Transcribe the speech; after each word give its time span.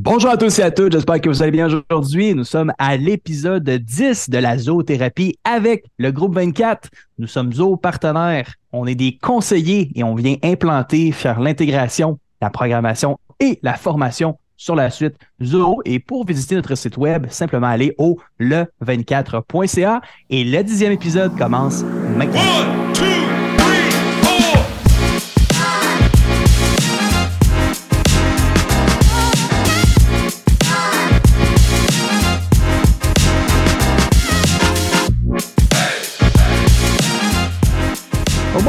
Bonjour 0.00 0.30
à 0.30 0.36
tous 0.36 0.60
et 0.60 0.62
à 0.62 0.70
toutes, 0.70 0.92
j'espère 0.92 1.20
que 1.20 1.28
vous 1.28 1.42
allez 1.42 1.50
bien 1.50 1.66
aujourd'hui. 1.90 2.32
Nous 2.32 2.44
sommes 2.44 2.72
à 2.78 2.96
l'épisode 2.96 3.68
10 3.68 4.30
de 4.30 4.38
la 4.38 4.56
zoothérapie 4.56 5.36
avec 5.42 5.86
le 5.98 6.12
groupe 6.12 6.36
24. 6.36 6.88
Nous 7.18 7.26
sommes 7.26 7.52
zoo 7.52 7.76
partenaires, 7.76 8.54
on 8.72 8.86
est 8.86 8.94
des 8.94 9.18
conseillers 9.20 9.90
et 9.96 10.04
on 10.04 10.14
vient 10.14 10.36
implanter, 10.44 11.10
faire 11.10 11.40
l'intégration, 11.40 12.20
la 12.40 12.48
programmation 12.48 13.18
et 13.40 13.58
la 13.64 13.74
formation 13.74 14.38
sur 14.56 14.76
la 14.76 14.90
suite 14.90 15.16
Zoo. 15.42 15.80
Et 15.84 15.98
pour 15.98 16.24
visiter 16.24 16.54
notre 16.54 16.76
site 16.76 16.96
web, 16.96 17.26
simplement 17.28 17.66
aller 17.66 17.96
au 17.98 18.20
le24.ca. 18.38 20.00
Et 20.30 20.44
le 20.44 20.62
dixième 20.62 20.92
épisode 20.92 21.36
commence 21.36 21.82
maintenant. 22.16 22.87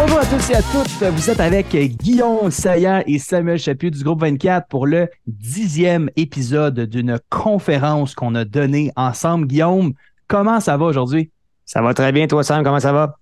Bonjour 0.01 0.19
à 0.19 0.25
tous 0.25 0.49
et 0.49 0.55
à 0.55 0.61
toutes. 0.61 1.03
Vous 1.13 1.29
êtes 1.29 1.39
avec 1.41 1.75
Guillaume 1.75 2.51
Saillant 2.51 3.03
et 3.05 3.19
Samuel 3.19 3.59
Chaput 3.59 3.91
du 3.91 4.01
groupe 4.01 4.21
24 4.21 4.67
pour 4.69 4.87
le 4.87 5.09
dixième 5.27 6.09
épisode 6.15 6.79
d'une 6.81 7.19
conférence 7.29 8.15
qu'on 8.15 8.33
a 8.35 8.45
donnée 8.45 8.93
ensemble. 8.95 9.47
Guillaume, 9.47 9.93
comment 10.27 10.61
ça 10.61 10.77
va 10.77 10.85
aujourd'hui? 10.85 11.31
Ça 11.65 11.81
va 11.81 11.93
très 11.93 12.13
bien, 12.13 12.27
toi, 12.27 12.43
Sam, 12.43 12.63
comment 12.63 12.79
ça 12.79 12.93
va? 12.93 13.17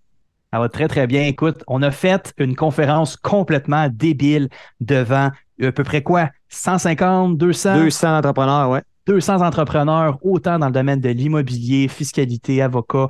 Ça 0.53 0.59
va 0.59 0.69
très, 0.69 0.87
très 0.87 1.07
bien. 1.07 1.23
Écoute, 1.23 1.63
on 1.65 1.81
a 1.81 1.89
fait 1.89 2.33
une 2.37 2.55
conférence 2.55 3.17
complètement 3.17 3.87
débile 3.91 4.49
devant 4.79 5.31
à 5.61 5.71
peu 5.71 5.83
près 5.83 6.03
quoi? 6.03 6.29
150, 6.49 7.37
200? 7.37 7.77
200 7.77 8.17
entrepreneurs, 8.19 8.69
ouais. 8.69 8.83
200 9.07 9.41
entrepreneurs, 9.41 10.19
autant 10.21 10.59
dans 10.59 10.67
le 10.67 10.71
domaine 10.71 10.99
de 10.99 11.09
l'immobilier, 11.09 11.87
fiscalité, 11.87 12.61
avocat, 12.61 13.07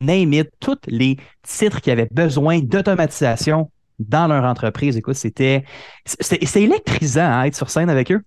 name 0.00 0.32
it, 0.32 0.50
tous 0.60 0.78
les 0.86 1.18
titres 1.42 1.80
qui 1.80 1.90
avaient 1.90 2.08
besoin 2.10 2.60
d'automatisation 2.60 3.70
dans 3.98 4.26
leur 4.26 4.44
entreprise. 4.44 4.96
Écoute, 4.96 5.14
c'était 5.14 5.64
c'était 6.04 6.62
électrisant 6.62 7.22
hein, 7.22 7.44
être 7.44 7.56
sur 7.56 7.70
scène 7.70 7.90
avec 7.90 8.10
eux. 8.10 8.22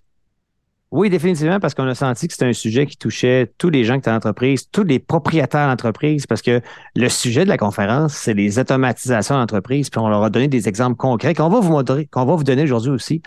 Oui, 0.89 1.09
définitivement, 1.09 1.59
parce 1.59 1.73
qu'on 1.73 1.87
a 1.87 1.95
senti 1.95 2.27
que 2.27 2.33
c'était 2.33 2.45
un 2.45 2.53
sujet 2.53 2.85
qui 2.85 2.95
touchait 2.95 3.51
tous 3.57 3.69
les 3.69 3.83
gens 3.83 3.95
qui 3.95 3.99
étaient 3.99 4.11
en 4.11 4.15
entreprise, 4.15 4.69
tous 4.71 4.85
les 4.85 4.99
propriétaires 4.99 5.67
d'entreprise, 5.67 6.25
parce 6.25 6.41
que 6.41 6.61
le 6.95 7.09
sujet 7.09 7.43
de 7.43 7.49
la 7.49 7.57
conférence, 7.57 8.13
c'est 8.13 8.33
les 8.33 8.57
automatisations 8.57 9.35
d'entreprise, 9.35 9.89
puis 9.89 9.99
on 9.99 10.07
leur 10.07 10.23
a 10.23 10.29
donné 10.29 10.47
des 10.47 10.69
exemples 10.69 10.95
concrets 10.95 11.33
qu'on 11.33 11.49
va 11.49 11.59
vous 11.59 11.71
montrer, 11.71 12.05
qu'on 12.05 12.23
va 12.23 12.35
vous 12.35 12.45
donner 12.45 12.63
aujourd'hui 12.63 12.91
aussi, 12.91 13.21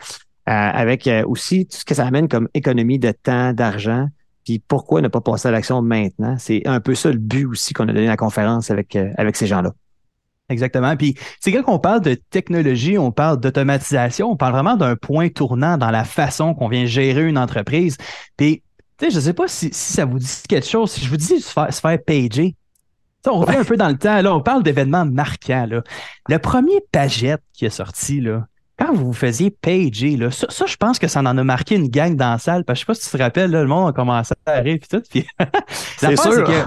avec 0.46 1.06
euh, 1.06 1.24
aussi 1.26 1.66
tout 1.66 1.76
ce 1.76 1.84
que 1.84 1.94
ça 1.94 2.06
amène 2.06 2.28
comme 2.28 2.48
économie 2.54 2.98
de 2.98 3.12
temps, 3.12 3.52
d'argent, 3.52 4.08
puis 4.44 4.58
pourquoi 4.58 5.00
ne 5.00 5.08
pas 5.08 5.20
passer 5.20 5.48
à 5.48 5.50
l'action 5.50 5.82
maintenant? 5.82 6.36
C'est 6.38 6.66
un 6.66 6.80
peu 6.80 6.94
ça 6.94 7.10
le 7.10 7.18
but 7.18 7.46
aussi 7.46 7.72
qu'on 7.72 7.88
a 7.88 7.92
donné 7.92 8.06
à 8.06 8.10
la 8.10 8.16
conférence 8.16 8.70
avec, 8.70 8.96
euh, 8.96 9.10
avec 9.16 9.36
ces 9.36 9.46
gens-là. 9.46 9.72
Exactement. 10.48 10.96
Puis, 10.96 11.14
c'est 11.40 11.52
quand 11.52 11.62
on 11.72 11.78
parle 11.78 12.00
de 12.00 12.14
technologie, 12.14 12.98
on 12.98 13.12
parle 13.12 13.38
d'automatisation, 13.38 14.32
on 14.32 14.36
parle 14.36 14.52
vraiment 14.52 14.76
d'un 14.76 14.96
point 14.96 15.28
tournant 15.28 15.78
dans 15.78 15.90
la 15.90 16.04
façon 16.04 16.54
qu'on 16.54 16.68
vient 16.68 16.86
gérer 16.86 17.28
une 17.28 17.38
entreprise. 17.38 17.96
Puis, 18.36 18.62
tu 18.98 19.06
sais, 19.06 19.10
je 19.12 19.20
sais 19.20 19.32
pas 19.32 19.46
si, 19.46 19.70
si 19.72 19.92
ça 19.92 20.04
vous 20.04 20.18
dit 20.18 20.42
quelque 20.48 20.66
chose. 20.66 20.90
Si 20.90 21.04
je 21.04 21.08
vous 21.08 21.16
dis 21.16 21.40
se 21.40 21.52
faire, 21.52 21.72
se 21.72 21.80
faire 21.80 21.98
pager, 22.04 22.56
on 23.26 23.40
revient 23.40 23.58
un 23.58 23.64
peu 23.64 23.76
dans 23.76 23.88
le 23.88 23.98
temps. 23.98 24.20
Là, 24.20 24.34
on 24.34 24.40
parle 24.40 24.62
d'événements 24.62 25.04
marquants. 25.04 25.66
Là. 25.66 25.82
Le 26.28 26.38
premier 26.38 26.80
pagette 26.90 27.42
qui 27.52 27.66
est 27.66 27.70
sorti, 27.70 28.20
là, 28.20 28.46
quand 28.80 28.94
vous 28.94 29.06
vous 29.06 29.12
faisiez 29.12 29.50
pager, 29.50 30.16
là, 30.16 30.30
ça, 30.30 30.46
ça, 30.48 30.64
je 30.64 30.76
pense 30.76 30.98
que 30.98 31.06
ça 31.06 31.20
en 31.20 31.26
a 31.26 31.44
marqué 31.44 31.74
une 31.74 31.88
gang 31.88 32.16
dans 32.16 32.30
la 32.30 32.38
salle. 32.38 32.64
Parce 32.64 32.78
que 32.78 32.80
je 32.80 32.86
sais 32.86 32.86
pas 32.86 32.94
si 32.94 33.10
tu 33.10 33.16
te 33.16 33.22
rappelles, 33.22 33.50
là, 33.50 33.62
le 33.62 33.68
monde 33.68 33.90
a 33.90 33.92
commencé 33.92 34.32
à 34.46 34.52
rire 34.60 34.76
et 34.76 34.78
tout. 34.78 35.02
Puis 35.10 35.26
C'est 35.98 36.16
sûr. 36.18 36.44
que 36.44 36.64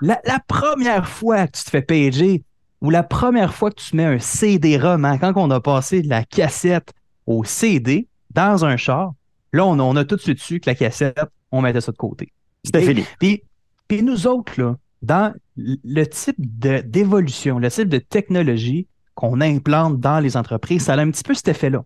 la, 0.00 0.18
la 0.24 0.38
première 0.46 1.06
fois 1.06 1.46
que 1.46 1.58
tu 1.58 1.64
te 1.64 1.70
fais 1.70 1.82
pager, 1.82 2.42
ou 2.80 2.90
la 2.90 3.02
première 3.02 3.54
fois 3.54 3.70
que 3.70 3.80
tu 3.80 3.94
mets 3.94 4.04
un 4.04 4.18
CD-ROM, 4.18 5.04
hein, 5.04 5.18
quand 5.18 5.32
on 5.36 5.50
a 5.50 5.60
passé 5.60 6.02
de 6.02 6.08
la 6.08 6.24
cassette 6.24 6.92
au 7.26 7.44
CD 7.44 8.08
dans 8.30 8.64
un 8.64 8.76
char, 8.76 9.12
là, 9.52 9.66
on, 9.66 9.78
on 9.78 9.94
a 9.96 10.04
tout 10.04 10.16
de 10.16 10.22
suite 10.22 10.40
su 10.40 10.58
que 10.58 10.70
la 10.70 10.74
cassette, 10.74 11.20
on 11.52 11.60
mettait 11.60 11.82
ça 11.82 11.92
de 11.92 11.96
côté. 11.98 12.32
C'était 12.64 12.82
fini. 12.82 13.04
Puis, 13.20 13.42
puis 13.88 14.02
nous 14.02 14.26
autres, 14.26 14.54
là, 14.60 14.76
dans 15.02 15.34
le 15.56 16.04
type 16.04 16.36
d'évolution, 16.38 17.58
le 17.58 17.70
type 17.70 17.88
de 17.88 17.98
technologie 17.98 18.86
qu'on 19.14 19.40
implante 19.40 20.00
dans 20.00 20.20
les 20.20 20.36
entreprises, 20.36 20.84
ça 20.84 20.94
a 20.94 21.00
un 21.00 21.10
petit 21.10 21.22
peu 21.22 21.34
cet 21.34 21.48
effet-là. 21.48 21.84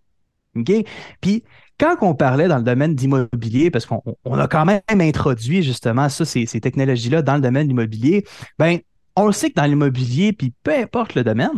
OK? 0.57 0.73
Puis, 1.21 1.45
quand 1.79 1.97
on 2.01 2.15
parlait 2.15 2.49
dans 2.49 2.57
le 2.57 2.63
domaine 2.63 2.95
d'immobilier, 2.95 3.71
parce 3.71 3.85
qu'on 3.85 4.03
on 4.25 4.39
a 4.39 4.49
quand 4.49 4.65
même 4.65 4.81
introduit 4.89 5.63
justement 5.63 6.09
ça, 6.09 6.25
ces, 6.25 6.47
ces 6.47 6.61
technologies-là 6.61 7.23
dans 7.23 7.35
le 7.35 7.41
domaine 7.41 7.65
de 7.65 7.69
l'immobilier, 7.69 8.25
ben, 8.59 8.79
on 9.17 9.33
sait 9.33 9.51
que 9.51 9.55
dans 9.55 9.65
l'immobilier, 9.65 10.33
puis 10.33 10.53
peu 10.63 10.75
importe 10.75 11.15
le 11.15 11.25
domaine, 11.25 11.51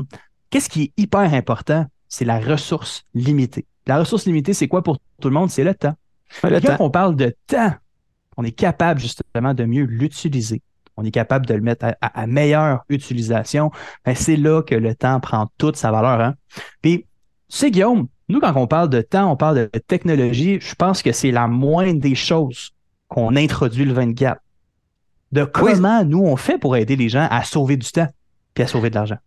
qu'est-ce 0.50 0.68
qui 0.68 0.82
est 0.84 0.92
hyper 0.96 1.32
important? 1.34 1.86
C'est 2.08 2.24
la 2.24 2.40
ressource 2.40 3.04
limitée. 3.14 3.66
La 3.86 3.98
ressource 3.98 4.26
limitée, 4.26 4.54
c'est 4.54 4.68
quoi 4.68 4.82
pour 4.82 4.98
tout 5.20 5.28
le 5.28 5.34
monde? 5.34 5.50
C'est 5.50 5.64
le 5.64 5.74
temps. 5.74 5.94
Le 6.42 6.60
Quand 6.60 6.76
temps. 6.76 6.84
on 6.84 6.90
parle 6.90 7.16
de 7.16 7.34
temps, 7.46 7.72
on 8.36 8.44
est 8.44 8.52
capable 8.52 9.00
justement 9.00 9.54
de 9.54 9.64
mieux 9.64 9.84
l'utiliser. 9.84 10.62
On 11.00 11.04
est 11.04 11.12
capable 11.12 11.46
de 11.46 11.54
le 11.54 11.60
mettre 11.60 11.84
à, 11.86 11.96
à- 12.00 12.22
à 12.22 12.26
meilleure 12.26 12.80
utilisation. 12.88 13.70
Ben, 14.04 14.14
c'est 14.16 14.36
là 14.36 14.62
que 14.62 14.74
le 14.74 14.94
temps 14.96 15.20
prend 15.20 15.48
toute 15.56 15.76
sa 15.76 15.92
valeur. 15.92 16.20
Hein? 16.20 16.34
Puis, 16.82 17.06
tu 17.48 17.56
sais, 17.56 17.70
Guillaume, 17.70 18.08
nous, 18.28 18.40
quand 18.40 18.52
on 18.56 18.66
parle 18.66 18.90
de 18.90 19.00
temps, 19.00 19.30
on 19.30 19.36
parle 19.36 19.68
de 19.72 19.78
technologie, 19.86 20.58
je 20.60 20.74
pense 20.74 21.00
que 21.02 21.12
c'est 21.12 21.30
la 21.30 21.46
moindre 21.46 22.00
des 22.00 22.16
choses 22.16 22.72
qu'on 23.06 23.36
introduit 23.36 23.84
le 23.84 23.92
24. 23.92 24.40
De 25.30 25.44
comment 25.44 26.04
nous, 26.04 26.24
on 26.24 26.36
fait 26.36 26.58
pour 26.58 26.76
aider 26.76 26.96
les 26.96 27.08
gens 27.08 27.28
à 27.30 27.44
sauver 27.44 27.76
du 27.76 27.90
temps 27.90 28.08
puis 28.54 28.64
à 28.64 28.66
sauver 28.66 28.90
de 28.90 28.96
l'argent. 28.96 29.18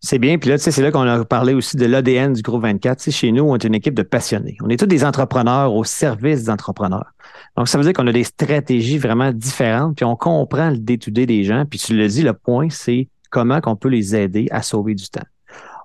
C'est 0.00 0.18
bien. 0.18 0.38
Puis 0.38 0.50
là, 0.50 0.58
tu 0.58 0.64
sais, 0.64 0.70
c'est 0.70 0.82
là 0.82 0.90
qu'on 0.90 1.06
a 1.06 1.24
parlé 1.24 1.54
aussi 1.54 1.76
de 1.76 1.86
l'ADN 1.86 2.32
du 2.32 2.42
groupe 2.42 2.62
24. 2.62 2.98
Tu 2.98 3.04
sais, 3.04 3.10
chez 3.10 3.32
nous, 3.32 3.44
on 3.44 3.54
est 3.54 3.64
une 3.64 3.74
équipe 3.74 3.94
de 3.94 4.02
passionnés. 4.02 4.56
On 4.62 4.68
est 4.68 4.78
tous 4.78 4.86
des 4.86 5.04
entrepreneurs 5.04 5.74
au 5.74 5.84
service 5.84 6.44
des 6.44 6.50
entrepreneurs. 6.50 7.12
Donc, 7.56 7.68
ça 7.68 7.78
veut 7.78 7.84
dire 7.84 7.92
qu'on 7.92 8.06
a 8.06 8.12
des 8.12 8.24
stratégies 8.24 8.98
vraiment 8.98 9.32
différentes, 9.32 9.96
puis 9.96 10.04
on 10.04 10.16
comprend 10.16 10.70
le 10.70 10.78
day-to-day 10.78 11.26
des 11.26 11.44
gens. 11.44 11.64
Puis 11.68 11.78
tu 11.78 11.96
le 11.96 12.06
dis, 12.06 12.22
le 12.22 12.32
point, 12.32 12.68
c'est 12.70 13.08
comment 13.30 13.60
qu'on 13.60 13.76
peut 13.76 13.88
les 13.88 14.14
aider 14.14 14.46
à 14.50 14.62
sauver 14.62 14.94
du 14.94 15.08
temps. 15.08 15.24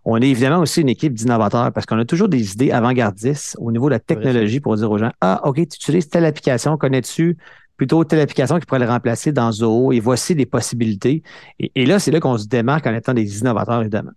On 0.05 0.17
est 0.17 0.29
évidemment 0.29 0.59
aussi 0.59 0.81
une 0.81 0.89
équipe 0.89 1.13
d'innovateurs 1.13 1.71
parce 1.71 1.85
qu'on 1.85 1.99
a 1.99 2.05
toujours 2.05 2.29
des 2.29 2.53
idées 2.53 2.71
avant-gardistes 2.71 3.55
au 3.59 3.71
niveau 3.71 3.87
de 3.87 3.95
la 3.95 3.99
technologie 3.99 4.59
pour 4.59 4.75
dire 4.75 4.89
aux 4.89 4.97
gens, 4.97 5.11
ah, 5.21 5.41
OK, 5.43 5.55
tu 5.55 5.63
utilises 5.63 6.09
telle 6.09 6.25
application, 6.25 6.77
connais-tu 6.77 7.37
plutôt 7.79 8.03
telle 8.03 8.19
application 8.19 8.59
qui 8.59 8.65
pourrait 8.65 8.81
le 8.81 8.87
remplacer 8.87 9.31
dans 9.31 9.53
Zoho 9.53 9.93
et 9.93 10.01
voici 10.01 10.35
des 10.35 10.45
possibilités. 10.45 11.23
Et, 11.59 11.71
et 11.75 11.85
là, 11.85 11.97
c'est 11.97 12.11
là 12.11 12.19
qu'on 12.19 12.37
se 12.37 12.45
démarque 12.45 12.85
en 12.85 12.93
étant 12.93 13.13
des 13.13 13.39
innovateurs, 13.39 13.79
évidemment. 13.79 14.11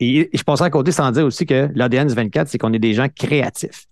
Et, 0.00 0.34
et 0.34 0.38
je 0.38 0.42
passerai 0.42 0.68
à 0.68 0.70
côté 0.70 0.90
sans 0.90 1.10
dire 1.12 1.26
aussi 1.26 1.44
que 1.44 1.68
l'ADN 1.74 2.08
du 2.08 2.14
24, 2.14 2.48
c'est 2.48 2.56
qu'on 2.56 2.72
est 2.72 2.78
des 2.78 2.94
gens 2.94 3.08
créatifs. 3.14 3.84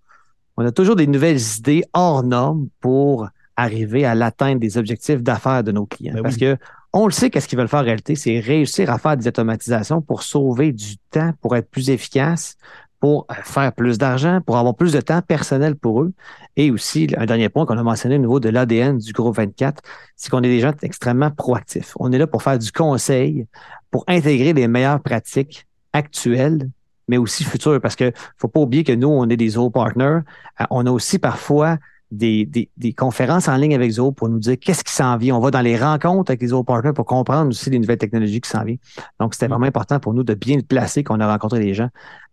On 0.57 0.65
a 0.65 0.73
toujours 0.73 0.97
des 0.97 1.07
nouvelles 1.07 1.41
idées 1.59 1.85
hors 1.93 2.23
normes 2.23 2.69
pour 2.81 3.29
arriver 3.55 4.07
à 4.07 4.15
l'atteinte 4.15 4.59
des 4.59 4.79
objectifs 4.79 5.23
d'affaires 5.23 5.63
de 5.63 5.73
nos 5.73 5.85
clients. 5.85 6.15
Ben 6.15 6.23
Parce 6.23 6.37
oui. 6.37 6.41
que 6.41 6.57
on 6.95 7.05
le 7.05 7.13
sait 7.13 7.29
qu'est-ce 7.29 7.47
qu'ils 7.47 7.59
veulent 7.59 7.69
faire 7.69 7.81
en 7.81 7.85
réalité, 7.85 8.17
c'est 8.17 8.41
réussir 8.41 8.91
à 8.91 8.99
faire 8.99 9.17
des 9.17 9.29
automatisations 9.29 10.01
pour 10.01 10.23
sauver 10.23 10.73
du 10.73 10.97
temps, 11.11 11.33
pour 11.43 11.55
être 11.55 11.71
plus 11.71 11.91
efficace, 11.91 12.57
pour 13.01 13.27
euh, 13.31 13.35
faire 13.43 13.73
plus 13.73 13.99
d'argent, 13.99 14.41
pour 14.45 14.59
avoir 14.59 14.77
plus 14.77 14.93
de 14.93 15.01
temps 15.01 15.23
personnel 15.23 15.75
pour 15.75 16.03
eux. 16.03 16.13
Et 16.57 16.71
aussi, 16.71 17.09
un 17.17 17.27
dernier 17.27 17.49
point 17.49 17.65
qu'on 17.67 17.79
a 17.79 17.83
mentionné 17.83 18.17
au 18.17 18.19
niveau 18.19 18.39
de 18.39 18.51
l'ADN 18.51 18.99
du 18.99 19.13
groupe 19.13 19.37
24, 19.37 19.83
c'est 20.17 20.31
qu'on 20.31 20.43
est 20.43 20.49
des 20.49 20.61
gens 20.61 20.73
extrêmement 20.83 21.31
proactifs. 21.31 21.95
On 21.99 22.13
est 22.13 22.19
là 22.19 22.27
pour 22.27 22.43
faire 22.43 22.59
du 22.59 22.71
conseil, 22.71 23.47
pour 23.91 24.05
intégrer 24.07 24.53
les 24.53 24.69
meilleures 24.69 25.01
pratiques 25.01 25.67
actuelles, 25.93 26.69
mais 27.09 27.17
aussi 27.17 27.43
futures. 27.43 27.81
Parce 27.81 27.97
que 27.97 28.13
faut 28.37 28.49
pas 28.49 28.61
oublier 28.61 28.85
que 28.85 28.93
nous, 28.93 29.09
on 29.09 29.29
est 29.29 29.37
des 29.37 29.49
Zoho 29.49 29.71
partners. 29.71 30.21
Euh, 30.61 30.65
On 30.71 30.85
a 30.87 30.91
aussi 30.91 31.19
parfois 31.19 31.79
des, 32.11 32.45
des, 32.45 32.69
des 32.77 32.93
conférences 32.93 33.49
en 33.49 33.57
ligne 33.57 33.75
avec 33.75 33.93
Zoho 33.93 34.13
pour 34.13 34.29
nous 34.29 34.41
dire 34.41 34.57
qu'est-ce 34.61 34.85
qui 34.85 34.93
s'en 34.93 35.17
vient. 35.17 35.37
On 35.37 35.41
va 35.41 35.51
dans 35.51 35.61
les 35.63 35.79
rencontres 35.79 36.33
avec 36.33 36.43
les 36.43 36.49
Zoho 36.49 36.65
partners 36.65 36.93
pour 36.93 37.07
comprendre 37.07 37.49
aussi 37.49 37.71
les 37.71 37.79
nouvelles 37.79 37.99
technologies 37.99 38.43
qui 38.43 38.51
s'en 38.51 38.65
viennent. 38.65 38.79
Donc, 39.19 39.33
c'était 39.33 39.47
vraiment 39.47 39.67
important 39.67 40.01
pour 40.01 40.13
nous 40.13 40.25
de 40.25 40.35
bien 40.35 40.57
le 40.57 40.63
placer 40.63 41.03
qu'on 41.03 41.21
a 41.21 41.31
rencontré 41.31 41.61
des 41.61 41.73
gens 41.73 41.89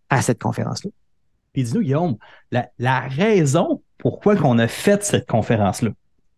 à 0.09 0.21
cette 0.21 0.41
conférence-là. 0.41 0.91
Puis 1.53 1.63
dis-nous, 1.63 1.81
Guillaume, 1.81 2.17
la, 2.51 2.69
la 2.79 3.01
raison 3.01 3.81
pourquoi 3.97 4.35
qu'on 4.35 4.59
a 4.59 4.67
fait 4.67 5.03
cette 5.03 5.27
conférence-là. 5.27 5.89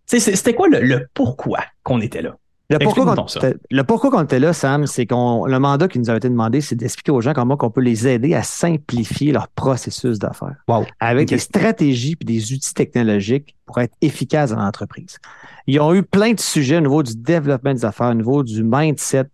C'était 0.05 0.53
quoi 0.53 0.67
le, 0.69 0.79
le 0.79 1.07
pourquoi 1.13 1.59
qu'on 1.83 2.01
était 2.01 2.21
là? 2.21 2.35
Le 2.71 2.77
pourquoi, 2.77 3.15
qu'on 3.15 3.25
était, 3.25 3.55
le 3.71 3.83
pourquoi 3.83 4.11
qu'on 4.11 4.21
était 4.23 4.39
là, 4.39 4.53
Sam, 4.53 4.85
c'est 4.85 5.07
qu'on 5.07 5.47
le 5.47 5.57
mandat 5.57 5.87
qui 5.87 5.97
nous 5.97 6.09
a 6.11 6.15
été 6.15 6.29
demandé, 6.29 6.61
c'est 6.61 6.75
d'expliquer 6.75 7.11
aux 7.11 7.19
gens 7.19 7.33
comment 7.33 7.57
on 7.59 7.71
peut 7.71 7.81
les 7.81 8.07
aider 8.07 8.35
à 8.35 8.43
simplifier 8.43 9.31
leur 9.31 9.47
processus 9.47 10.19
d'affaires 10.19 10.55
Wow. 10.67 10.85
avec 10.99 11.29
des 11.29 11.39
stratégies 11.39 12.15
et 12.21 12.25
des 12.25 12.53
outils 12.53 12.75
technologiques 12.75 13.55
pour 13.65 13.79
être 13.79 13.95
efficaces 14.01 14.51
dans 14.51 14.59
l'entreprise. 14.59 15.17
Ils 15.65 15.79
ont 15.79 15.95
eu 15.95 16.03
plein 16.03 16.33
de 16.33 16.39
sujets 16.39 16.77
au 16.77 16.81
niveau 16.81 17.01
du 17.01 17.15
développement 17.15 17.73
des 17.73 17.85
affaires, 17.85 18.09
au 18.09 18.13
niveau 18.13 18.43
du 18.43 18.63
mindset. 18.63 19.25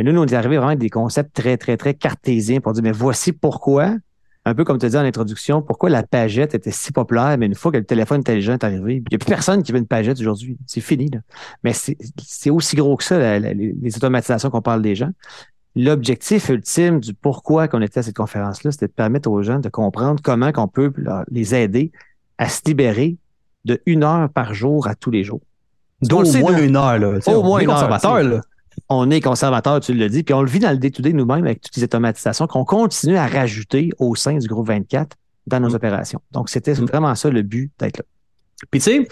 Mais 0.00 0.04
nous, 0.04 0.12
nous, 0.12 0.22
on 0.22 0.26
est 0.26 0.32
arrivé 0.32 0.56
vraiment 0.56 0.68
avec 0.68 0.78
des 0.78 0.88
concepts 0.88 1.34
très, 1.36 1.58
très, 1.58 1.76
très 1.76 1.92
cartésiens 1.92 2.60
pour 2.60 2.72
dire, 2.72 2.82
mais 2.82 2.90
voici 2.90 3.32
pourquoi 3.32 3.96
un 4.46 4.54
peu 4.54 4.64
comme 4.64 4.78
tu 4.78 4.86
as 4.86 4.88
dit 4.88 4.96
en 4.96 5.00
introduction, 5.04 5.60
pourquoi 5.60 5.90
la 5.90 6.02
pagette 6.02 6.54
était 6.54 6.70
si 6.70 6.90
populaire, 6.92 7.36
mais 7.36 7.44
une 7.44 7.54
fois 7.54 7.70
que 7.70 7.76
le 7.76 7.84
téléphone 7.84 8.20
intelligent 8.20 8.54
est 8.54 8.64
arrivé, 8.64 8.94
il 8.96 9.00
n'y 9.10 9.14
a 9.14 9.18
plus 9.18 9.26
personne 9.28 9.62
qui 9.62 9.70
veut 9.70 9.76
une 9.78 9.86
pagette 9.86 10.18
aujourd'hui. 10.18 10.56
C'est 10.66 10.80
fini. 10.80 11.10
Là. 11.10 11.18
Mais 11.62 11.74
c'est 11.74 12.48
aussi 12.48 12.74
gros 12.74 12.96
que 12.96 13.04
ça, 13.04 13.18
la- 13.18 13.38
la- 13.38 13.52
les, 13.52 13.74
automatisations 13.94 14.48
qu'on 14.48 14.62
parle 14.62 14.80
des 14.80 14.94
gens. 14.94 15.10
L'objectif 15.76 16.48
ultime 16.48 17.00
du 17.00 17.12
pourquoi 17.12 17.68
qu'on 17.68 17.82
était 17.82 17.98
à 18.00 18.02
cette 18.02 18.16
conférence-là, 18.16 18.72
c'était 18.72 18.86
de 18.86 18.92
permettre 18.92 19.30
aux 19.30 19.42
gens 19.42 19.58
de 19.58 19.68
comprendre 19.68 20.20
comment 20.22 20.50
qu'on 20.52 20.68
peut 20.68 20.90
leur- 20.96 21.24
les 21.30 21.54
aider 21.54 21.92
à 22.38 22.48
se 22.48 22.62
libérer 22.64 23.18
de 23.66 23.78
une 23.84 24.02
heure 24.04 24.30
par 24.30 24.54
jour 24.54 24.88
à 24.88 24.94
tous 24.94 25.10
les 25.10 25.22
jours. 25.22 25.42
D'au 26.00 26.22
moins 26.40 26.56
une 26.62 26.76
heure, 26.76 26.98
là. 26.98 27.18
Au 27.36 27.42
moins 27.42 27.58
une 27.60 27.66
heure, 27.82 27.88
on 28.88 29.10
est 29.10 29.20
conservateur, 29.20 29.80
tu 29.80 29.94
le 29.94 30.08
dis, 30.08 30.22
puis 30.22 30.34
on 30.34 30.42
le 30.42 30.48
vit 30.50 30.58
dans 30.58 30.70
le 30.70 30.78
day-to-day 30.78 31.12
nous-mêmes 31.12 31.44
avec 31.44 31.60
toutes 31.60 31.76
les 31.76 31.84
automatisations 31.84 32.46
qu'on 32.46 32.64
continue 32.64 33.16
à 33.16 33.26
rajouter 33.26 33.90
au 33.98 34.14
sein 34.16 34.36
du 34.38 34.46
groupe 34.48 34.66
24 34.68 35.16
dans 35.46 35.60
nos 35.60 35.70
Mm. 35.70 35.74
opérations. 35.74 36.20
Donc, 36.32 36.48
c'était 36.48 36.74
Mm. 36.74 36.84
vraiment 36.86 37.14
ça 37.14 37.30
le 37.30 37.42
but 37.42 37.70
d'être 37.78 37.98
là. 37.98 38.04
Puis 38.70 38.80
tu 38.80 38.90
sais, 38.90 39.08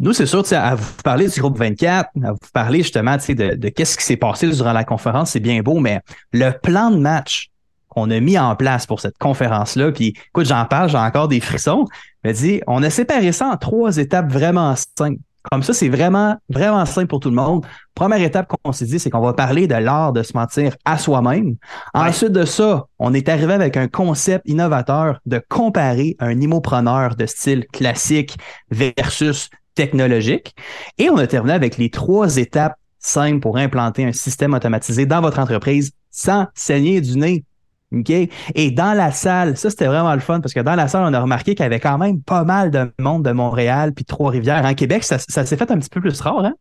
nous, 0.00 0.12
c'est 0.12 0.26
sûr, 0.26 0.42
à 0.52 0.74
vous 0.74 0.92
parler 1.04 1.28
du 1.28 1.40
groupe 1.40 1.58
24, 1.58 2.10
à 2.24 2.32
vous 2.32 2.38
parler 2.52 2.78
justement 2.78 3.16
de, 3.16 3.54
de 3.56 3.68
qu'est-ce 3.68 3.96
qui 3.96 4.04
s'est 4.04 4.16
passé 4.16 4.48
durant 4.48 4.72
la 4.72 4.84
conférence, 4.84 5.30
c'est 5.30 5.40
bien 5.40 5.60
beau, 5.62 5.78
mais 5.80 6.00
le 6.32 6.50
plan 6.50 6.90
de 6.90 6.96
match 6.98 7.50
qu'on 7.88 8.10
a 8.10 8.20
mis 8.20 8.38
en 8.38 8.56
place 8.56 8.86
pour 8.86 9.00
cette 9.00 9.18
conférence-là, 9.18 9.92
puis 9.92 10.14
écoute, 10.28 10.46
j'en 10.46 10.64
parle, 10.64 10.88
j'ai 10.88 10.96
encore 10.96 11.28
des 11.28 11.40
frissons, 11.40 11.84
mais 12.24 12.32
dis, 12.32 12.60
on 12.66 12.82
a 12.82 12.88
séparé 12.90 13.32
ça 13.32 13.48
en 13.48 13.56
trois 13.58 13.98
étapes 13.98 14.32
vraiment 14.32 14.74
simples. 14.98 15.20
Comme 15.50 15.62
ça, 15.62 15.72
c'est 15.72 15.88
vraiment, 15.88 16.36
vraiment 16.48 16.84
simple 16.86 17.08
pour 17.08 17.20
tout 17.20 17.30
le 17.30 17.34
monde. 17.34 17.66
Première 17.94 18.22
étape 18.22 18.46
qu'on 18.48 18.72
s'est 18.72 18.86
dit, 18.86 18.98
c'est 18.98 19.10
qu'on 19.10 19.20
va 19.20 19.32
parler 19.32 19.66
de 19.66 19.74
l'art 19.74 20.12
de 20.12 20.22
se 20.22 20.34
mentir 20.34 20.76
à 20.84 20.98
soi-même. 20.98 21.56
Ensuite 21.94 22.32
de 22.32 22.44
ça, 22.44 22.86
on 22.98 23.12
est 23.12 23.28
arrivé 23.28 23.52
avec 23.52 23.76
un 23.76 23.88
concept 23.88 24.48
innovateur 24.48 25.20
de 25.26 25.42
comparer 25.48 26.16
un 26.20 26.40
immopreneur 26.40 27.16
de 27.16 27.26
style 27.26 27.66
classique 27.72 28.36
versus 28.70 29.50
technologique. 29.74 30.54
Et 30.98 31.10
on 31.10 31.16
a 31.16 31.26
terminé 31.26 31.54
avec 31.54 31.76
les 31.76 31.90
trois 31.90 32.36
étapes 32.36 32.76
simples 32.98 33.40
pour 33.40 33.56
implanter 33.56 34.04
un 34.04 34.12
système 34.12 34.54
automatisé 34.54 35.06
dans 35.06 35.20
votre 35.20 35.38
entreprise 35.38 35.92
sans 36.10 36.46
saigner 36.54 37.00
du 37.00 37.18
nez. 37.18 37.44
OK? 37.92 38.10
Et 38.54 38.70
dans 38.70 38.94
la 38.96 39.10
salle, 39.10 39.56
ça 39.56 39.70
c'était 39.70 39.86
vraiment 39.86 40.12
le 40.14 40.20
fun 40.20 40.40
parce 40.40 40.54
que 40.54 40.60
dans 40.60 40.74
la 40.74 40.88
salle, 40.88 41.04
on 41.04 41.12
a 41.14 41.20
remarqué 41.20 41.54
qu'il 41.54 41.62
y 41.62 41.66
avait 41.66 41.80
quand 41.80 41.98
même 41.98 42.20
pas 42.22 42.44
mal 42.44 42.70
de 42.70 42.90
monde 42.98 43.24
de 43.24 43.32
Montréal 43.32 43.92
puis 43.92 44.04
Trois-Rivières. 44.04 44.64
En 44.64 44.74
Québec, 44.74 45.04
ça, 45.04 45.18
ça 45.18 45.44
s'est 45.44 45.56
fait 45.56 45.70
un 45.70 45.78
petit 45.78 45.90
peu 45.90 46.00
plus 46.00 46.20
rare, 46.20 46.44
hein? 46.44 46.54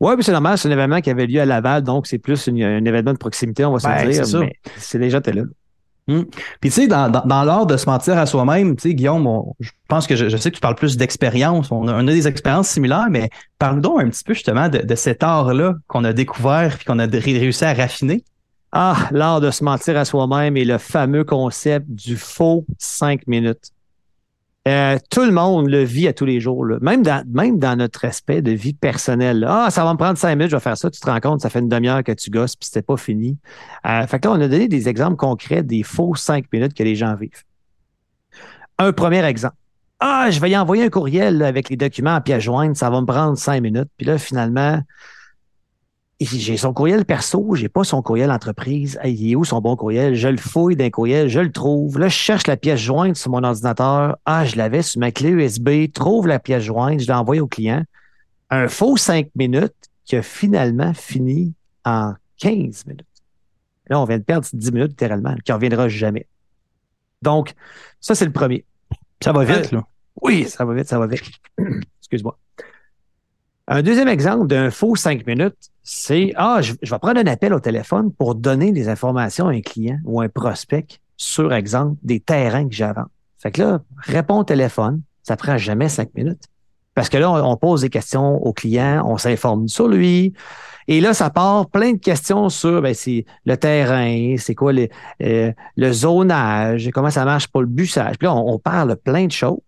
Oui, 0.00 0.14
puis 0.14 0.24
c'est 0.24 0.32
normal, 0.32 0.56
c'est 0.56 0.68
un 0.68 0.72
événement 0.72 1.00
qui 1.02 1.10
avait 1.10 1.26
lieu 1.26 1.40
à 1.40 1.44
Laval, 1.44 1.82
donc 1.82 2.06
c'est 2.06 2.16
plus 2.18 2.46
une- 2.46 2.62
un 2.62 2.84
événement 2.86 3.12
de 3.12 3.18
proximité, 3.18 3.64
on 3.66 3.72
va 3.74 3.78
se 3.80 3.86
Ben, 3.86 4.08
dire. 4.10 4.24
c'est 4.78 4.98
mais 4.98 5.04
déjà 5.06 5.18
étais 5.18 5.32
là. 5.32 5.42
Puis 6.08 6.24
tu 6.62 6.70
sais, 6.70 6.86
dans, 6.88 7.08
dans, 7.08 7.22
dans 7.24 7.44
l'art 7.44 7.66
de 7.66 7.76
se 7.76 7.86
mentir 7.88 8.18
à 8.18 8.26
soi-même, 8.26 8.74
tu 8.74 8.88
sais, 8.88 8.94
Guillaume, 8.94 9.26
on- 9.28 9.54
je 9.60 9.70
pense 9.86 10.08
que 10.08 10.16
je, 10.16 10.28
je 10.28 10.36
sais 10.36 10.50
que 10.50 10.56
tu 10.56 10.60
parles 10.60 10.74
plus 10.74 10.96
d'expérience. 10.96 11.70
On 11.70 11.86
a, 11.86 11.92
on 11.94 12.08
a 12.08 12.10
des 12.10 12.26
expériences 12.26 12.68
similaires, 12.68 13.06
mais 13.10 13.28
parle 13.60 13.80
donc 13.80 14.00
un 14.02 14.08
petit 14.08 14.24
peu 14.24 14.34
justement 14.34 14.68
de, 14.68 14.78
de 14.78 14.94
cet 14.96 15.22
art-là 15.22 15.74
qu'on 15.86 16.02
a 16.02 16.12
découvert 16.12 16.76
puis 16.76 16.84
qu'on 16.84 16.98
a 16.98 17.06
ré- 17.06 17.18
réussi 17.38 17.64
à 17.64 17.74
raffiner. 17.74 18.24
Ah, 18.72 19.08
l'art 19.10 19.40
de 19.40 19.50
se 19.50 19.64
mentir 19.64 19.96
à 19.96 20.04
soi-même 20.04 20.56
et 20.56 20.64
le 20.64 20.78
fameux 20.78 21.24
concept 21.24 21.88
du 21.88 22.16
faux 22.16 22.64
cinq 22.78 23.26
minutes. 23.26 23.72
Euh, 24.68 24.98
tout 25.10 25.24
le 25.24 25.32
monde 25.32 25.68
le 25.68 25.82
vit 25.82 26.06
à 26.06 26.12
tous 26.12 26.26
les 26.26 26.38
jours. 26.38 26.66
Même, 26.80 27.02
dans, 27.02 27.78
notre 27.78 28.04
aspect 28.04 28.42
de 28.42 28.52
vie 28.52 28.74
personnelle. 28.74 29.44
Ah, 29.48 29.70
ça 29.70 29.84
va 29.84 29.92
me 29.92 29.98
prendre 29.98 30.18
cinq 30.18 30.36
minutes, 30.36 30.50
je 30.50 30.56
vais 30.56 30.60
faire 30.60 30.76
ça. 30.76 30.90
Tu 30.90 31.00
te 31.00 31.10
rends 31.10 31.18
compte, 31.18 31.40
ça 31.40 31.50
fait 31.50 31.60
une 31.60 31.68
demi-heure 31.68 32.04
que 32.04 32.12
tu 32.12 32.30
gosses 32.30 32.54
puis 32.54 32.66
c'était 32.66 32.82
pas 32.82 32.96
fini. 32.96 33.38
Euh, 33.86 34.06
fait 34.06 34.20
que 34.20 34.28
là, 34.28 34.34
on 34.34 34.40
a 34.40 34.48
donné 34.48 34.68
des 34.68 34.88
exemples 34.88 35.16
concrets 35.16 35.62
des 35.62 35.82
faux 35.82 36.14
cinq 36.14 36.44
minutes 36.52 36.74
que 36.74 36.82
les 36.82 36.94
gens 36.94 37.14
vivent. 37.14 37.42
Un 38.78 38.92
premier 38.92 39.24
exemple. 39.24 39.56
Ah, 39.98 40.30
je 40.30 40.40
vais 40.40 40.50
y 40.50 40.56
envoyer 40.56 40.84
un 40.84 40.90
courriel 40.90 41.42
avec 41.42 41.68
les 41.68 41.76
documents 41.76 42.14
à 42.14 42.20
pièce 42.20 42.42
jointe, 42.42 42.76
ça 42.76 42.88
va 42.88 43.00
me 43.00 43.06
prendre 43.06 43.36
cinq 43.36 43.60
minutes. 43.62 43.88
Puis 43.96 44.06
là, 44.06 44.18
finalement, 44.18 44.80
j'ai 46.20 46.56
son 46.58 46.74
courriel 46.74 47.04
perso, 47.06 47.54
j'ai 47.54 47.68
pas 47.68 47.82
son 47.82 48.02
courriel 48.02 48.30
entreprise. 48.30 48.98
Hey, 49.02 49.14
il 49.14 49.32
est 49.32 49.36
où 49.36 49.44
son 49.44 49.60
bon 49.60 49.74
courriel? 49.74 50.14
Je 50.14 50.28
le 50.28 50.36
fouille 50.36 50.76
d'un 50.76 50.90
courriel, 50.90 51.28
je 51.28 51.40
le 51.40 51.50
trouve. 51.50 51.98
Là, 51.98 52.08
je 52.08 52.14
cherche 52.14 52.46
la 52.46 52.56
pièce 52.56 52.80
jointe 52.80 53.16
sur 53.16 53.30
mon 53.30 53.42
ordinateur. 53.42 54.18
Ah, 54.26 54.44
je 54.44 54.56
l'avais 54.56 54.82
sur 54.82 55.00
ma 55.00 55.12
clé 55.12 55.30
USB. 55.30 55.90
Trouve 55.92 56.26
la 56.26 56.38
pièce 56.38 56.64
jointe, 56.64 57.00
je 57.00 57.06
l'ai 57.06 57.14
envoyée 57.14 57.40
au 57.40 57.46
client. 57.46 57.84
Un 58.50 58.68
faux 58.68 58.96
cinq 58.96 59.28
minutes 59.34 59.74
qui 60.04 60.16
a 60.16 60.22
finalement 60.22 60.92
fini 60.92 61.54
en 61.84 62.14
15 62.38 62.86
minutes. 62.86 63.06
Là, 63.88 64.00
on 64.00 64.04
vient 64.04 64.18
de 64.18 64.22
perdre 64.22 64.46
10 64.52 64.72
minutes 64.72 64.90
littéralement, 64.90 65.34
qui 65.44 65.50
ne 65.50 65.54
reviendra 65.54 65.88
jamais. 65.88 66.26
Donc, 67.22 67.54
ça, 68.00 68.14
c'est 68.14 68.24
le 68.24 68.32
premier. 68.32 68.64
Ça 69.22 69.32
va 69.32 69.44
vite, 69.44 69.72
là. 69.72 69.84
Oui, 70.20 70.48
ça 70.48 70.64
va 70.64 70.74
vite, 70.74 70.88
ça 70.88 70.98
va 70.98 71.06
vite. 71.06 71.22
Excuse-moi. 72.00 72.38
Un 73.72 73.82
deuxième 73.82 74.08
exemple 74.08 74.48
d'un 74.48 74.72
faux 74.72 74.96
cinq 74.96 75.24
minutes, 75.28 75.70
c'est 75.84 76.32
Ah, 76.34 76.58
je, 76.60 76.72
vais 76.72 76.98
prendre 76.98 77.20
un 77.20 77.26
appel 77.28 77.54
au 77.54 77.60
téléphone 77.60 78.12
pour 78.12 78.34
donner 78.34 78.72
des 78.72 78.88
informations 78.88 79.46
à 79.46 79.52
un 79.52 79.60
client 79.60 79.96
ou 80.04 80.20
un 80.20 80.28
prospect 80.28 80.98
sur, 81.16 81.54
exemple, 81.54 81.96
des 82.02 82.18
terrains 82.18 82.68
que 82.68 82.74
j'avance. 82.74 83.06
Fait 83.38 83.52
que 83.52 83.62
là, 83.62 83.80
réponds 83.98 84.38
au 84.38 84.44
téléphone, 84.44 85.02
ça 85.22 85.36
prend 85.36 85.56
jamais 85.56 85.88
cinq 85.88 86.12
minutes. 86.16 86.42
Parce 86.96 87.08
que 87.08 87.16
là, 87.16 87.30
on, 87.30 87.56
pose 87.56 87.82
des 87.82 87.90
questions 87.90 88.44
au 88.44 88.52
client, 88.52 89.04
on 89.06 89.18
s'informe 89.18 89.68
sur 89.68 89.86
lui. 89.86 90.34
Et 90.88 91.00
là, 91.00 91.14
ça 91.14 91.30
part 91.30 91.70
plein 91.70 91.92
de 91.92 91.98
questions 91.98 92.48
sur 92.48 92.82
ben, 92.82 92.92
c'est 92.92 93.24
le 93.44 93.56
terrain, 93.56 94.34
c'est 94.36 94.56
quoi 94.56 94.72
euh, 95.22 95.52
le 95.76 95.92
zonage, 95.92 96.90
comment 96.92 97.10
ça 97.10 97.24
marche 97.24 97.46
pour 97.46 97.60
le 97.60 97.68
bussage. 97.68 98.18
Puis 98.18 98.26
là, 98.26 98.34
on, 98.34 98.54
on 98.54 98.58
parle 98.58 98.96
plein 98.96 99.26
de 99.26 99.32
choses. 99.32 99.60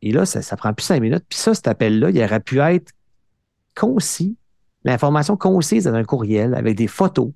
Et 0.00 0.12
là, 0.12 0.24
ça, 0.24 0.40
ça 0.40 0.56
prend 0.56 0.72
plus 0.72 0.84
cinq 0.84 1.02
minutes. 1.02 1.24
Puis 1.28 1.38
ça, 1.38 1.52
cet 1.52 1.68
appel-là, 1.68 2.08
il 2.08 2.22
aurait 2.22 2.40
pu 2.40 2.60
être 2.60 2.92
concis, 3.78 4.36
l'information 4.84 5.36
concise 5.36 5.84
dans 5.84 5.94
un 5.94 6.04
courriel 6.04 6.54
avec 6.54 6.76
des 6.76 6.86
photos, 6.86 7.30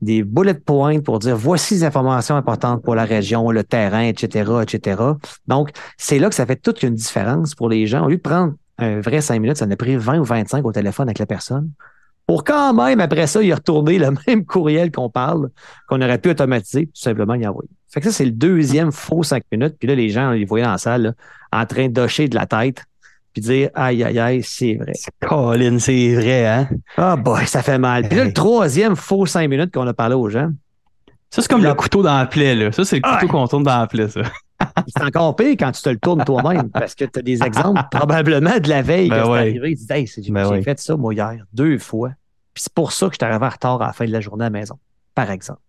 des 0.00 0.22
bullet 0.22 0.54
points 0.54 1.00
pour 1.00 1.18
dire 1.18 1.36
voici 1.36 1.74
les 1.74 1.84
informations 1.84 2.36
importantes 2.36 2.82
pour 2.82 2.94
la 2.94 3.04
région, 3.04 3.50
le 3.50 3.64
terrain, 3.64 4.02
etc., 4.02 4.50
etc. 4.62 5.02
Donc, 5.46 5.70
c'est 5.98 6.18
là 6.18 6.28
que 6.28 6.34
ça 6.34 6.46
fait 6.46 6.56
toute 6.56 6.82
une 6.82 6.94
différence 6.94 7.54
pour 7.54 7.68
les 7.68 7.86
gens. 7.86 8.06
Au 8.06 8.08
lieu 8.08 8.16
de 8.16 8.22
prendre 8.22 8.54
un 8.78 9.00
vrai 9.00 9.20
cinq 9.20 9.40
minutes, 9.40 9.58
ça 9.58 9.66
en 9.66 9.70
a 9.70 9.76
pris 9.76 9.96
20 9.96 10.20
ou 10.20 10.24
25 10.24 10.64
au 10.64 10.72
téléphone 10.72 11.08
avec 11.08 11.18
la 11.18 11.26
personne. 11.26 11.70
Pour 12.26 12.44
quand 12.44 12.72
même, 12.72 13.00
après 13.00 13.26
ça, 13.26 13.42
y 13.42 13.52
retourner 13.52 13.98
le 13.98 14.10
même 14.26 14.44
courriel 14.44 14.90
qu'on 14.90 15.10
parle, 15.10 15.50
qu'on 15.88 16.00
aurait 16.00 16.18
pu 16.18 16.30
automatiser, 16.30 16.86
tout 16.86 17.00
simplement 17.00 17.34
y 17.34 17.46
envoyer. 17.46 17.70
Fait 17.88 18.00
que 18.00 18.06
ça, 18.06 18.12
c'est 18.12 18.24
le 18.24 18.30
deuxième 18.30 18.92
faux 18.92 19.24
cinq 19.24 19.42
minutes. 19.50 19.74
Puis 19.78 19.88
là, 19.88 19.96
les 19.96 20.10
gens, 20.10 20.28
on 20.28 20.32
les 20.32 20.44
voyait 20.44 20.64
dans 20.64 20.70
la 20.70 20.78
salle, 20.78 21.14
en 21.52 21.66
train 21.66 21.88
d'hocher 21.88 22.28
de 22.28 22.36
la 22.36 22.46
tête, 22.46 22.84
puis 23.32 23.42
dire 23.42 23.70
aïe, 23.74 24.02
aïe, 24.04 24.18
aïe, 24.18 24.42
c'est 24.42 24.74
vrai. 24.74 24.92
Colin, 25.20 25.78
c'est 25.78 26.14
vrai, 26.14 26.46
hein? 26.46 26.68
Ah, 26.96 27.16
boy, 27.16 27.46
ça 27.46 27.62
fait 27.62 27.78
mal. 27.78 28.08
Puis 28.08 28.18
là, 28.18 28.24
le 28.24 28.32
troisième 28.32 28.96
faux 28.96 29.26
cinq 29.26 29.48
minutes 29.48 29.72
qu'on 29.72 29.86
a 29.86 29.94
parlé 29.94 30.14
aux 30.14 30.28
gens, 30.28 30.50
Ça, 31.30 31.42
c'est 31.42 31.48
comme 31.48 31.62
le 31.62 31.74
couteau 31.74 32.02
dans 32.02 32.18
la 32.18 32.26
plaie, 32.26 32.54
là. 32.56 32.72
Ça, 32.72 32.84
c'est 32.84 32.96
le 32.96 33.02
couteau 33.02 33.26
Ouais. 33.26 33.28
qu'on 33.28 33.46
tourne 33.46 33.62
dans 33.62 33.78
la 33.78 33.86
plaie, 33.86 34.08
ça. 34.08 34.22
c'est 34.88 35.04
encore 35.04 35.36
pire 35.36 35.54
quand 35.58 35.70
tu 35.72 35.80
te 35.80 35.88
le 35.88 35.98
tournes 35.98 36.24
toi-même 36.24 36.68
parce 36.70 36.94
que 36.94 37.04
tu 37.04 37.18
as 37.18 37.22
des 37.22 37.42
exemples 37.42 37.80
probablement 37.90 38.58
de 38.58 38.68
la 38.68 38.82
veille 38.82 39.08
Ben 39.08 39.18
que 39.20 39.24
c'est 39.24 39.30
ouais. 39.30 39.38
arrivé. 39.38 39.76
Tu 39.76 39.84
dis, 39.86 39.92
hey, 39.92 40.06
j'ai 40.06 40.32
Ben 40.32 40.48
ouais. 40.48 40.62
fait 40.62 40.78
ça, 40.80 40.96
moi, 40.96 41.14
hier, 41.14 41.44
deux 41.52 41.78
fois. 41.78 42.10
Puis 42.52 42.64
c'est 42.64 42.72
pour 42.74 42.90
ça 42.92 43.06
que 43.06 43.12
je 43.14 43.24
suis 43.24 43.30
arrivé 43.30 43.46
en 43.46 43.48
retard 43.48 43.80
à 43.80 43.86
la 43.86 43.92
fin 43.92 44.04
de 44.06 44.10
la 44.10 44.20
journée 44.20 44.44
à 44.44 44.46
la 44.46 44.50
maison, 44.50 44.76
par 45.14 45.30
exemple. 45.30 45.60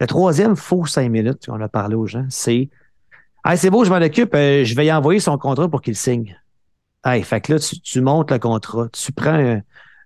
Le 0.00 0.06
troisième 0.06 0.56
faux 0.56 0.84
cinq 0.86 1.08
minutes 1.10 1.46
qu'on 1.46 1.60
a 1.60 1.68
parlé 1.68 1.94
aux 1.94 2.06
gens, 2.06 2.26
c'est 2.28 2.70
Hey, 3.42 3.56
c'est 3.56 3.70
beau, 3.70 3.84
je 3.84 3.90
m'en 3.90 3.96
occupe, 3.96 4.34
euh, 4.34 4.64
je 4.64 4.74
vais 4.74 4.84
y 4.84 4.92
envoyer 4.92 5.18
son 5.18 5.38
contrat 5.38 5.66
pour 5.66 5.80
qu'il 5.80 5.96
signe. 5.96 6.38
Hey, 7.06 7.22
fait 7.22 7.40
que 7.40 7.54
là, 7.54 7.58
tu, 7.58 8.00
montes 8.02 8.30
le 8.30 8.38
contrat, 8.38 8.88
tu 8.92 9.12
prends 9.12 9.60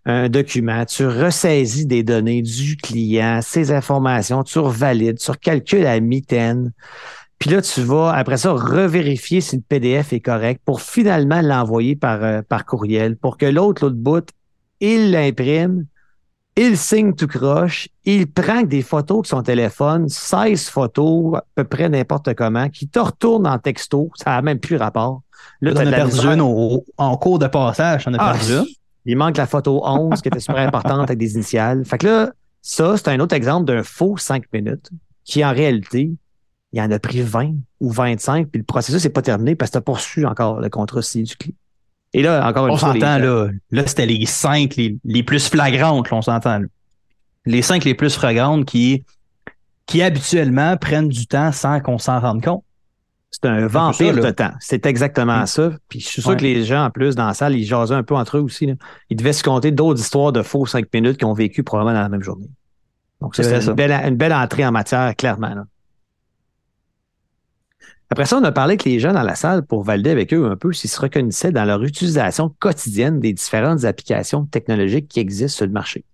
un, 0.07 0.29
document, 0.29 0.85
tu 0.85 1.05
ressaisis 1.05 1.85
des 1.87 2.05
données 2.05 2.43
du 2.43 2.77
client, 2.77 3.41
ses 3.43 3.73
informations, 3.73 4.45
tu 4.45 4.61
revalides, 4.61 5.19
tu 5.19 5.31
recalcules 5.33 5.83
la 5.83 5.99
mitaine. 5.99 6.71
Puis 7.41 7.51
là, 7.51 7.61
tu 7.61 7.81
vas, 7.81 8.13
après 8.13 8.37
ça, 8.37 8.53
revérifier 8.53 9.41
si 9.41 9.57
le 9.57 9.63
PDF 9.63 10.13
est 10.13 10.21
correct 10.21 10.61
pour 10.65 10.81
finalement 10.81 11.41
l'envoyer 11.41 11.97
par, 11.97 12.23
euh, 12.23 12.43
par 12.43 12.65
courriel 12.65 13.17
pour 13.17 13.37
que 13.37 13.47
l'autre, 13.47 13.83
l'autre 13.83 13.97
bout, 13.97 14.29
il 14.79 15.11
l'imprime, 15.11 15.87
il 16.57 16.77
signe 16.79 17.15
tout 17.15 17.27
croche, 17.27 17.89
il 18.05 18.27
prend 18.31 18.63
des 18.63 18.83
photos 18.83 19.23
de 19.23 19.27
son 19.27 19.43
téléphone, 19.43 20.09
16 20.09 20.69
photos, 20.69 21.37
à 21.37 21.45
peu 21.57 21.65
près 21.65 21.89
n'importe 21.89 22.33
comment, 22.35 22.69
qui 22.69 22.87
te 22.89 22.99
retourne 22.99 23.47
en 23.47 23.59
texto, 23.59 24.11
ça 24.15 24.31
n'a 24.31 24.43
même 24.43 24.61
plus 24.61 24.77
rapport. 24.77 25.23
Là, 25.61 25.73
on 25.75 25.81
a 25.81 25.91
perdu 25.91 26.15
misère. 26.17 26.33
une 26.33 26.41
au- 26.41 26.85
en 26.97 27.17
cours 27.17 27.39
de 27.39 27.47
passage. 27.49 28.05
On 28.07 28.15
a 28.15 28.19
Ah, 28.21 28.33
perdu 28.35 28.53
une. 28.53 28.65
il 29.07 29.17
manque 29.17 29.37
la 29.37 29.47
photo 29.47 29.83
11 29.85 30.23
qui 30.23 30.29
était 30.29 30.41
super 30.41 30.59
importante 30.67 31.03
avec 31.03 31.19
des 31.19 31.35
initiales. 31.35 31.85
Fait 31.85 31.99
que 31.99 32.07
là, 32.07 32.33
ça, 32.63 32.97
c'est 32.97 33.09
un 33.09 33.19
autre 33.21 33.35
exemple 33.35 33.65
d'un 33.67 33.83
faux 33.83 34.17
5 34.17 34.45
minutes 34.53 34.91
qui, 35.25 35.45
en 35.45 35.51
réalité, 35.53 36.13
il 36.73 36.81
en 36.81 36.91
a 36.91 36.99
pris 36.99 37.21
20 37.21 37.53
ou 37.81 37.91
25, 37.91 38.49
puis 38.49 38.59
le 38.61 38.65
processus 38.65 39.03
n'est 39.05 39.11
pas 39.11 39.23
terminé 39.23 39.55
parce 39.55 39.71
que 39.71 39.75
tu 39.75 39.79
as 39.79 39.83
poursuivi 39.83 40.27
encore 40.27 40.61
le 40.61 40.69
contrat 40.71 41.03
signé 41.03 41.25
du 41.25 41.37
client. 41.37 41.57
Et 42.15 42.23
là, 42.23 42.47
encore 42.49 42.69
une 42.69 42.73
On 42.73 42.77
fois, 42.77 42.95
les 42.95 43.01
s'entend, 43.01 43.19
là. 43.19 43.49
Là, 43.73 43.87
c'était 43.87 44.07
les 44.07 44.25
cinq 44.25 44.77
les, 44.77 44.97
les 45.05 45.23
plus 45.25 45.49
flagrantes, 45.49 46.11
là, 46.11 46.17
on 46.17 46.23
s'entend. 46.23 46.61
là. 46.61 46.67
Les 47.45 47.61
cinq 47.61 47.85
les 47.85 47.95
plus 47.95 48.15
flagrantes 48.17 48.65
qui, 48.65 49.05
qui 49.87 50.01
habituellement 50.01 50.77
prennent 50.77 51.09
du 51.09 51.27
temps 51.27 51.51
sans 51.51 51.81
qu'on 51.81 51.99
s'en 51.99 52.21
rende 52.21 52.43
compte. 52.43 52.65
C'est 53.33 53.47
un 53.47 53.67
vampire 53.67 54.15
de 54.15 54.31
temps. 54.31 54.53
C'est 54.61 54.87
exactement 54.87 55.43
mm. 55.43 55.47
ça. 55.47 55.73
Puis 55.89 55.99
je 55.99 56.07
suis 56.07 56.23
sûr 56.23 56.37
que 56.37 56.43
les 56.43 56.65
gens, 56.65 56.85
en 56.85 56.91
plus, 56.91 57.17
dans 57.17 57.27
la 57.27 57.35
salle, 57.35 57.57
ils 57.57 57.65
jasaient 57.65 57.95
un 57.95 58.05
peu 58.05 58.15
entre 58.15 58.39
eux 58.39 58.43
aussi. 58.43 58.73
Ils 59.11 59.17
devaient 59.17 59.33
se 59.33 59.43
compter 59.43 59.73
d'autres 59.73 60.01
histoires 60.01 60.31
de 60.31 60.43
faux 60.43 60.67
cinq 60.67 60.87
minutes 60.95 61.19
qu'ils 61.19 61.27
ont 61.27 61.35
vécu 61.35 61.65
probablement 61.65 61.97
dans 61.97 62.03
la 62.03 62.09
même 62.09 62.23
journée. 62.23 62.49
Donc, 63.21 63.35
c'est 63.35 63.67
une 63.67 63.73
belle, 63.73 63.91
une 63.91 64.17
belle 64.17 64.33
entrée 64.33 64.65
en 64.65 64.71
matière, 64.71 65.17
clairement. 65.17 65.65
Après 68.11 68.27
ça, 68.27 68.39
on 68.39 68.45
a 68.45 68.53
parlé 68.53 68.73
avec 68.73 68.85
les 68.85 69.01
gens 69.01 69.13
dans 69.13 69.23
la 69.23 69.35
salle 69.35 69.65
pour 69.65 69.83
valider 69.83 70.11
avec 70.11 70.33
eux 70.33 70.47
un 70.47 70.57
peu 70.57 70.73
s'ils 70.73 70.91
se 70.91 71.01
reconnaissaient 71.01 71.53
dans 71.53 71.65
leur 71.65 71.83
utilisation 71.83 72.55
quotidienne 72.59 73.19
des 73.19 73.33
différentes 73.33 73.85
applications 73.85 74.45
technologiques 74.45 75.09
qui 75.09 75.21
existent 75.21 75.57
sur 75.57 75.67
le 75.67 75.73
marché. 75.73 76.05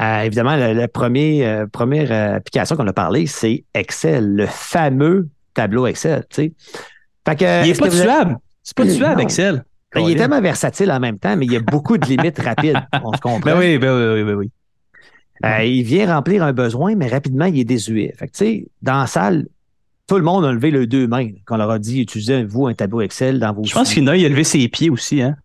Euh, 0.00 0.22
évidemment, 0.22 0.56
la, 0.56 0.88
première, 0.88 1.68
première 1.68 2.10
euh, 2.10 2.36
application 2.36 2.76
qu'on 2.76 2.86
a 2.86 2.92
parlé, 2.92 3.26
c'est 3.26 3.64
Excel, 3.74 4.34
le 4.34 4.46
fameux 4.46 5.28
tableau 5.54 5.86
Excel. 5.86 6.24
Fait 6.30 6.50
que, 7.36 7.64
il 7.64 7.72
n'est 7.72 7.78
pas 7.78 7.88
tuable. 7.88 8.38
C'est 8.62 8.76
pas 8.76 8.86
tuable, 8.86 9.20
Excel. 9.20 9.64
Ben, 9.94 10.00
il 10.00 10.12
est 10.12 10.16
tellement 10.16 10.40
versatile 10.40 10.90
en 10.90 10.98
même 10.98 11.18
temps, 11.18 11.36
mais 11.36 11.46
il 11.46 11.52
y 11.52 11.56
a 11.56 11.60
beaucoup 11.60 11.98
de 11.98 12.06
limites 12.06 12.40
rapides. 12.40 12.80
On 13.04 13.12
se 13.12 13.20
comprend. 13.20 13.38
Ben 13.40 13.56
oui, 13.58 13.78
ben 13.78 13.92
oui, 13.92 14.22
oui, 14.22 14.32
oui. 14.32 14.50
Euh, 15.44 15.64
il 15.64 15.82
vient 15.82 16.12
remplir 16.12 16.42
un 16.42 16.52
besoin, 16.52 16.94
mais 16.96 17.06
rapidement, 17.06 17.44
il 17.44 17.60
est 17.60 17.64
désuet. 17.64 18.12
Fait 18.18 18.28
que, 18.28 18.66
dans 18.82 19.00
la 19.00 19.06
salle, 19.06 19.46
tout 20.06 20.16
le 20.16 20.22
monde 20.22 20.44
a 20.44 20.52
levé 20.52 20.70
les 20.70 20.86
deux 20.86 21.06
mains 21.06 21.30
quand 21.44 21.54
on 21.54 21.58
leur 21.58 21.70
a 21.70 21.78
dit 21.78 22.02
utilisez-vous 22.02 22.66
un 22.66 22.74
tableau 22.74 23.00
Excel 23.00 23.38
dans 23.38 23.52
vos. 23.52 23.64
Je 23.64 23.72
pense 23.72 23.92
qu'il 23.92 24.08
a, 24.08 24.12
a 24.12 24.16
levé 24.16 24.44
ses 24.44 24.68
pieds 24.68 24.90
aussi, 24.90 25.22
hein. 25.22 25.36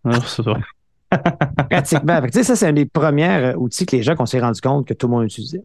Pratiquement. 1.70 2.20
Fait 2.22 2.30
que, 2.30 2.42
ça, 2.42 2.54
c'est 2.54 2.68
un 2.68 2.72
des 2.72 2.86
premiers 2.86 3.52
outils 3.56 3.84
que 3.84 3.96
les 3.96 4.02
gens 4.02 4.14
qu'on 4.14 4.26
s'est 4.26 4.40
rendu 4.40 4.60
compte 4.60 4.86
que 4.86 4.94
tout 4.94 5.08
le 5.08 5.12
monde 5.12 5.24
utilisait. 5.24 5.64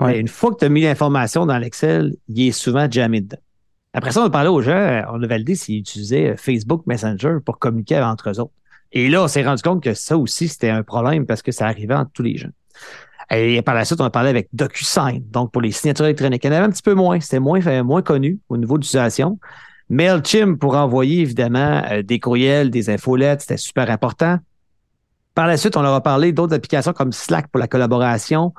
une 0.00 0.28
fois 0.28 0.52
que 0.52 0.58
tu 0.58 0.64
as 0.66 0.68
mis 0.68 0.82
l'information 0.82 1.46
dans 1.46 1.56
l'Excel, 1.58 2.14
il 2.28 2.48
est 2.48 2.52
souvent 2.52 2.86
jamais 2.90 3.22
dedans. 3.22 3.38
Après 3.94 4.10
ça, 4.10 4.22
on 4.22 4.26
a 4.26 4.30
parlé 4.30 4.48
aux 4.48 4.60
gens, 4.60 5.04
on 5.12 5.22
a 5.22 5.26
validé 5.26 5.54
s'ils 5.54 5.78
utilisaient 5.78 6.36
Facebook 6.36 6.82
Messenger 6.86 7.36
pour 7.44 7.58
communiquer 7.58 8.00
entre 8.00 8.30
eux 8.30 8.40
autres. 8.40 8.52
Et 8.92 9.08
là, 9.08 9.22
on 9.22 9.28
s'est 9.28 9.44
rendu 9.44 9.62
compte 9.62 9.82
que 9.82 9.94
ça 9.94 10.18
aussi, 10.18 10.48
c'était 10.48 10.68
un 10.68 10.82
problème 10.82 11.26
parce 11.26 11.42
que 11.42 11.52
ça 11.52 11.66
arrivait 11.66 11.94
entre 11.94 12.10
tous 12.12 12.22
les 12.22 12.36
gens. 12.36 12.50
Et 13.30 13.62
par 13.62 13.74
la 13.74 13.84
suite, 13.84 14.00
on 14.00 14.04
a 14.04 14.10
parlé 14.10 14.30
avec 14.30 14.48
DocuSign, 14.52 15.22
donc 15.30 15.52
pour 15.52 15.62
les 15.62 15.70
signatures 15.70 16.04
électroniques. 16.04 16.44
Il 16.44 16.48
y 16.48 16.50
en 16.50 16.56
avait 16.56 16.66
un 16.66 16.70
petit 16.70 16.82
peu 16.82 16.94
moins, 16.94 17.20
c'était 17.20 17.40
moins, 17.40 17.82
moins 17.82 18.02
connu 18.02 18.38
au 18.48 18.56
niveau 18.56 18.78
d'utilisation. 18.78 19.38
MailChimp 19.90 20.58
pour 20.58 20.76
envoyer 20.76 21.20
évidemment 21.20 21.82
euh, 21.90 22.02
des 22.02 22.18
courriels, 22.18 22.70
des 22.70 22.90
infolettes, 22.90 23.42
c'était 23.42 23.56
super 23.56 23.90
important. 23.90 24.38
Par 25.34 25.46
la 25.46 25.56
suite, 25.56 25.76
on 25.76 25.82
leur 25.82 25.94
a 25.94 26.02
parlé 26.02 26.32
d'autres 26.32 26.54
applications 26.54 26.92
comme 26.92 27.12
Slack 27.12 27.48
pour 27.48 27.58
la 27.58 27.66
collaboration, 27.66 28.52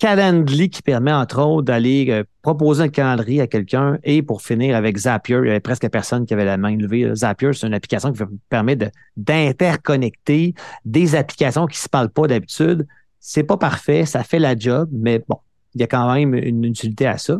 Calendly 0.00 0.70
qui 0.70 0.80
permet 0.80 1.12
entre 1.12 1.42
autres 1.42 1.66
d'aller 1.66 2.06
euh, 2.08 2.24
proposer 2.40 2.84
un 2.84 2.88
calendrier 2.88 3.42
à 3.42 3.46
quelqu'un 3.46 3.98
et 4.02 4.22
pour 4.22 4.40
finir 4.40 4.74
avec 4.74 4.96
Zapier, 4.96 5.38
il 5.42 5.46
y 5.46 5.50
avait 5.50 5.60
presque 5.60 5.88
personne 5.90 6.24
qui 6.24 6.32
avait 6.32 6.46
la 6.46 6.56
main 6.56 6.74
levée. 6.74 7.14
Zapier, 7.14 7.52
c'est 7.52 7.66
une 7.66 7.74
application 7.74 8.10
qui 8.12 8.22
permet 8.48 8.78
d'interconnecter 9.18 10.54
des 10.86 11.14
applications 11.14 11.66
qui 11.66 11.78
se 11.78 11.88
parlent 11.88 12.10
pas 12.10 12.26
d'habitude. 12.26 12.86
C'est 13.20 13.44
pas 13.44 13.58
parfait, 13.58 14.06
ça 14.06 14.24
fait 14.24 14.38
la 14.38 14.56
job, 14.56 14.88
mais 14.92 15.22
bon, 15.28 15.38
il 15.74 15.80
y 15.80 15.84
a 15.84 15.86
quand 15.86 16.12
même 16.12 16.34
une 16.34 16.64
utilité 16.64 17.06
à 17.06 17.18
ça. 17.18 17.38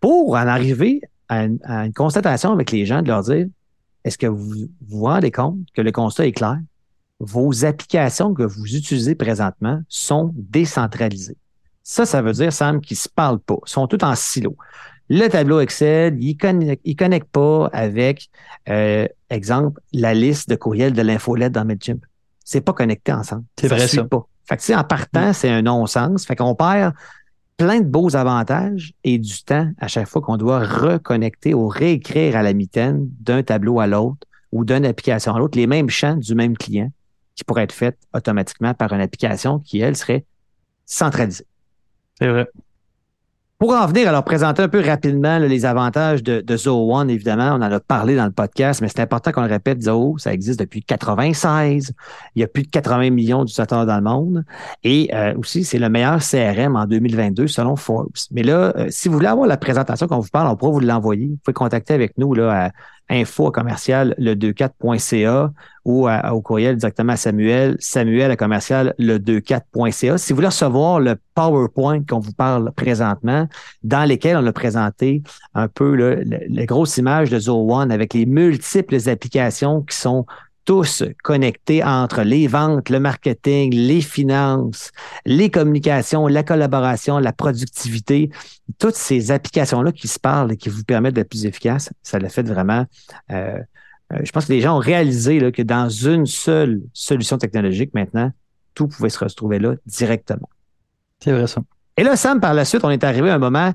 Pour 0.00 0.30
en 0.30 0.46
arriver 0.48 1.00
à 1.28 1.44
une, 1.44 1.92
constatation 1.94 2.52
avec 2.52 2.70
les 2.72 2.84
gens, 2.84 3.00
de 3.00 3.08
leur 3.08 3.22
dire, 3.22 3.46
est-ce 4.04 4.18
que 4.18 4.26
vous 4.26 4.68
vous 4.86 5.04
rendez 5.04 5.30
compte 5.30 5.58
que 5.74 5.80
le 5.80 5.92
constat 5.92 6.26
est 6.26 6.32
clair? 6.32 6.58
Vos 7.20 7.64
applications 7.64 8.34
que 8.34 8.42
vous 8.42 8.76
utilisez 8.76 9.14
présentement 9.14 9.80
sont 9.88 10.32
décentralisées. 10.34 11.38
Ça, 11.82 12.04
ça 12.04 12.20
veut 12.20 12.32
dire, 12.32 12.52
Sam, 12.52 12.80
qu'ils 12.80 12.96
ne 12.96 13.00
se 13.00 13.08
parlent 13.08 13.38
pas. 13.38 13.58
Ils 13.66 13.70
sont 13.70 13.86
tous 13.86 14.04
en 14.04 14.14
silo. 14.14 14.56
Le 15.08 15.28
tableau 15.28 15.60
Excel, 15.60 16.16
il 16.20 16.36
ne 16.36 16.94
connecte, 16.94 17.30
pas 17.30 17.68
avec, 17.72 18.30
euh, 18.68 19.06
exemple, 19.30 19.80
la 19.92 20.12
liste 20.12 20.48
de 20.48 20.56
courriels 20.56 20.92
de 20.92 21.02
l'infolette 21.02 21.52
dans 21.52 21.64
MailChimp. 21.64 22.04
C'est 22.44 22.62
pas 22.62 22.72
connecté 22.72 23.12
ensemble. 23.12 23.44
C'est 23.58 23.68
vrai, 23.68 23.86
ça. 23.86 24.04
Pas. 24.04 24.26
Fait 24.46 24.56
que, 24.56 24.72
en 24.74 24.84
partant, 24.84 25.32
c'est 25.32 25.50
un 25.50 25.62
non-sens. 25.62 26.26
Fait 26.26 26.36
qu'on 26.36 26.54
perd 26.54 26.94
plein 27.56 27.80
de 27.80 27.86
beaux 27.86 28.16
avantages 28.16 28.92
et 29.04 29.18
du 29.18 29.42
temps 29.42 29.70
à 29.78 29.88
chaque 29.88 30.08
fois 30.08 30.20
qu'on 30.20 30.36
doit 30.36 30.60
reconnecter 30.60 31.54
ou 31.54 31.68
réécrire 31.68 32.36
à 32.36 32.42
la 32.42 32.52
mitaine 32.52 33.08
d'un 33.20 33.42
tableau 33.42 33.80
à 33.80 33.86
l'autre 33.86 34.26
ou 34.52 34.64
d'une 34.64 34.84
application 34.84 35.34
à 35.34 35.38
l'autre 35.38 35.56
les 35.56 35.66
mêmes 35.66 35.88
champs 35.88 36.16
du 36.16 36.34
même 36.34 36.56
client 36.56 36.90
qui 37.34 37.44
pourraient 37.44 37.64
être 37.64 37.72
faits 37.72 37.98
automatiquement 38.12 38.74
par 38.74 38.92
une 38.92 39.00
application 39.00 39.58
qui, 39.58 39.80
elle, 39.80 39.96
serait 39.96 40.24
centralisée. 40.86 41.46
C'est 42.18 42.28
vrai. 42.28 42.48
Pour 43.56 43.72
en 43.72 43.86
venir, 43.86 44.08
alors 44.08 44.24
présenter 44.24 44.62
un 44.62 44.68
peu 44.68 44.80
rapidement 44.80 45.38
les 45.38 45.64
avantages 45.64 46.24
de, 46.24 46.40
de, 46.40 46.56
Zoho 46.56 46.92
One, 46.92 47.08
évidemment, 47.08 47.52
on 47.52 47.62
en 47.62 47.70
a 47.70 47.78
parlé 47.78 48.16
dans 48.16 48.24
le 48.24 48.32
podcast, 48.32 48.80
mais 48.82 48.88
c'est 48.88 49.00
important 49.00 49.30
qu'on 49.30 49.42
le 49.42 49.48
répète, 49.48 49.80
Zoho, 49.80 50.18
ça 50.18 50.34
existe 50.34 50.58
depuis 50.58 50.82
96. 50.82 51.92
Il 52.34 52.40
y 52.40 52.42
a 52.42 52.48
plus 52.48 52.64
de 52.64 52.68
80 52.68 53.10
millions 53.10 53.44
d'utilisateurs 53.44 53.86
dans 53.86 53.94
le 53.94 54.02
monde. 54.02 54.44
Et 54.82 55.08
euh, 55.14 55.34
aussi, 55.36 55.62
c'est 55.62 55.78
le 55.78 55.88
meilleur 55.88 56.18
CRM 56.18 56.74
en 56.74 56.86
2022 56.86 57.46
selon 57.46 57.76
Forbes. 57.76 58.10
Mais 58.32 58.42
là, 58.42 58.72
euh, 58.76 58.86
si 58.90 59.08
vous 59.08 59.14
voulez 59.14 59.28
avoir 59.28 59.46
la 59.46 59.56
présentation 59.56 60.08
qu'on 60.08 60.18
vous 60.18 60.30
parle, 60.30 60.48
on 60.48 60.56
pourra 60.56 60.72
vous 60.72 60.80
l'envoyer. 60.80 61.28
Vous 61.28 61.38
pouvez 61.44 61.54
contacter 61.54 61.94
avec 61.94 62.18
nous 62.18 62.34
là, 62.34 62.66
à 62.66 62.70
info 63.10 63.50
commercial 63.50 64.14
le 64.18 64.34
24.ca 64.34 65.52
ou 65.84 66.08
au 66.08 66.40
courriel 66.40 66.76
directement 66.76 67.12
à 67.12 67.16
Samuel, 67.16 67.76
Samuel 67.78 68.30
à 68.30 68.36
commercial 68.36 68.94
le 68.98 69.18
24.ca. 69.18 70.16
Si 70.16 70.32
vous 70.32 70.36
voulez 70.36 70.48
recevoir 70.48 71.00
le 71.00 71.16
PowerPoint 71.34 72.02
qu'on 72.04 72.20
vous 72.20 72.32
parle 72.32 72.72
présentement, 72.72 73.46
dans 73.82 74.04
lesquels 74.04 74.36
on 74.36 74.46
a 74.46 74.52
présenté 74.52 75.22
un 75.54 75.68
peu 75.68 75.92
les 75.94 76.66
grosses 76.66 76.96
images 76.96 77.30
de 77.30 77.38
Zoho 77.38 77.74
One 77.74 77.92
avec 77.92 78.14
les 78.14 78.24
multiples 78.24 78.96
applications 79.08 79.82
qui 79.82 79.96
sont 79.96 80.24
tous 80.64 81.02
connectés 81.22 81.84
entre 81.84 82.22
les 82.22 82.46
ventes, 82.46 82.88
le 82.88 83.00
marketing, 83.00 83.74
les 83.74 84.00
finances, 84.00 84.90
les 85.26 85.50
communications, 85.50 86.26
la 86.26 86.42
collaboration, 86.42 87.18
la 87.18 87.32
productivité, 87.32 88.30
toutes 88.78 88.94
ces 88.94 89.30
applications-là 89.30 89.92
qui 89.92 90.08
se 90.08 90.18
parlent 90.18 90.52
et 90.52 90.56
qui 90.56 90.68
vous 90.68 90.84
permettent 90.84 91.14
d'être 91.14 91.28
plus 91.28 91.46
efficace, 91.46 91.90
ça 92.02 92.18
l'a 92.18 92.28
fait 92.28 92.46
vraiment. 92.46 92.86
Euh, 93.30 93.58
euh, 94.12 94.18
je 94.22 94.32
pense 94.32 94.46
que 94.46 94.52
les 94.52 94.60
gens 94.60 94.76
ont 94.76 94.80
réalisé 94.80 95.40
là, 95.40 95.52
que 95.52 95.62
dans 95.62 95.88
une 95.88 96.26
seule 96.26 96.80
solution 96.92 97.38
technologique, 97.38 97.92
maintenant, 97.94 98.30
tout 98.74 98.88
pouvait 98.88 99.10
se 99.10 99.18
retrouver 99.18 99.58
là 99.58 99.74
directement. 99.86 100.48
C'est 101.20 101.32
vrai 101.32 101.46
ça. 101.46 101.62
Et 101.96 102.02
là, 102.02 102.16
Sam, 102.16 102.40
par 102.40 102.54
la 102.54 102.64
suite, 102.64 102.84
on 102.84 102.90
est 102.90 103.04
arrivé 103.04 103.30
à 103.30 103.36
un 103.36 103.38
moment 103.38 103.72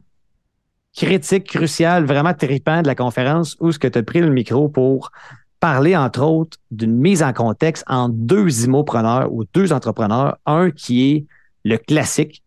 critique, 0.96 1.46
crucial, 1.46 2.05
vraiment 2.05 2.34
tripant 2.34 2.81
de 2.81 2.88
la 2.88 2.96
conférence 2.96 3.55
où 3.60 3.72
ce 3.72 3.79
que 3.79 3.88
tu 3.88 4.00
as 4.00 4.03
pris 4.03 4.19
le 4.19 4.29
micro 4.29 4.69
pour 4.69 5.12
parler, 5.60 5.96
entre 5.96 6.24
autres, 6.24 6.58
d'une 6.72 6.96
mise 6.96 7.24
en 7.24 7.34
contexte 7.34 7.84
en 7.88 8.10
deux 8.10 8.66
immopreneurs 8.66 9.32
ou 9.32 9.46
deux 9.54 9.74
entrepreneurs. 9.74 10.38
Un 10.46 10.72
qui 10.72 11.12
est 11.12 11.25
le 11.63 11.78
classique 11.78 12.44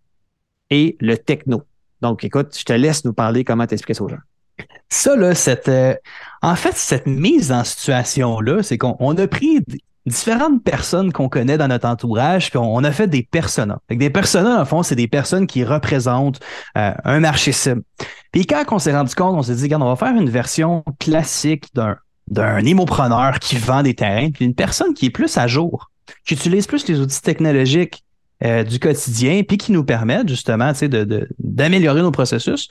et 0.70 0.96
le 1.00 1.18
techno. 1.18 1.62
Donc, 2.00 2.24
écoute, 2.24 2.56
je 2.58 2.64
te 2.64 2.72
laisse 2.72 3.04
nous 3.04 3.12
parler 3.12 3.44
comment 3.44 3.66
t'expliquer 3.66 3.94
ça 3.94 4.04
aux 4.04 4.08
gens. 4.08 4.16
Ça, 4.88 5.16
là, 5.16 5.34
cette, 5.34 5.68
euh, 5.68 5.94
en 6.42 6.56
fait, 6.56 6.76
cette 6.76 7.06
mise 7.06 7.52
en 7.52 7.64
situation-là, 7.64 8.62
c'est 8.62 8.78
qu'on 8.78 9.16
a 9.16 9.26
pris 9.26 9.60
différentes 10.06 10.62
personnes 10.64 11.12
qu'on 11.12 11.28
connaît 11.28 11.56
dans 11.56 11.68
notre 11.68 11.86
entourage, 11.86 12.50
puis 12.50 12.58
on, 12.58 12.82
a 12.82 12.90
fait 12.90 13.06
des 13.06 13.22
personas. 13.22 13.78
des 13.88 14.10
personas, 14.10 14.60
en 14.60 14.64
fond, 14.64 14.82
c'est 14.82 14.96
des 14.96 15.08
personnes 15.08 15.46
qui 15.46 15.64
représentent 15.64 16.40
euh, 16.76 16.92
un 17.04 17.20
marché 17.20 17.52
cible. 17.52 17.82
Puis 18.32 18.46
quand 18.46 18.64
on 18.72 18.78
s'est 18.78 18.94
rendu 18.94 19.14
compte, 19.14 19.36
on 19.36 19.42
s'est 19.42 19.54
dit, 19.54 19.62
regarde, 19.62 19.82
on 19.82 19.94
va 19.94 19.96
faire 19.96 20.14
une 20.20 20.30
version 20.30 20.82
classique 20.98 21.66
d'un 21.74 21.96
d'un 22.32 22.64
émopreneur 22.64 23.38
qui 23.38 23.56
vend 23.56 23.82
des 23.82 23.92
terrains, 23.92 24.30
puis 24.30 24.46
une 24.46 24.54
personne 24.54 24.94
qui 24.94 25.06
est 25.06 25.10
plus 25.10 25.36
à 25.36 25.46
jour, 25.46 25.90
qui 26.26 26.32
utilise 26.32 26.66
plus 26.66 26.88
les 26.88 26.98
outils 26.98 27.20
technologiques 27.20 28.02
euh, 28.42 28.64
du 28.64 28.78
quotidien, 28.78 29.42
puis 29.46 29.58
qui 29.58 29.70
nous 29.70 29.84
permettent 29.84 30.30
justement 30.30 30.72
de, 30.72 31.28
d'améliorer 31.38 32.00
nos 32.00 32.10
processus. 32.10 32.68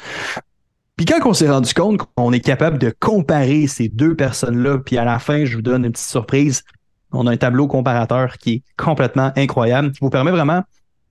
Puis 0.97 1.05
quand 1.05 1.19
on 1.25 1.33
s'est 1.33 1.49
rendu 1.49 1.73
compte 1.75 2.01
qu'on 2.15 2.33
est 2.33 2.39
capable 2.39 2.79
de 2.79 2.91
comparer 2.99 3.67
ces 3.67 3.87
deux 3.87 4.15
personnes-là, 4.15 4.79
puis 4.79 4.97
à 4.97 5.05
la 5.05 5.19
fin, 5.19 5.45
je 5.45 5.55
vous 5.55 5.61
donne 5.61 5.85
une 5.85 5.91
petite 5.91 6.09
surprise, 6.09 6.63
on 7.11 7.27
a 7.27 7.31
un 7.31 7.37
tableau 7.37 7.67
comparateur 7.67 8.39
qui 8.39 8.51
est 8.53 8.63
complètement 8.77 9.31
incroyable, 9.35 9.91
qui 9.91 9.99
vous 10.01 10.09
permet 10.09 10.31
vraiment 10.31 10.63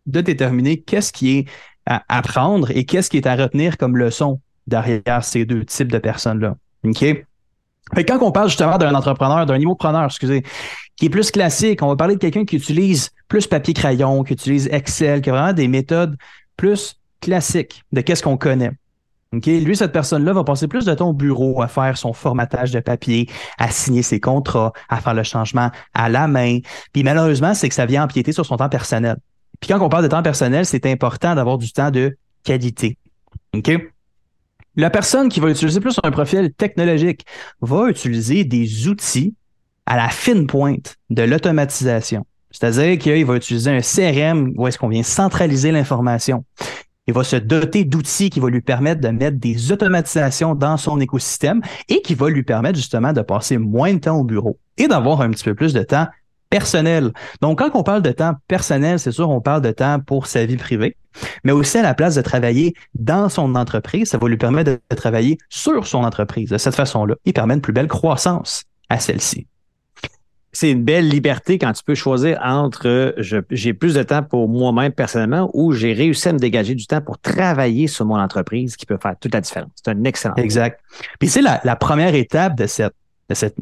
de 0.07 0.21
déterminer 0.21 0.81
qu'est-ce 0.81 1.13
qui 1.13 1.39
est 1.39 1.45
à 1.87 2.03
apprendre 2.09 2.71
et 2.73 2.85
qu'est-ce 2.85 3.11
qui 3.11 3.17
est 3.17 3.27
à 3.29 3.37
retenir 3.37 3.79
comme 3.79 3.97
leçon 3.97 4.41
derrière 4.67 5.23
ces 5.23 5.45
deux 5.45 5.65
types 5.65 5.93
de 5.93 5.99
personnes-là. 5.99 6.57
OK? 6.85 7.05
Quand 7.97 8.19
on 8.23 8.33
parle 8.33 8.49
justement 8.49 8.79
d'un 8.79 8.95
entrepreneur, 8.95 9.47
d'un 9.47 9.59
preneur, 9.75 10.05
excusez, 10.05 10.43
qui 10.97 11.07
est 11.07 11.11
plus 11.11 11.31
classique, 11.31 11.83
on 11.83 11.89
va 11.89 11.97
parler 11.97 12.15
de 12.15 12.21
quelqu'un 12.21 12.45
qui 12.45 12.57
utilise 12.57 13.11
plus 13.29 13.47
papier-crayon, 13.47 14.23
qui 14.23 14.33
utilise 14.33 14.69
Excel, 14.71 15.23
qui 15.23 15.31
a 15.31 15.33
vraiment 15.33 15.53
des 15.53 15.69
méthodes 15.69 16.17
plus 16.57 17.01
classiques 17.21 17.85
de 17.93 18.01
qu'est-ce 18.01 18.23
qu'on 18.23 18.37
connaît. 18.37 18.73
OK? 19.33 19.47
Lui, 19.47 19.77
cette 19.77 19.93
personne-là 19.93 20.33
va 20.33 20.43
passer 20.43 20.67
plus 20.67 20.85
de 20.85 20.93
temps 20.93 21.11
au 21.11 21.13
bureau 21.13 21.63
à 21.63 21.69
faire 21.69 21.97
son 21.97 22.13
formatage 22.13 22.73
de 22.73 22.81
papier, 22.81 23.29
à 23.59 23.71
signer 23.71 24.03
ses 24.03 24.19
contrats, 24.19 24.73
à 24.89 25.01
faire 25.01 25.15
le 25.15 25.23
changement 25.23 25.71
à 25.95 26.09
la 26.09 26.27
main. 26.27 26.59
Puis 26.93 27.05
malheureusement, 27.05 27.55
c'est 27.55 27.69
que 27.69 27.75
ça 27.75 27.87
vient 27.87 28.05
empiéter 28.05 28.33
sur 28.33 28.45
son 28.45 28.57
temps 28.57 28.69
personnel. 28.69 29.17
Puis 29.61 29.69
quand 29.69 29.81
on 29.81 29.89
parle 29.89 30.03
de 30.03 30.09
temps 30.09 30.23
personnel, 30.23 30.67
c'est 30.67 30.85
important 30.87 31.35
d'avoir 31.35 31.59
du 31.59 31.73
temps 31.73 31.91
de 31.91 32.17
qualité. 32.43 32.99
OK? 33.55 33.71
La 34.77 34.91
personne 34.91 35.29
qui 35.29 35.41
va 35.41 35.51
utiliser 35.51 35.81
plus 35.81 35.99
un 36.03 36.11
profil 36.11 36.53
technologique 36.53 37.27
va 37.61 37.89
utiliser 37.89 38.45
des 38.45 38.89
outils 38.89 39.35
à 39.87 39.97
la 39.97 40.09
fine 40.09 40.47
pointe 40.47 40.97
de 41.11 41.23
l'automatisation. 41.23 42.25
C'est-à-dire 42.53 42.99
qu'il 42.99 43.25
va 43.25 43.37
utiliser 43.37 43.71
un 43.71 43.81
CRM 43.81 44.53
où 44.57 44.69
est-ce 44.69 44.79
qu'on 44.79 44.89
vient 44.89 45.03
centraliser 45.03 45.73
l'information. 45.73 46.45
Il 47.07 47.15
va 47.15 47.25
se 47.25 47.37
doter 47.37 47.85
d'outils 47.85 48.31
qui 48.31 48.39
vont 48.39 48.47
lui 48.47 48.61
permettre 48.61 49.01
de 49.01 49.09
mettre 49.09 49.39
des 49.39 49.73
automatisations 49.73 50.55
dans 50.55 50.77
son 50.77 51.01
écosystème 51.01 51.61
et 51.89 52.03
qui 52.03 52.15
va 52.15 52.29
lui 52.29 52.45
permettre 52.45 52.77
justement 52.77 53.13
de 53.13 53.23
passer 53.23 53.59
moins 53.59 53.95
de 53.95 53.99
temps 53.99 54.19
au 54.19 54.25
bureau 54.25 54.59
et 54.77 54.87
d'avoir 54.87 55.21
un 55.21 55.31
petit 55.31 55.45
peu 55.45 55.57
plus 55.57 55.73
de 55.73 55.83
temps 55.83 56.07
personnel. 56.51 57.13
Donc, 57.41 57.59
quand 57.59 57.71
on 57.75 57.83
parle 57.83 58.03
de 58.03 58.13
temps 58.13 58.35
personnel, 58.49 58.99
c'est 58.99 59.13
sûr, 59.13 59.31
on 59.31 59.41
parle 59.41 59.63
de 59.63 59.71
temps 59.71 60.01
pour 60.01 60.27
sa 60.27 60.45
vie 60.45 60.57
privée, 60.57 60.97
mais 61.45 61.53
aussi 61.53 61.79
à 61.79 61.83
la 61.83 61.95
place 61.95 62.17
de 62.17 62.23
travailler 62.23 62.75
dans 62.95 63.29
son 63.29 63.55
entreprise, 63.55 64.11
ça 64.11 64.19
va 64.19 64.29
lui 64.29 64.37
permettre 64.37 64.73
de 64.73 64.97
travailler 64.97 65.39
sur 65.49 65.87
son 65.87 66.05
entreprise. 66.05 66.51
De 66.51 66.59
cette 66.59 66.75
façon-là, 66.75 67.15
il 67.25 67.33
permet 67.33 67.55
une 67.55 67.61
plus 67.61 67.73
belle 67.73 67.89
croissance 67.89 68.65
à 68.89 68.99
celle-ci 68.99 69.47
c'est 70.53 70.71
une 70.71 70.83
belle 70.83 71.09
liberté 71.09 71.59
quand 71.59 71.73
tu 71.73 71.85
peux 71.85 71.95
choisir 71.95 72.39
entre 72.43 72.89
euh, 72.89 73.43
j'ai 73.51 73.73
plus 73.73 73.95
de 73.95 74.03
temps 74.03 74.23
pour 74.23 74.49
moi-même 74.49 74.93
personnellement 74.93 75.51
ou 75.55 75.73
j'ai 75.73 75.93
réussi 75.93 76.29
à 76.29 76.33
me 76.33 76.39
dégager 76.39 76.75
du 76.75 76.87
temps 76.87 77.01
pour 77.01 77.19
travailler 77.19 77.87
sur 77.87 78.05
mon 78.05 78.19
entreprise 78.19 78.77
qui 78.77 78.87
peut 78.87 78.99
faire 79.01 79.15
toute 79.21 79.33
la 79.33 79.41
différence. 79.41 79.71
C'est 79.77 79.91
un 79.91 80.05
excellent. 80.05 80.35
Exact. 80.37 80.81
Puis 81.19 81.29
c'est 81.29 81.43
la, 81.43 81.61
la 81.65 81.77
première 81.77 82.15
étape 82.15 82.57
de 82.57 82.67
cette 82.67 82.95
de 83.31 83.35
cette, 83.35 83.55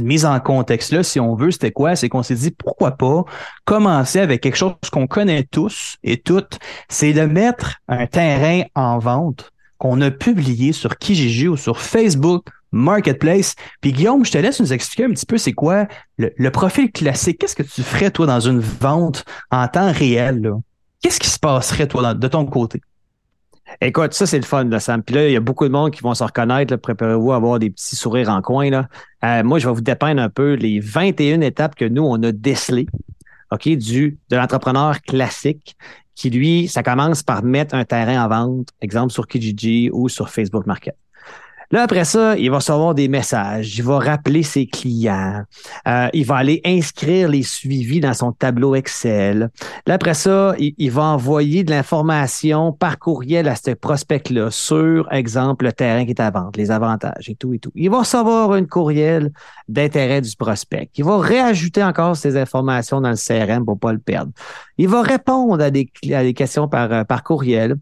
mise 0.00 0.26
en 0.26 0.38
contexte-là, 0.40 1.04
si 1.04 1.20
on 1.20 1.36
veut, 1.36 1.52
c'était 1.52 1.70
quoi? 1.70 1.94
C'est 1.94 2.08
qu'on 2.08 2.24
s'est 2.24 2.34
dit, 2.34 2.50
pourquoi 2.50 2.90
pas 2.90 3.24
commencer 3.64 4.18
avec 4.18 4.40
quelque 4.40 4.56
chose 4.56 4.74
qu'on 4.92 5.06
connaît 5.06 5.44
tous 5.44 5.96
et 6.02 6.18
toutes, 6.18 6.58
c'est 6.88 7.12
de 7.12 7.22
mettre 7.22 7.76
un 7.86 8.06
terrain 8.06 8.64
en 8.74 8.98
vente 8.98 9.52
qu'on 9.78 10.00
a 10.00 10.10
publié 10.10 10.72
sur 10.72 10.98
Kijiji 10.98 11.46
ou 11.46 11.56
sur 11.56 11.80
Facebook 11.80 12.48
Marketplace. 12.72 13.54
Puis 13.80 13.92
Guillaume, 13.92 14.24
je 14.24 14.32
te 14.32 14.38
laisse 14.38 14.58
nous 14.58 14.72
expliquer 14.72 15.04
un 15.04 15.10
petit 15.10 15.26
peu 15.26 15.38
c'est 15.38 15.52
quoi 15.52 15.86
le, 16.18 16.50
profil 16.50 16.90
classique. 16.90 17.38
Qu'est-ce 17.38 17.54
que 17.54 17.62
tu 17.62 17.82
ferais, 17.82 18.10
toi, 18.10 18.26
dans 18.26 18.40
une 18.40 18.58
vente 18.58 19.24
en 19.52 19.68
temps 19.68 19.92
réel? 19.92 20.52
Qu'est-ce 21.00 21.20
qui 21.20 21.30
se 21.30 21.38
passerait, 21.38 21.86
toi, 21.86 22.12
de 22.12 22.28
ton 22.28 22.44
côté? 22.44 22.80
Écoute, 23.80 24.14
ça, 24.14 24.26
c'est 24.26 24.38
le 24.38 24.44
fun, 24.44 24.64
là, 24.64 24.80
Sam. 24.80 25.02
Puis 25.02 25.14
là, 25.14 25.28
il 25.28 25.32
y 25.32 25.36
a 25.36 25.40
beaucoup 25.40 25.64
de 25.64 25.72
monde 25.72 25.90
qui 25.90 26.02
vont 26.02 26.14
se 26.14 26.24
reconnaître. 26.24 26.76
Préparez-vous 26.76 27.32
à 27.32 27.36
avoir 27.36 27.58
des 27.58 27.70
petits 27.70 27.96
sourires 27.96 28.30
en 28.30 28.40
coin. 28.42 28.70
Là. 28.70 28.88
Euh, 29.24 29.44
moi, 29.44 29.58
je 29.58 29.68
vais 29.68 29.74
vous 29.74 29.80
dépeindre 29.80 30.22
un 30.22 30.30
peu 30.30 30.54
les 30.54 30.80
21 30.80 31.40
étapes 31.42 31.74
que 31.74 31.84
nous, 31.84 32.02
on 32.02 32.22
a 32.22 32.32
décelées 32.32 32.86
du, 33.64 34.18
de 34.30 34.36
l'entrepreneur 34.36 35.00
classique 35.02 35.76
qui, 36.14 36.30
lui, 36.30 36.68
ça 36.68 36.82
commence 36.82 37.22
par 37.22 37.42
mettre 37.42 37.74
un 37.74 37.84
terrain 37.84 38.24
en 38.24 38.28
vente, 38.28 38.68
exemple 38.80 39.12
sur 39.12 39.26
Kijiji 39.26 39.90
ou 39.92 40.08
sur 40.08 40.30
Facebook 40.30 40.66
Market. 40.66 40.96
Là, 41.70 41.82
après 41.82 42.04
ça, 42.04 42.36
il 42.38 42.50
va 42.50 42.58
recevoir 42.58 42.94
des 42.94 43.08
messages, 43.08 43.76
il 43.76 43.84
va 43.84 43.98
rappeler 43.98 44.42
ses 44.42 44.66
clients, 44.66 45.42
euh, 45.88 46.08
il 46.12 46.24
va 46.24 46.36
aller 46.36 46.60
inscrire 46.64 47.28
les 47.28 47.42
suivis 47.42 48.00
dans 48.00 48.14
son 48.14 48.32
tableau 48.32 48.74
Excel. 48.74 49.50
Là, 49.86 49.94
après 49.94 50.14
ça, 50.14 50.54
il, 50.58 50.90
va 50.90 51.02
envoyer 51.02 51.64
de 51.64 51.70
l'information 51.70 52.72
par 52.72 52.98
courriel 52.98 53.48
à 53.48 53.56
ce 53.56 53.72
prospect-là 53.72 54.50
sur, 54.50 55.12
exemple, 55.12 55.64
le 55.64 55.72
terrain 55.72 56.04
qui 56.04 56.10
est 56.10 56.20
à 56.20 56.30
vente, 56.30 56.56
les 56.56 56.70
avantages 56.70 57.28
et 57.28 57.34
tout 57.34 57.52
et 57.52 57.58
tout. 57.58 57.72
Il 57.74 57.90
va 57.90 58.00
recevoir 58.00 58.52
un 58.52 58.64
courriel 58.64 59.32
d'intérêt 59.68 60.20
du 60.20 60.34
prospect. 60.36 60.90
Il 60.96 61.04
va 61.04 61.18
réajouter 61.18 61.82
encore 61.82 62.16
ces 62.16 62.36
informations 62.36 63.00
dans 63.00 63.10
le 63.10 63.16
CRM 63.16 63.64
pour 63.64 63.78
pas 63.78 63.92
le 63.92 63.98
perdre. 63.98 64.30
Il 64.78 64.88
va 64.88 65.00
répondre 65.00 65.62
à 65.62 65.70
des, 65.70 65.90
à 66.12 66.22
des 66.22 66.34
questions 66.34 66.68
par, 66.68 66.92
euh, 66.92 67.04
par 67.04 67.24
courriel. 67.24 67.76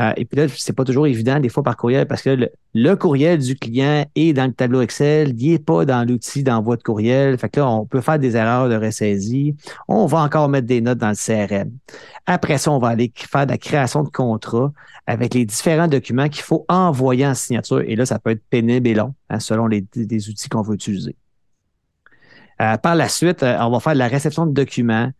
Euh, 0.00 0.12
et 0.16 0.24
puis 0.24 0.36
là, 0.36 0.46
c'est 0.48 0.72
pas 0.72 0.84
toujours 0.84 1.06
évident 1.06 1.38
des 1.38 1.48
fois 1.48 1.62
par 1.62 1.76
courriel 1.76 2.06
parce 2.06 2.22
que 2.22 2.50
le, 2.74 2.96
courriel 2.96 3.38
du 3.38 3.54
client 3.54 4.04
est 4.16 4.32
dans 4.32 4.46
le 4.46 4.52
tableau 4.52 4.80
Excel, 4.80 5.34
il 5.38 5.52
n'est 5.52 5.58
pas 5.60 5.84
dans 5.84 6.06
l'outil 6.08 6.42
d'envoi 6.42 6.76
de 6.76 6.82
courriel. 6.82 7.38
Fait 7.38 7.48
que 7.48 7.60
là, 7.60 7.68
on 7.68 7.86
peut 7.86 8.00
faire 8.00 8.18
des 8.18 8.36
erreurs 8.36 8.68
de 8.68 8.74
ressaisie. 8.74 9.54
On 9.86 10.06
va 10.06 10.22
encore 10.22 10.48
mettre 10.48 10.66
des 10.66 10.80
notes 10.80 10.98
dans 10.98 11.10
le 11.10 11.14
CRM. 11.14 11.70
Après 12.26 12.58
ça, 12.58 12.72
on 12.72 12.78
va 12.78 12.88
aller 12.88 13.12
faire 13.14 13.46
de 13.46 13.52
la 13.52 13.58
création 13.58 14.02
de 14.02 14.10
contrat 14.10 14.72
avec 15.06 15.34
les 15.34 15.44
différents 15.44 15.88
documents 15.88 16.28
qu'il 16.28 16.42
faut 16.42 16.64
envoyer 16.68 17.26
en 17.26 17.34
signature. 17.34 17.80
Et 17.82 17.94
là, 17.94 18.06
ça 18.06 18.18
peut 18.18 18.30
être 18.30 18.42
pénible 18.50 18.88
et 18.88 18.94
long 18.94 19.14
hein, 19.28 19.38
selon 19.38 19.68
les, 19.68 19.84
outils 20.28 20.48
qu'on 20.48 20.62
veut 20.62 20.74
utiliser. 20.74 21.14
Euh, 22.60 22.76
par 22.76 22.96
la 22.96 23.08
suite, 23.08 23.42
on 23.42 23.70
va 23.70 23.80
faire 23.80 23.94
de 23.94 23.98
la 23.98 24.08
réception 24.08 24.46
de 24.46 24.52
documents. 24.52 25.10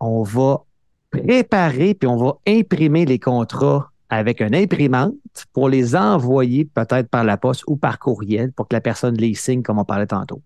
On 0.00 0.22
va 0.22 0.62
préparer 1.10 1.94
puis 1.94 2.08
on 2.08 2.16
va 2.16 2.34
imprimer 2.46 3.04
les 3.04 3.18
contrats 3.18 3.90
avec 4.10 4.40
une 4.40 4.54
imprimante 4.54 5.14
pour 5.52 5.68
les 5.68 5.94
envoyer 5.94 6.64
peut-être 6.64 7.08
par 7.08 7.24
la 7.24 7.36
poste 7.36 7.64
ou 7.66 7.76
par 7.76 7.98
courriel 7.98 8.52
pour 8.52 8.68
que 8.68 8.74
la 8.74 8.80
personne 8.80 9.16
les 9.16 9.34
signe 9.34 9.62
comme 9.62 9.78
on 9.78 9.84
parlait 9.84 10.06
tantôt. 10.06 10.42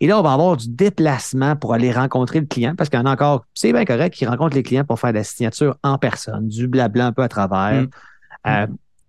Et 0.00 0.06
là, 0.06 0.18
on 0.18 0.22
va 0.22 0.32
avoir 0.32 0.56
du 0.56 0.68
déplacement 0.68 1.56
pour 1.56 1.74
aller 1.74 1.92
rencontrer 1.92 2.40
le 2.40 2.46
client 2.46 2.74
parce 2.76 2.88
qu'il 2.88 2.98
y 2.98 3.02
en 3.02 3.06
a 3.06 3.12
encore, 3.12 3.44
c'est 3.52 3.72
bien 3.72 3.84
correct, 3.84 4.14
qui 4.14 4.24
rencontrent 4.24 4.56
les 4.56 4.62
clients 4.62 4.84
pour 4.84 4.98
faire 4.98 5.12
la 5.12 5.24
signature 5.24 5.76
en 5.82 5.98
personne, 5.98 6.48
du 6.48 6.68
blabla 6.68 7.06
un 7.06 7.12
peu 7.12 7.22
à 7.22 7.28
travers. 7.28 7.82
Mm. 7.82 7.88
Euh, 8.46 8.66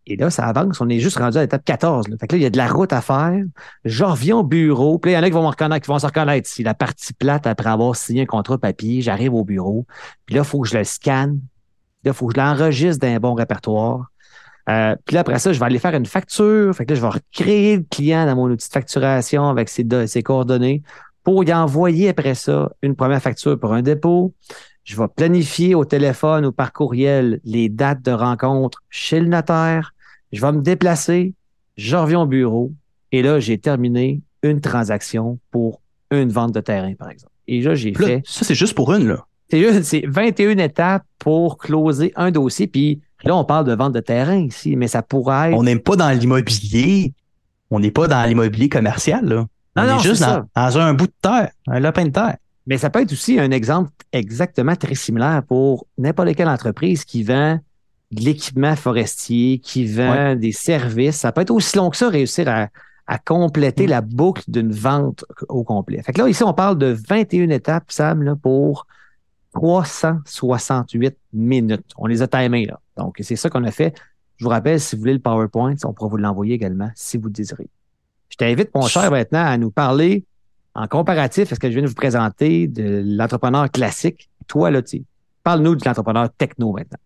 et 0.08 0.16
là, 0.16 0.30
ça 0.30 0.46
avance. 0.46 0.82
On 0.82 0.90
est 0.90 1.00
juste 1.00 1.20
rendu 1.20 1.38
à 1.38 1.42
l'étape 1.42 1.64
14. 1.64 2.08
Là. 2.08 2.16
Fait 2.20 2.28
que 2.28 2.36
là, 2.36 2.40
il 2.40 2.44
y 2.44 2.46
a 2.46 2.50
de 2.50 2.58
la 2.58 2.68
route 2.68 2.92
à 2.92 3.02
faire. 3.02 3.40
Je 3.86 4.04
reviens 4.04 4.38
au 4.38 4.44
bureau. 4.44 4.98
Puis 4.98 5.12
là, 5.12 5.18
il 5.18 5.22
y 5.22 5.24
en 5.24 5.26
a 5.26 5.30
qui 5.30 5.34
vont 5.34 5.44
me 5.44 5.48
reconnaître, 5.48 5.86
qui 5.86 5.92
vont 5.92 6.00
se 6.00 6.08
reconnaître. 6.08 6.50
Si 6.50 6.64
la 6.64 6.74
partie 6.74 7.14
plate, 7.14 7.46
après 7.46 7.70
avoir 7.70 7.96
signé 7.96 8.24
un 8.24 8.26
contrat 8.26 8.58
papier, 8.58 9.02
j'arrive 9.02 9.34
au 9.34 9.44
bureau. 9.44 9.86
Puis 10.26 10.36
là, 10.36 10.42
il 10.42 10.48
faut 10.48 10.62
que 10.62 10.70
je 10.70 10.78
le 10.78 10.84
scanne. 10.84 11.40
Là, 12.04 12.12
il 12.12 12.14
faut 12.14 12.28
que 12.28 12.34
je 12.36 12.42
l'enregistre 12.42 13.00
d'un 13.00 13.20
bon 13.20 13.36
répertoire. 13.36 14.12
Euh, 14.70 14.96
puis 15.06 15.14
là, 15.16 15.22
après 15.22 15.38
ça, 15.38 15.54
je 15.54 15.60
vais 15.60 15.66
aller 15.66 15.80
faire 15.80 15.94
une 15.94 16.06
facture. 16.08 16.74
Fait 16.76 16.86
que 16.86 16.94
là, 16.94 16.96
je 16.96 17.02
vais 17.02 17.10
recréer 17.10 17.78
le 17.78 17.84
client 17.84 18.26
dans 18.26 18.36
mon 18.36 18.50
outil 18.50 18.68
de 18.68 18.74
facturation 18.74 19.50
avec 19.50 19.70
ses, 19.70 19.86
ses 20.08 20.24
coordonnées 20.24 20.82
pour 21.24 21.44
y 21.44 21.54
envoyer 21.54 22.10
après 22.10 22.34
ça 22.34 22.72
une 22.82 22.96
première 22.96 23.22
facture 23.22 23.60
pour 23.60 23.74
un 23.74 23.84
dépôt. 23.84 24.34
Je 24.84 24.98
vais 24.98 25.08
planifier 25.08 25.76
au 25.76 25.86
téléphone 25.86 26.46
ou 26.46 26.52
par 26.52 26.74
courriel 26.74 27.40
les 27.44 27.70
dates 27.70 28.02
de 28.02 28.12
rencontre 28.12 28.80
chez 28.90 29.20
le 29.20 29.28
notaire. 29.28 29.94
Je 30.32 30.42
vais 30.42 30.52
me 30.52 30.62
déplacer. 30.62 31.34
Je 31.78 31.96
reviens 31.96 32.22
au 32.22 32.26
bureau. 32.26 32.72
Et 33.12 33.22
là, 33.22 33.40
j'ai 33.40 33.58
terminé 33.58 34.22
une 34.44 34.62
transaction 34.62 35.40
pour 35.52 35.82
une 36.10 36.30
vente 36.30 36.54
de 36.54 36.62
terrain, 36.62 36.94
par 36.96 37.10
exemple. 37.10 37.34
Et 37.48 37.62
là, 37.62 37.76
j'ai 37.76 37.94
fait. 37.94 38.22
Ça, 38.26 38.46
c'est 38.46 38.56
juste 38.56 38.76
pour 38.76 38.94
une, 38.94 39.08
là. 39.08 39.26
C'est 39.84 40.06
21 40.08 40.58
étapes 40.60 41.04
pour 41.20 41.58
closer 41.58 42.14
un 42.16 42.32
dossier. 42.32 42.68
Puis 42.68 43.02
là, 43.24 43.36
on 43.36 43.44
parle 43.44 43.66
de 43.66 43.74
vente 43.74 43.94
de 43.94 44.00
terrain 44.00 44.38
ici, 44.38 44.78
mais 44.78 44.88
ça 44.88 45.02
pourrait 45.02 45.50
être. 45.50 45.58
On 45.58 45.64
n'est 45.64 45.78
pas 45.78 45.98
dans 45.98 46.10
l'immobilier. 46.10 47.14
On 47.70 47.80
n'est 47.80 47.92
pas 47.92 48.08
dans 48.08 48.24
l'immobilier 48.28 48.70
commercial, 48.70 49.26
là. 49.26 49.46
On 49.76 49.84
est 49.84 50.00
juste 50.00 50.22
dans, 50.22 50.78
un 50.78 50.94
bout 50.94 51.08
de 51.08 51.14
terre, 51.22 51.52
un 51.68 51.80
lapin 51.80 52.06
de 52.06 52.12
terre. 52.12 52.36
Mais 52.68 52.78
ça 52.78 52.90
peut 52.90 53.02
être 53.02 53.12
aussi 53.12 53.40
un 53.40 53.52
exemple 53.52 53.92
exactement 54.12 54.76
très 54.76 54.96
similaire 54.96 55.44
pour 55.48 55.88
n'importe 55.98 56.36
quelle 56.36 56.50
entreprise 56.50 57.06
qui 57.06 57.24
vend 57.24 57.60
de 58.12 58.22
l'équipement 58.22 58.76
forestier, 58.76 59.60
qui 59.60 59.86
vend 59.86 60.36
des 60.36 60.52
services. 60.52 61.18
Ça 61.18 61.32
peut 61.32 61.42
être 61.42 61.52
aussi 61.52 61.78
long 61.78 61.90
que 61.90 61.98
ça, 61.98 62.10
réussir 62.10 62.48
à, 62.48 62.70
compléter 63.26 63.88
mm. 63.88 63.90
la 63.90 64.02
boucle 64.02 64.44
d'une 64.48 64.72
vente 64.72 65.26
au 65.50 65.64
complet. 65.64 66.02
Fait 66.02 66.14
que 66.14 66.22
là, 66.22 66.30
ici, 66.30 66.44
on 66.44 66.54
parle 66.54 66.78
de 66.78 66.96
21 67.10 67.50
étapes, 67.50 67.92
Sam, 67.92 68.24
là, 68.24 68.38
pour 68.38 68.88
368 69.54 71.18
minutes. 71.34 71.92
On 71.98 72.06
les 72.06 72.22
a 72.22 72.28
timées, 72.28 72.68
là. 72.68 72.80
Donc, 72.96 73.18
c'est 73.22 73.36
ça 73.36 73.50
qu'on 73.50 73.66
a 73.66 73.72
fait. 73.72 73.94
Je 74.38 74.46
vous 74.46 74.50
rappelle, 74.50 74.80
si 74.80 74.96
vous 74.96 75.02
voulez 75.02 75.14
le 75.14 75.20
PowerPoint, 75.20 75.76
on 75.84 75.92
pourra 75.92 76.10
vous 76.10 76.18
l'envoyer 76.18 76.54
également 76.54 76.90
si 76.96 77.18
vous 77.18 77.26
le 77.26 77.34
désirez. 77.34 77.70
Je 78.30 78.38
t'invite, 78.38 78.74
mon 78.74 78.88
cher, 78.88 79.12
maintenant 79.12 79.44
à 79.44 79.58
nous 79.58 79.72
parler 79.72 80.24
en 80.76 80.88
comparatif 80.88 81.52
à 81.52 81.56
ce 81.56 81.60
que 81.60 81.68
je 81.68 81.74
viens 81.74 81.84
de 81.84 81.88
vous 81.88 81.96
présenter 81.96 82.68
de 82.68 83.04
l'entrepreneur 83.06 83.70
classique? 83.70 84.30
Toi, 84.48 84.72
là, 84.72 84.82
parle-nous 85.44 85.76
de 85.76 85.86
l'entrepreneur 85.86 86.30
techno 86.38 86.74
maintenant. 86.74 86.98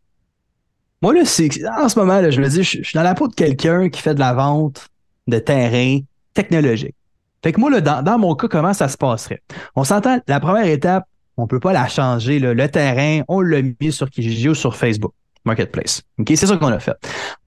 Moi, 1.01 1.13
là, 1.13 1.25
c'est, 1.25 1.49
en 1.77 1.89
ce 1.89 1.99
moment, 1.99 2.19
là, 2.21 2.29
je 2.29 2.41
me 2.41 2.47
dis, 2.47 2.63
je, 2.63 2.81
suis 2.83 2.95
dans 2.95 3.03
la 3.03 3.13
peau 3.13 3.27
de 3.27 3.35
quelqu'un 3.35 3.89
qui 3.89 4.01
fait 4.01 4.15
de 4.15 4.19
la 4.19 4.33
vente 4.33 4.87
de 5.27 5.39
terrain 5.39 5.99
technologique. 6.33 6.95
Fait 7.43 7.51
que 7.51 7.59
moi, 7.59 7.69
là, 7.69 7.81
dans, 7.81 8.17
mon 8.17 8.35
cas, 8.35 8.47
comment 8.47 8.73
ça 8.73 8.87
se 8.87 8.97
passerait? 8.97 9.41
On 9.75 9.83
s'entend, 9.83 10.19
la 10.27 10.39
première 10.39 10.65
étape, 10.65 11.05
on 11.37 11.47
peut 11.47 11.59
pas 11.59 11.73
la 11.73 11.87
changer. 11.87 12.39
Le 12.39 12.67
terrain, 12.69 13.21
on 13.27 13.41
l'a 13.41 13.61
mis 13.61 13.91
sur 13.91 14.09
Kijiji 14.09 14.49
ou 14.49 14.55
sur 14.55 14.75
Facebook 14.75 15.13
Marketplace. 15.43 16.01
OK? 16.17 16.27
C'est 16.29 16.47
ça 16.47 16.57
qu'on 16.57 16.71
a 16.71 16.79
fait. 16.79 16.97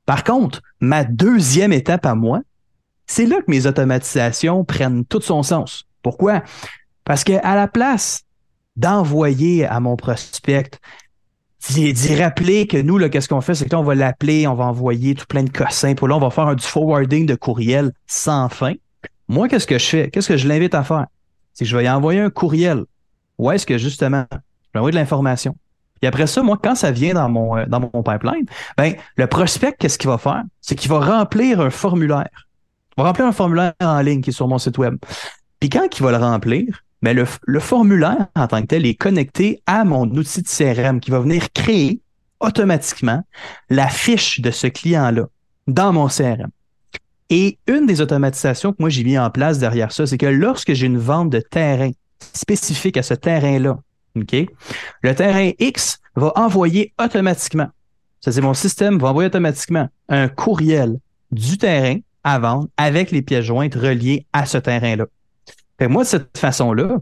Par 0.07 0.25
contre, 0.25 0.63
ma 0.81 1.05
deuxième 1.05 1.73
étape 1.73 2.07
à 2.07 2.15
moi, 2.15 2.41
c'est 3.07 3.27
là 3.27 3.39
que 3.39 3.51
mes 3.51 3.67
automatisations 3.67 4.65
prennent 4.65 5.05
tout 5.05 5.21
son 5.21 5.43
sens. 5.43 5.85
Pourquoi? 6.09 6.43
Parce 7.05 7.23
que 7.23 7.35
à 7.45 7.55
la 7.55 7.69
place 7.69 8.23
d'envoyer 8.77 9.67
à 9.67 9.79
mon 9.79 9.95
prospect 9.95 10.71
d'y 11.69 12.15
rappeler 12.15 12.67
que 12.67 12.79
nous, 12.79 12.99
qu'est-ce 13.11 13.29
qu'on 13.29 13.43
fait, 13.43 13.55
c'est 13.55 13.67
que 13.67 13.73
là, 13.73 13.81
on 13.81 13.85
va 13.85 13.95
l'appeler, 13.95 14.47
on 14.47 14.55
va 14.55 14.65
envoyer 14.65 15.15
tout 15.15 15.27
plein 15.29 15.43
de 15.43 15.51
cossins. 15.51 15.95
Pour 15.95 16.09
là, 16.09 16.17
on 16.17 16.21
va 16.21 16.31
faire 16.31 16.57
du 16.57 16.65
forwarding 16.65 17.27
de 17.27 17.35
courriel 17.35 17.93
sans 18.07 18.49
fin. 18.49 18.73
Moi, 19.29 19.49
qu'est-ce 19.49 19.67
que 19.67 19.77
je 19.79 19.85
fais? 19.85 20.11
Qu'est-ce 20.11 20.29
que 20.29 20.39
je 20.39 20.49
l'invite 20.49 20.75
à 20.75 20.83
faire? 20.83 21.05
C'est 21.53 21.67
que 21.67 21.71
je 21.71 21.77
vais 21.77 21.85
y 21.85 21.91
envoyer 21.91 22.21
un 22.21 22.31
courriel. 22.31 22.85
Où 23.37 23.51
est-ce 23.51 23.67
que 23.67 23.77
justement, 23.77 24.25
je 24.31 24.37
vais 24.73 24.79
envoyer 24.79 24.93
de 24.95 24.99
l'information? 24.99 25.55
Puis 26.01 26.09
après 26.09 26.27
ça, 26.27 26.43
moi, 26.43 26.59
quand 26.63 26.75
ça 26.75 26.91
vient 26.91 27.13
dans 27.13 27.29
mon, 27.29 27.55
euh, 27.55 27.67
dans 27.67 27.81
mon 27.81 28.03
pipeline, 28.03 28.47
ben, 28.79 28.95
le 29.17 29.27
prospect, 29.27 29.75
qu'est-ce 29.79 29.99
qu'il 29.99 30.09
va 30.09 30.17
faire? 30.17 30.43
C'est 30.63 30.75
qu'il 30.75 30.91
va 30.91 31.01
remplir 31.01 31.61
un 31.61 31.69
formulaire. 31.69 32.49
Il 32.97 33.03
va 33.03 33.09
remplir 33.09 33.27
un 33.27 33.33
formulaire 33.33 33.75
en 33.83 34.01
ligne 34.01 34.23
qui 34.23 34.31
est 34.31 34.33
sur 34.33 34.49
mon 34.49 34.57
site 34.57 34.79
web. 34.79 34.97
Puis 35.61 35.71
quand 35.71 35.87
il 35.99 36.03
va 36.03 36.11
le 36.13 36.19
remplir, 36.19 36.85
ben 37.03 37.17
le, 37.17 37.25
le 37.47 37.61
formulaire 37.61 38.27
en 38.35 38.47
tant 38.47 38.61
que 38.63 38.67
tel 38.67 38.87
est 38.87 38.95
connecté 38.95 39.63
à 39.67 39.85
mon 39.85 40.05
outil 40.11 40.43
de 40.43 40.49
CRM 40.49 41.01
qui 41.01 41.11
va 41.11 41.21
venir 41.21 41.53
créer 41.53 42.01
automatiquement 42.41 43.23
la 43.71 43.89
fiche 43.89 44.41
de 44.41 44.51
ce 44.51 44.67
client-là 44.67 45.27
dans 45.67 45.93
mon 45.93 46.09
CRM. 46.09 46.51
Et 47.31 47.59
une 47.67 47.87
des 47.87 48.01
automatisations 48.01 48.73
que 48.73 48.79
moi 48.81 48.89
j'ai 48.89 49.05
mis 49.05 49.19
en 49.19 49.31
place 49.31 49.59
derrière 49.59 49.93
ça, 49.93 50.07
c'est 50.07 50.19
que 50.19 50.27
lorsque 50.27 50.73
j'ai 50.73 50.87
une 50.87 50.99
vente 50.99 51.31
de 51.31 51.41
terrain 51.41 51.91
spécifique 52.33 52.97
à 52.97 53.03
ce 53.03 53.15
terrain-là, 53.15 53.79
OK, 54.17 54.35
le 55.03 55.15
terrain 55.15 55.51
X 55.59 55.99
va 56.17 56.33
envoyer 56.37 56.95
automatiquement, 57.03 57.69
ça 58.21 58.33
c'est 58.33 58.41
mon 58.41 58.55
système, 58.55 58.99
va 58.99 59.09
envoyer 59.09 59.27
automatiquement 59.27 59.89
un 60.09 60.29
courriel 60.29 60.99
du 61.31 61.59
terrain 61.59 61.99
à 62.25 62.39
vendre 62.39 62.69
avec 62.77 63.11
les 63.11 63.23
pièces 63.23 63.45
jointes 63.45 63.75
reliées 63.75 64.27
à 64.33 64.47
ce 64.47 64.59
terrain-là. 64.59 65.07
Que 65.79 65.87
moi, 65.87 66.03
de 66.03 66.09
cette 66.09 66.37
façon-là, 66.37 66.99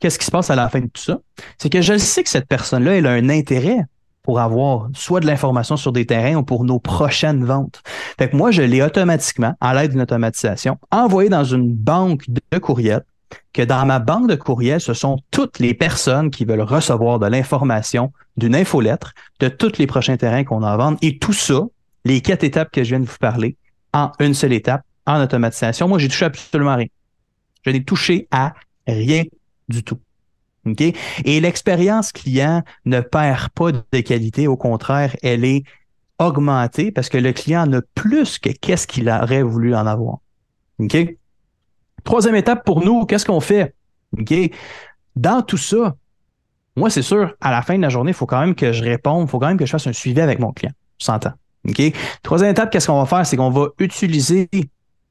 qu'est-ce 0.00 0.18
qui 0.18 0.26
se 0.26 0.30
passe 0.30 0.50
à 0.50 0.56
la 0.56 0.68
fin 0.68 0.80
de 0.80 0.86
tout 0.86 1.02
ça? 1.02 1.18
C'est 1.58 1.70
que 1.70 1.80
je 1.80 1.96
sais 1.96 2.22
que 2.22 2.28
cette 2.28 2.46
personne-là, 2.46 2.96
elle 2.96 3.06
a 3.06 3.12
un 3.12 3.28
intérêt 3.28 3.80
pour 4.22 4.40
avoir 4.40 4.88
soit 4.92 5.20
de 5.20 5.26
l'information 5.26 5.76
sur 5.76 5.92
des 5.92 6.04
terrains 6.04 6.34
ou 6.34 6.42
pour 6.42 6.64
nos 6.64 6.80
prochaines 6.80 7.44
ventes. 7.44 7.82
Fait 8.18 8.28
que 8.28 8.36
moi, 8.36 8.50
je 8.50 8.62
l'ai 8.62 8.82
automatiquement, 8.82 9.54
à 9.60 9.72
l'aide 9.72 9.92
d'une 9.92 10.00
automatisation, 10.00 10.78
envoyé 10.90 11.28
dans 11.28 11.44
une 11.44 11.72
banque 11.72 12.24
de 12.28 12.58
courriels, 12.58 13.04
que 13.52 13.62
dans 13.62 13.86
ma 13.86 13.98
banque 13.98 14.28
de 14.28 14.34
courriels, 14.34 14.80
ce 14.80 14.94
sont 14.94 15.18
toutes 15.30 15.58
les 15.58 15.74
personnes 15.74 16.30
qui 16.30 16.44
veulent 16.44 16.60
recevoir 16.60 17.18
de 17.18 17.26
l'information 17.26 18.12
d'une 18.36 18.54
infolettre 18.54 19.12
de 19.40 19.48
tous 19.48 19.78
les 19.78 19.86
prochains 19.86 20.16
terrains 20.16 20.44
qu'on 20.44 20.62
a 20.62 20.70
à 20.70 20.76
vendre. 20.76 20.98
Et 21.02 21.18
tout 21.18 21.32
ça, 21.32 21.60
les 22.04 22.20
quatre 22.20 22.44
étapes 22.44 22.70
que 22.70 22.84
je 22.84 22.90
viens 22.90 23.00
de 23.00 23.06
vous 23.06 23.18
parler, 23.18 23.56
en 23.94 24.10
une 24.20 24.34
seule 24.34 24.52
étape, 24.52 24.82
en 25.06 25.22
automatisation. 25.22 25.88
Moi, 25.88 25.98
j'ai 25.98 26.08
touché 26.08 26.24
absolument 26.26 26.76
rien. 26.76 26.86
Je 27.66 27.72
n'ai 27.72 27.84
touché 27.84 28.28
à 28.30 28.54
rien 28.86 29.24
du 29.68 29.82
tout. 29.82 29.98
OK? 30.66 30.80
Et 30.80 31.40
l'expérience 31.40 32.12
client 32.12 32.62
ne 32.84 33.00
perd 33.00 33.50
pas 33.50 33.72
de 33.72 34.00
qualité. 34.00 34.46
Au 34.46 34.56
contraire, 34.56 35.16
elle 35.22 35.44
est 35.44 35.64
augmentée 36.18 36.92
parce 36.92 37.08
que 37.08 37.18
le 37.18 37.32
client 37.32 37.66
n'a 37.66 37.80
plus 37.94 38.38
que 38.38 38.50
qu'est-ce 38.50 38.86
qu'il 38.86 39.08
aurait 39.10 39.42
voulu 39.42 39.74
en 39.74 39.86
avoir. 39.86 40.18
OK? 40.78 40.96
Troisième 42.04 42.36
étape 42.36 42.64
pour 42.64 42.84
nous, 42.84 43.04
qu'est-ce 43.04 43.26
qu'on 43.26 43.40
fait? 43.40 43.74
OK? 44.18 44.32
Dans 45.16 45.42
tout 45.42 45.56
ça, 45.56 45.96
moi, 46.76 46.90
c'est 46.90 47.02
sûr, 47.02 47.34
à 47.40 47.50
la 47.50 47.62
fin 47.62 47.76
de 47.76 47.82
la 47.82 47.88
journée, 47.88 48.10
il 48.10 48.14
faut 48.14 48.26
quand 48.26 48.40
même 48.40 48.54
que 48.54 48.72
je 48.72 48.84
réponde, 48.84 49.26
il 49.26 49.30
faut 49.30 49.38
quand 49.38 49.48
même 49.48 49.56
que 49.56 49.66
je 49.66 49.70
fasse 49.70 49.86
un 49.86 49.92
suivi 49.92 50.20
avec 50.20 50.38
mon 50.38 50.52
client. 50.52 50.72
On 51.00 51.04
s'entend. 51.04 51.32
OK? 51.68 51.82
Troisième 52.22 52.50
étape, 52.50 52.70
qu'est-ce 52.70 52.86
qu'on 52.86 53.02
va 53.02 53.06
faire? 53.06 53.26
C'est 53.26 53.36
qu'on 53.36 53.50
va 53.50 53.68
utiliser 53.78 54.48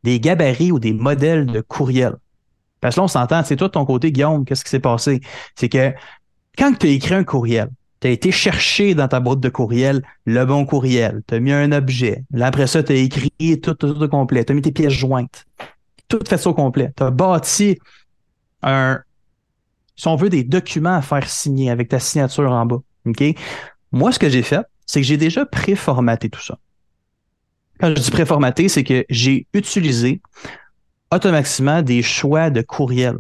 des 0.04 0.20
gabarits 0.20 0.72
ou 0.72 0.80
des 0.80 0.94
modèles 0.94 1.48
de 1.48 1.60
courriel. 1.62 2.15
Parce 2.86 2.93
que 2.93 3.00
là, 3.00 3.06
on 3.06 3.08
s'entend, 3.08 3.43
c'est 3.43 3.56
toi 3.56 3.67
de 3.67 3.71
ton 3.71 3.84
côté, 3.84 4.12
Guillaume, 4.12 4.45
qu'est-ce 4.45 4.63
qui 4.63 4.69
s'est 4.69 4.80
passé? 4.80 5.19
C'est 5.56 5.69
que 5.69 5.91
quand 6.56 6.71
tu 6.78 6.86
as 6.86 6.89
écrit 6.91 7.15
un 7.15 7.24
courriel, 7.24 7.71
tu 8.00 8.06
as 8.06 8.12
été 8.12 8.32
chercher 8.32 8.93
dans 8.93 9.08
ta 9.08 9.19
boîte 9.19 9.39
de 9.39 9.50
courriel 9.50 10.04
le 10.26 10.45
bon 10.45 10.67
courriel, 10.67 11.24
tu 11.28 11.34
as 11.34 11.39
mis 11.39 11.52
un 11.52 11.71
objet. 11.71 12.24
Là, 12.30 12.45
après 12.45 12.67
ça, 12.67 12.84
tu 12.84 12.91
as 12.91 12.98
écrit 12.98 13.60
tout, 13.60 13.74
tout, 13.74 13.91
tout 13.91 14.08
complet, 14.08 14.45
tu 14.45 14.52
as 14.52 14.56
mis 14.56 14.62
tes 14.62 14.71
pièces 14.71 14.93
jointes. 14.93 15.48
Tout 16.10 16.19
fait 16.30 16.38
ça 16.38 16.48
au 16.48 16.54
complet. 16.54 16.93
Tu 16.95 17.02
as 17.02 17.10
bâti 17.10 17.80
un, 18.62 19.02
si 19.95 20.08
on 20.08 20.15
veut, 20.15 20.30
des 20.30 20.43
documents 20.43 20.93
à 20.93 21.02
faire 21.02 21.28
signer 21.28 21.71
avec 21.71 21.89
ta 21.89 21.98
signature 21.98 22.52
en 22.52 22.67
bas. 22.67 22.82
OK? 23.08 23.24
Moi, 23.93 24.12
ce 24.12 24.19
que 24.19 24.30
j'ai 24.30 24.43
fait, 24.43 24.63
c'est 24.86 25.02
que 25.02 25.08
j'ai 25.08 25.17
déjà 25.17 25.43
préformaté 25.43 26.30
tout 26.30 26.39
ça. 26.39 26.60
Quand 27.80 27.89
je 27.89 28.00
dis 28.00 28.12
préformaté, 28.12 28.69
c'est 28.69 28.84
que 28.84 29.06
j'ai 29.10 29.48
utilisé 29.56 30.21
automatiquement 31.15 31.82
des 31.82 32.01
choix 32.01 32.49
de 32.49 32.62
courriel. 32.62 33.17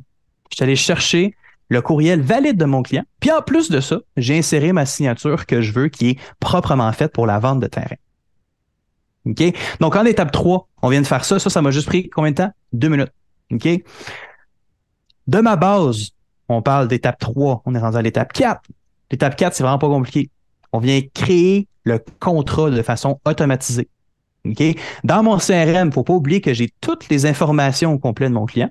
Je 0.51 0.57
suis 0.57 0.63
allé 0.63 0.75
chercher 0.75 1.35
le 1.69 1.81
courriel 1.81 2.21
valide 2.21 2.57
de 2.57 2.65
mon 2.65 2.83
client. 2.83 3.03
Puis 3.19 3.31
en 3.31 3.41
plus 3.41 3.69
de 3.69 3.79
ça, 3.79 3.99
j'ai 4.17 4.37
inséré 4.37 4.71
ma 4.71 4.85
signature 4.85 5.45
que 5.45 5.61
je 5.61 5.71
veux 5.71 5.87
qui 5.87 6.09
est 6.09 6.19
proprement 6.39 6.91
faite 6.91 7.13
pour 7.13 7.25
la 7.25 7.39
vente 7.39 7.59
de 7.59 7.67
terrain. 7.67 7.95
OK? 9.25 9.43
Donc, 9.79 9.95
en 9.95 10.05
étape 10.05 10.31
3, 10.31 10.67
on 10.83 10.89
vient 10.89 11.01
de 11.01 11.07
faire 11.07 11.25
ça. 11.25 11.39
Ça, 11.39 11.49
ça 11.49 11.61
m'a 11.61 11.71
juste 11.71 11.87
pris 11.87 12.09
combien 12.09 12.31
de 12.31 12.35
temps? 12.35 12.51
Deux 12.73 12.89
minutes. 12.89 13.11
OK? 13.51 13.67
De 15.27 15.39
ma 15.39 15.55
base, 15.55 16.11
on 16.47 16.61
parle 16.61 16.87
d'étape 16.87 17.17
3. 17.17 17.63
On 17.65 17.73
est 17.73 17.79
rendu 17.79 17.97
à 17.97 18.01
l'étape 18.01 18.31
4. 18.33 18.61
L'étape 19.09 19.35
4, 19.35 19.55
c'est 19.55 19.63
vraiment 19.63 19.79
pas 19.79 19.87
compliqué. 19.87 20.29
On 20.71 20.79
vient 20.79 21.01
créer 21.13 21.67
le 21.83 22.03
contrat 22.19 22.69
de 22.69 22.81
façon 22.81 23.19
automatisée. 23.25 23.87
Dans 25.03 25.23
mon 25.23 25.37
CRM, 25.37 25.53
il 25.53 25.85
ne 25.85 25.91
faut 25.91 26.03
pas 26.03 26.13
oublier 26.13 26.41
que 26.41 26.53
j'ai 26.53 26.69
toutes 26.81 27.09
les 27.09 27.25
informations 27.25 27.93
au 27.93 27.97
complet 27.97 28.29
de 28.29 28.33
mon 28.33 28.45
client. 28.45 28.69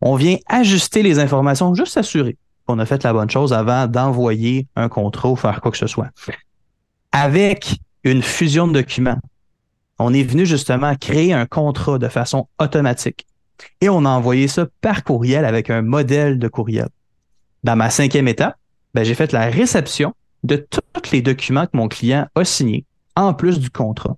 On 0.00 0.14
vient 0.14 0.36
ajuster 0.46 1.02
les 1.02 1.18
informations, 1.18 1.74
juste 1.74 1.94
s'assurer 1.94 2.36
qu'on 2.66 2.78
a 2.78 2.86
fait 2.86 3.02
la 3.02 3.12
bonne 3.12 3.30
chose 3.30 3.52
avant 3.52 3.86
d'envoyer 3.86 4.66
un 4.76 4.88
contrat 4.88 5.30
ou 5.30 5.36
faire 5.36 5.60
quoi 5.60 5.70
que 5.70 5.78
ce 5.78 5.86
soit. 5.86 6.08
Avec 7.12 7.76
une 8.04 8.22
fusion 8.22 8.68
de 8.68 8.74
documents, 8.74 9.18
on 9.98 10.12
est 10.12 10.22
venu 10.22 10.44
justement 10.44 10.94
créer 10.94 11.32
un 11.32 11.46
contrat 11.46 11.98
de 11.98 12.08
façon 12.08 12.46
automatique 12.60 13.26
et 13.80 13.88
on 13.88 14.04
a 14.04 14.10
envoyé 14.10 14.48
ça 14.48 14.66
par 14.82 15.02
courriel 15.02 15.44
avec 15.44 15.70
un 15.70 15.82
modèle 15.82 16.38
de 16.38 16.46
courriel. 16.46 16.88
Dans 17.64 17.74
ma 17.74 17.90
cinquième 17.90 18.28
étape, 18.28 18.56
ben, 18.94 19.02
j'ai 19.02 19.14
fait 19.14 19.32
la 19.32 19.46
réception 19.46 20.14
de 20.44 20.56
tous 20.56 21.10
les 21.10 21.22
documents 21.22 21.64
que 21.64 21.76
mon 21.76 21.88
client 21.88 22.26
a 22.34 22.44
signés, 22.44 22.84
en 23.16 23.34
plus 23.34 23.58
du 23.58 23.70
contrat 23.70 24.16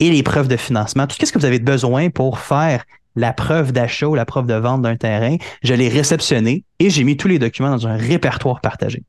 et 0.00 0.10
les 0.10 0.22
preuves 0.22 0.48
de 0.48 0.56
financement. 0.56 1.06
Tout 1.06 1.16
ce 1.24 1.32
que 1.32 1.38
vous 1.38 1.44
avez 1.44 1.58
besoin 1.58 2.10
pour 2.10 2.38
faire 2.38 2.84
la 3.16 3.32
preuve 3.32 3.72
d'achat 3.72 4.06
ou 4.06 4.14
la 4.14 4.24
preuve 4.24 4.46
de 4.46 4.54
vente 4.54 4.82
d'un 4.82 4.96
terrain, 4.96 5.36
je 5.62 5.74
l'ai 5.74 5.88
réceptionné 5.88 6.64
et 6.78 6.90
j'ai 6.90 7.04
mis 7.04 7.16
tous 7.16 7.28
les 7.28 7.38
documents 7.38 7.70
dans 7.70 7.86
un 7.86 7.96
répertoire 7.96 8.60
partagé. 8.60 9.04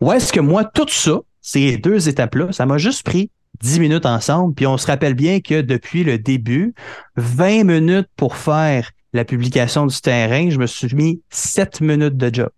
Où 0.00 0.12
est-ce 0.12 0.32
que 0.32 0.40
moi, 0.40 0.64
tout 0.64 0.88
ça, 0.88 1.20
ces 1.40 1.76
deux 1.76 2.08
étapes-là, 2.08 2.52
ça 2.52 2.66
m'a 2.66 2.78
juste 2.78 3.04
pris 3.04 3.30
10 3.62 3.80
minutes 3.80 4.06
ensemble, 4.06 4.54
puis 4.54 4.66
on 4.66 4.76
se 4.76 4.86
rappelle 4.86 5.14
bien 5.14 5.40
que 5.40 5.60
depuis 5.60 6.04
le 6.04 6.18
début, 6.18 6.74
20 7.16 7.64
minutes 7.64 8.08
pour 8.16 8.36
faire 8.36 8.90
la 9.12 9.24
publication 9.24 9.86
du 9.86 10.00
terrain, 10.00 10.50
je 10.50 10.58
me 10.58 10.66
suis 10.66 10.92
mis 10.94 11.22
7 11.30 11.80
minutes 11.80 12.16
de 12.16 12.34
job. 12.34 12.50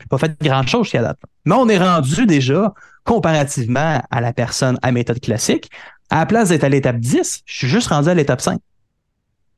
Je 0.00 0.06
pas 0.06 0.18
fait 0.18 0.36
grand-chose 0.40 0.84
jusqu'à 0.84 1.02
date. 1.02 1.18
Mais 1.46 1.54
on 1.54 1.68
est 1.68 1.78
rendu 1.78 2.26
déjà, 2.26 2.74
comparativement 3.04 4.02
à 4.10 4.20
la 4.20 4.32
personne 4.32 4.78
à 4.82 4.92
méthode 4.92 5.20
classique, 5.20 5.70
à 6.10 6.18
la 6.20 6.26
place 6.26 6.48
d'être 6.50 6.64
à 6.64 6.68
l'étape 6.68 6.98
10, 6.98 7.42
je 7.44 7.56
suis 7.56 7.68
juste 7.68 7.88
rendu 7.88 8.08
à 8.08 8.14
l'étape 8.14 8.40
5. 8.40 8.60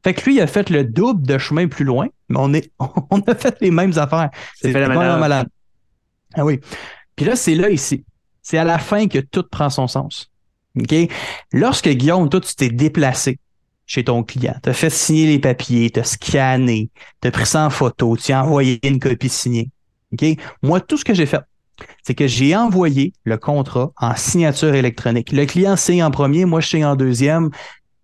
Fait 0.03 0.15
que 0.15 0.25
lui, 0.25 0.37
il 0.37 0.41
a 0.41 0.47
fait 0.47 0.71
le 0.71 0.85
double 0.85 1.27
de 1.27 1.39
chemin 1.39 1.67
plus 1.69 1.85
loin, 1.85 2.09
mais 2.29 2.39
on, 2.39 2.53
est, 2.55 2.71
on 3.11 3.21
a 3.21 3.35
fait 3.35 3.57
les 3.61 3.71
mêmes 3.71 3.97
affaires. 3.99 4.31
C'est 4.55 4.73
vraiment 4.73 5.19
malade. 5.19 5.49
Ah 6.35 6.45
oui. 6.45 6.61
Puis 7.17 7.27
là, 7.27 7.37
c'est 7.37 7.55
là 7.55 7.69
ici. 7.71 8.05
C'est 8.43 8.59
à 8.59 8.65
la 8.65 8.79
fin 8.79 9.09
que 9.09 9.19
tout 9.19 9.43
prend 9.43 9.71
son 9.71 9.89
sens. 9.89 10.31
OK? 10.79 10.95
Lorsque 11.53 11.89
Guillaume, 11.89 12.29
toi, 12.29 12.41
tu 12.41 12.55
t'es 12.55 12.71
déplacé 12.71 13.39
chez 13.87 14.05
ton 14.05 14.23
client, 14.23 14.55
tu 14.63 14.69
as 14.69 14.75
fait 14.75 14.91
signer 14.91 15.27
les 15.27 15.39
papiers, 15.39 15.91
tu 15.91 16.01
as 16.01 16.05
scanné, 16.05 16.91
tu 17.23 17.29
as 17.29 17.31
pris 17.31 17.47
ça 17.47 17.65
en 17.65 17.71
photo, 17.71 18.17
tu 18.19 18.33
as 18.33 18.45
envoyé 18.45 18.79
une 18.87 19.01
copie 19.01 19.31
signée. 19.31 19.71
OK? 20.13 20.25
Moi, 20.63 20.81
tout 20.81 20.99
ce 20.99 21.05
que 21.05 21.15
j'ai 21.15 21.27
fait, 21.27 21.41
c'est 22.03 22.15
que 22.15 22.27
j'ai 22.27 22.57
envoyé 22.57 23.13
le 23.25 23.37
contrat 23.37 23.93
en 23.97 24.15
signature 24.17 24.75
électronique. 24.75 25.33
Le 25.33 25.47
client 25.47 25.77
signe 25.77 26.03
en 26.03 26.11
premier, 26.11 26.45
moi 26.45 26.61
je 26.61 26.69
signe 26.69 26.85
en 26.85 26.97
deuxième. 26.97 27.51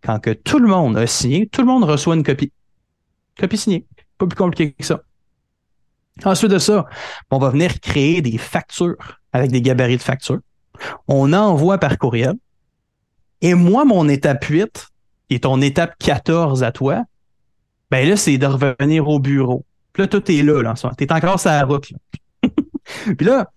Quand 0.03 0.19
que 0.19 0.31
tout 0.31 0.59
le 0.59 0.69
monde 0.69 0.97
a 0.97 1.07
signé, 1.07 1.49
tout 1.49 1.63
le 1.63 1.67
monde 1.67 1.85
reçoit 1.85 2.15
une 2.15 2.23
copie. 2.23 2.53
Copie 3.39 3.57
signée. 3.57 3.87
Pas 4.19 4.27
plus 4.27 4.37
compliqué 4.37 4.73
que 4.73 4.85
ça. 4.85 5.01
Ensuite 6.25 6.51
de 6.51 6.59
ça, 6.59 6.87
on 7.31 7.39
va 7.39 7.51
venir 7.51 7.81
créer 7.81 8.23
des 8.23 8.39
factures 8.39 9.19
avec 9.33 9.51
des 9.51 9.63
gabarits 9.63 9.97
de 9.97 10.03
factures. 10.03 10.41
On 11.09 11.33
envoie 11.33 11.79
par 11.79 11.99
courriel. 11.99 12.35
Et 13.41 13.55
moi, 13.55 13.85
mon 13.85 14.09
étape 14.09 14.45
8 14.45 14.87
et 15.31 15.41
ton 15.41 15.61
étape 15.61 15.95
14 15.99 16.63
à 16.63 16.71
toi, 16.71 17.03
ben 17.91 18.09
là, 18.09 18.17
c'est 18.17 18.39
de 18.39 18.47
revenir 18.47 19.09
au 19.09 19.19
bureau. 19.19 19.65
Puis 19.93 20.03
là, 20.03 20.09
tout 20.09 20.31
est 20.31 20.43
là, 20.43 20.63
là. 20.63 20.75
T'es 20.97 21.13
encore 21.13 21.41
sur 21.41 21.51
la 21.51 21.65
route. 21.65 21.93
Puis 23.17 23.27
là, 23.27 23.51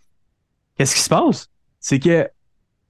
qu'est-ce 0.77 0.95
qui 0.95 1.01
se 1.01 1.09
passe? 1.09 1.49
C'est 1.79 1.99
que 1.99 2.27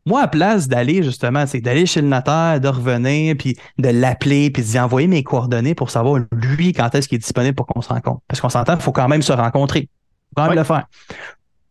moi, 0.05 0.21
à 0.21 0.27
place 0.27 0.69
d'aller 0.69 1.03
justement, 1.03 1.45
c'est 1.45 1.59
d'aller 1.59 1.85
chez 1.85 2.01
le 2.01 2.07
notaire, 2.07 2.61
de 2.61 2.67
revenir, 2.69 3.35
puis 3.37 3.57
de 3.77 3.89
l'appeler, 3.89 4.49
puis 4.49 4.63
d'y 4.63 4.79
envoyer 4.79 5.07
mes 5.07 5.21
coordonnées 5.21 5.75
pour 5.75 5.89
savoir 5.89 6.21
lui 6.31 6.71
quand 6.71 6.95
est-ce 6.95 7.09
qu'il 7.09 7.17
est 7.17 7.19
disponible 7.19 7.55
pour 7.55 7.67
qu'on 7.67 7.81
se 7.81 7.89
rencontre. 7.89 8.21
Parce 8.27 8.39
qu'on 8.39 8.49
s'entend, 8.49 8.75
il 8.75 8.81
faut 8.81 8.93
quand 8.93 9.09
même 9.09 9.21
se 9.21 9.33
rencontrer. 9.33 9.81
Il 9.81 10.29
faut 10.29 10.35
quand 10.35 10.47
même 10.47 10.57
le 10.57 10.63
faire. 10.63 10.87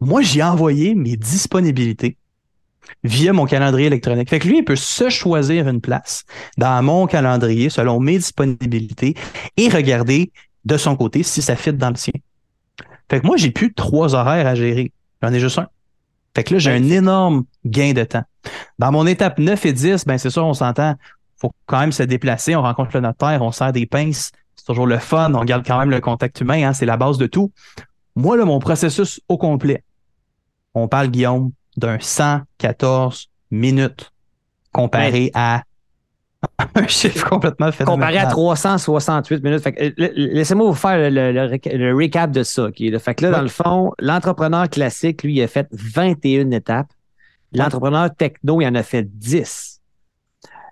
Moi, 0.00 0.20
j'ai 0.20 0.42
envoyé 0.42 0.94
mes 0.94 1.16
disponibilités 1.16 2.18
via 3.02 3.32
mon 3.32 3.46
calendrier 3.46 3.86
électronique. 3.86 4.28
Fait 4.28 4.38
que 4.38 4.48
lui, 4.48 4.58
il 4.58 4.64
peut 4.64 4.76
se 4.76 5.08
choisir 5.08 5.66
une 5.66 5.80
place 5.80 6.24
dans 6.58 6.82
mon 6.82 7.06
calendrier 7.06 7.70
selon 7.70 8.00
mes 8.00 8.18
disponibilités 8.18 9.14
et 9.56 9.68
regarder 9.70 10.30
de 10.66 10.76
son 10.76 10.94
côté 10.94 11.22
si 11.22 11.40
ça 11.40 11.56
fit 11.56 11.72
dans 11.72 11.90
le 11.90 11.96
sien. 11.96 12.12
Fait 13.08 13.20
que 13.20 13.26
moi, 13.26 13.38
j'ai 13.38 13.50
plus 13.50 13.72
trois 13.72 14.14
horaires 14.14 14.46
à 14.46 14.54
gérer. 14.54 14.92
J'en 15.22 15.32
ai 15.32 15.40
juste 15.40 15.58
un. 15.58 15.68
Fait 16.36 16.44
que 16.44 16.52
là, 16.52 16.58
j'ai 16.58 16.70
un 16.70 16.90
énorme 16.90 17.44
gain 17.64 17.94
de 17.94 18.04
temps. 18.04 18.24
Dans 18.78 18.92
mon 18.92 19.06
étape 19.06 19.38
9 19.38 19.64
et 19.64 19.72
10, 19.72 20.04
ben 20.04 20.18
c'est 20.18 20.28
sûr, 20.28 20.44
on 20.44 20.52
s'entend, 20.52 20.94
faut 21.40 21.50
quand 21.64 21.80
même 21.80 21.92
se 21.92 22.02
déplacer, 22.02 22.54
on 22.54 22.60
rencontre 22.60 22.90
le 22.92 23.00
notaire, 23.00 23.40
on 23.40 23.52
sert 23.52 23.72
des 23.72 23.86
pinces, 23.86 24.32
c'est 24.54 24.66
toujours 24.66 24.86
le 24.86 24.98
fun, 24.98 25.32
on 25.32 25.46
garde 25.46 25.66
quand 25.66 25.78
même 25.78 25.88
le 25.88 26.02
contact 26.02 26.38
humain, 26.42 26.68
hein, 26.68 26.74
c'est 26.74 26.84
la 26.84 26.98
base 26.98 27.16
de 27.16 27.26
tout. 27.26 27.52
Moi, 28.16 28.36
là, 28.36 28.44
mon 28.44 28.58
processus 28.58 29.18
au 29.30 29.38
complet, 29.38 29.82
on 30.74 30.88
parle, 30.88 31.08
Guillaume, 31.08 31.52
d'un 31.78 31.96
114 31.98 33.30
minutes 33.50 34.12
comparé 34.72 35.30
à 35.32 35.62
un 36.74 36.86
chiffre 36.86 37.28
complètement 37.28 37.72
phénoménal. 37.72 38.08
Comparé 38.08 38.18
à 38.18 38.30
368 38.30 39.42
minutes. 39.42 39.62
Fait 39.62 39.94
euh, 39.98 40.08
Laissez-moi 40.14 40.66
vous 40.66 40.74
faire 40.74 41.10
le, 41.10 41.94
recap 41.94 42.30
de 42.30 42.42
ça. 42.42 42.68
Fait 42.74 43.14
que 43.14 43.24
là, 43.24 43.30
dans 43.30 43.42
le 43.42 43.48
fond, 43.48 43.92
l'entrepreneur 43.98 44.68
classique, 44.68 45.22
lui, 45.22 45.34
il 45.34 45.42
a 45.42 45.48
fait 45.48 45.68
21 45.72 46.50
étapes. 46.50 46.92
L'entrepreneur 47.52 48.14
techno, 48.14 48.60
il 48.60 48.66
en 48.66 48.74
a 48.74 48.82
fait 48.82 49.04
10. 49.04 49.80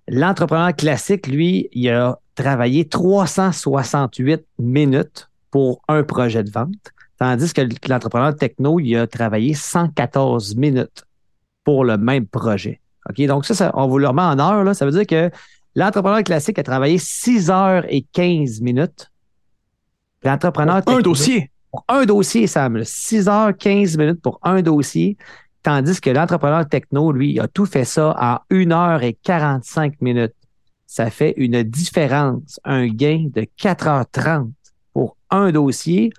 L'entrepreneur 0.08 0.74
classique, 0.74 1.26
lui, 1.26 1.68
il 1.72 1.88
a 1.88 2.18
travaillé 2.34 2.86
368 2.86 4.44
minutes 4.58 5.30
pour 5.50 5.80
un 5.88 6.02
projet 6.02 6.42
de 6.42 6.50
vente, 6.50 6.92
tandis 7.18 7.52
que 7.54 7.62
l'entrepreneur 7.88 8.34
techno, 8.34 8.80
il 8.80 8.96
a 8.96 9.06
travaillé 9.06 9.54
114 9.54 10.56
minutes 10.56 11.04
pour 11.62 11.84
le 11.84 11.96
même 11.96 12.26
projet. 12.26 12.80
OK? 13.08 13.24
Donc, 13.26 13.44
ça, 13.46 13.54
ça- 13.54 13.70
on 13.74 13.86
vous 13.86 13.98
le 13.98 14.08
remet 14.08 14.22
en 14.22 14.38
heure. 14.38 14.64
Là. 14.64 14.74
Ça 14.74 14.84
veut 14.84 14.92
dire 14.92 15.06
que 15.06 15.30
l'entrepreneur 15.74 16.22
classique 16.22 16.58
a 16.58 16.62
travaillé 16.62 16.98
6 16.98 17.50
heures 17.50 17.84
et 17.88 18.02
15 18.12 18.60
minutes. 18.60 19.10
L'entrepreneur 20.22 20.82
Un 20.86 21.00
dossier. 21.00 21.50
pour 21.70 21.84
un 21.88 22.04
dossier, 22.06 22.46
Sam. 22.46 22.76
là. 22.78 22.84
6 22.84 23.28
heures, 23.28 23.56
15 23.56 23.96
minutes 23.98 24.22
pour 24.22 24.38
un 24.42 24.62
dossier. 24.62 25.16
Tandis 25.62 26.00
que 26.00 26.10
l'entrepreneur 26.10 26.68
techno, 26.68 27.10
lui, 27.12 27.40
a 27.40 27.48
tout 27.48 27.66
fait 27.66 27.84
ça 27.84 28.14
en 28.20 28.38
1 28.54 28.70
heure 28.70 29.02
et 29.02 29.14
45 29.22 30.00
minutes. 30.00 30.34
Ça 30.86 31.10
fait 31.10 31.34
une 31.36 31.62
différence, 31.62 32.60
un 32.64 32.86
gain 32.86 33.26
de 33.34 33.46
4h30 33.58 34.50
pour 34.92 35.16
un 35.30 35.50
dossier 35.50 36.12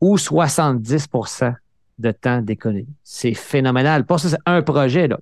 ou 0.00 0.16
70% 0.16 1.54
de 1.98 2.10
temps 2.12 2.40
d'économie. 2.42 2.86
C'est 3.04 3.34
phénoménal. 3.34 4.04
Pas 4.06 4.18
ça, 4.18 4.30
c'est 4.30 4.38
un 4.46 4.62
projet, 4.62 5.08
là. 5.08 5.18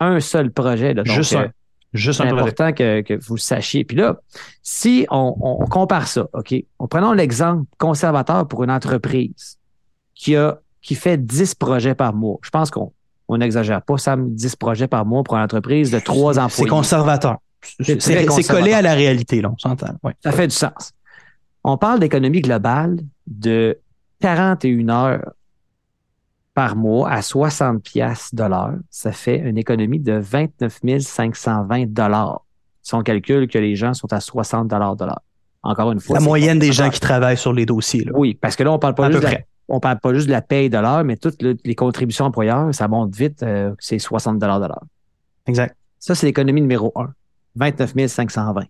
Un 0.00 0.20
seul 0.20 0.50
projet. 0.50 0.94
Là. 0.94 1.02
Donc, 1.02 1.14
Juste 1.14 1.34
euh, 1.34 1.46
un. 1.46 1.50
Juste 1.94 2.20
c'est 2.22 2.28
important 2.28 2.72
que, 2.72 3.00
que 3.02 3.14
vous 3.14 3.34
le 3.36 3.40
sachiez. 3.40 3.84
Puis 3.84 3.96
là, 3.96 4.16
si 4.62 5.06
on, 5.10 5.34
on 5.40 5.64
compare 5.66 6.08
ça, 6.08 6.26
OK, 6.32 6.54
on 6.78 6.86
prenons 6.88 7.12
l'exemple 7.12 7.64
conservateur 7.78 8.46
pour 8.48 8.64
une 8.64 8.70
entreprise 8.70 9.58
qui 10.14 10.36
a 10.36 10.58
qui 10.82 10.94
fait 10.96 11.16
10 11.16 11.54
projets 11.54 11.94
par 11.94 12.12
mois. 12.12 12.38
Je 12.42 12.50
pense 12.50 12.70
qu'on 12.70 12.92
on 13.28 13.38
n'exagère 13.38 13.80
pas, 13.80 13.96
Sam, 13.96 14.34
10 14.34 14.56
projets 14.56 14.86
par 14.88 15.06
mois 15.06 15.22
pour 15.24 15.36
une 15.36 15.42
entreprise 15.42 15.90
de 15.90 15.98
trois 15.98 16.34
C'est 16.34 16.40
employés. 16.40 16.68
conservateur. 16.70 17.38
C'est 17.62 18.02
C'est 18.02 18.14
très 18.16 18.24
c'est 18.24 18.26
collé 18.26 18.26
conservateur. 18.28 18.76
à 18.78 18.82
la 18.82 18.94
réalité, 18.94 19.40
là, 19.40 19.50
on 19.50 19.56
s'entend. 19.56 19.94
Ouais. 20.02 20.12
Ça 20.22 20.32
fait 20.32 20.46
du 20.48 20.54
sens. 20.54 20.92
On 21.62 21.78
parle 21.78 22.00
d'économie 22.00 22.42
globale 22.42 22.98
de 23.26 23.78
41 24.20 24.88
heures 24.90 25.32
par 26.54 26.76
mois 26.76 27.10
à 27.10 27.20
60 27.22 27.82
pièces 27.82 28.34
de 28.34 28.44
l'heure. 28.44 28.74
Ça 28.90 29.12
fait 29.12 29.38
une 29.38 29.58
économie 29.58 29.98
de 29.98 30.12
29 30.12 30.80
520 31.00 31.86
dollars. 31.92 32.42
Si 32.82 32.94
on 32.94 33.02
calcule 33.02 33.48
que 33.48 33.58
les 33.58 33.74
gens 33.76 33.94
sont 33.94 34.12
à 34.12 34.20
60 34.20 34.68
dollars 34.68 34.94
de 34.96 35.04
l'heure. 35.04 35.22
Encore 35.62 35.90
une 35.92 36.00
fois. 36.00 36.18
La 36.18 36.24
moyenne 36.24 36.58
des 36.58 36.72
gens 36.72 36.90
qui 36.90 37.00
travaillent 37.00 37.38
sur 37.38 37.52
les 37.52 37.64
dossiers. 37.66 38.04
Là. 38.04 38.12
Oui, 38.14 38.34
parce 38.34 38.54
que 38.54 38.62
là, 38.62 38.70
on 38.72 38.78
parle 38.78 38.94
pas 38.94 39.06
À 39.06 39.10
juste 39.10 39.22
de 39.24 39.30
la, 39.30 39.38
on 39.68 39.80
parle 39.80 39.98
pas 39.98 40.12
juste 40.12 40.26
de 40.26 40.32
la 40.32 40.42
paye 40.42 40.68
de 40.68 40.76
l'heure, 40.78 41.02
mais 41.04 41.16
toutes 41.16 41.40
le- 41.42 41.56
les 41.64 41.74
contributions 41.74 42.26
employeurs, 42.26 42.74
ça 42.74 42.86
monte 42.86 43.16
vite, 43.16 43.42
euh, 43.42 43.74
c'est 43.78 43.98
60 43.98 44.38
dollars 44.38 44.60
de 44.60 44.66
l'heure. 44.66 44.82
Exact. 45.46 45.74
Ça, 45.98 46.14
c'est 46.14 46.26
l'économie 46.26 46.60
numéro 46.60 46.92
1, 46.96 47.08
29 47.56 48.06
520. 48.08 48.64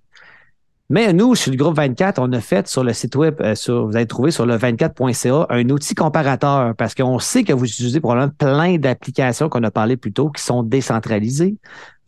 Mais 0.91 1.15
nous, 1.15 1.35
sur 1.35 1.51
le 1.51 1.57
groupe 1.57 1.77
24, 1.77 2.19
on 2.19 2.31
a 2.33 2.41
fait 2.41 2.69
sur 2.69 2.85
le 2.85 2.93
site 2.93 3.17
web, 3.17 3.41
euh, 3.41 3.55
sur, 3.55 3.87
vous 3.87 3.97
allez 3.97 4.07
trouver 4.07 4.31
sur 4.31 4.45
le 4.45 4.59
24.ca 4.59 5.47
un 5.49 5.71
outil 5.71 5.95
comparateur 5.95 6.75
parce 6.77 6.95
qu'on 6.95 7.19
sait 7.19 7.43
que 7.43 7.55
vous 7.55 7.65
utilisez 7.65 8.01
probablement 8.01 8.33
plein 8.37 8.77
d'applications 8.77 9.49
qu'on 9.49 9.63
a 9.63 9.71
parlé 9.71 9.97
plus 9.97 10.13
tôt 10.13 10.29
qui 10.29 10.43
sont 10.43 10.63
décentralisées. 10.63 11.57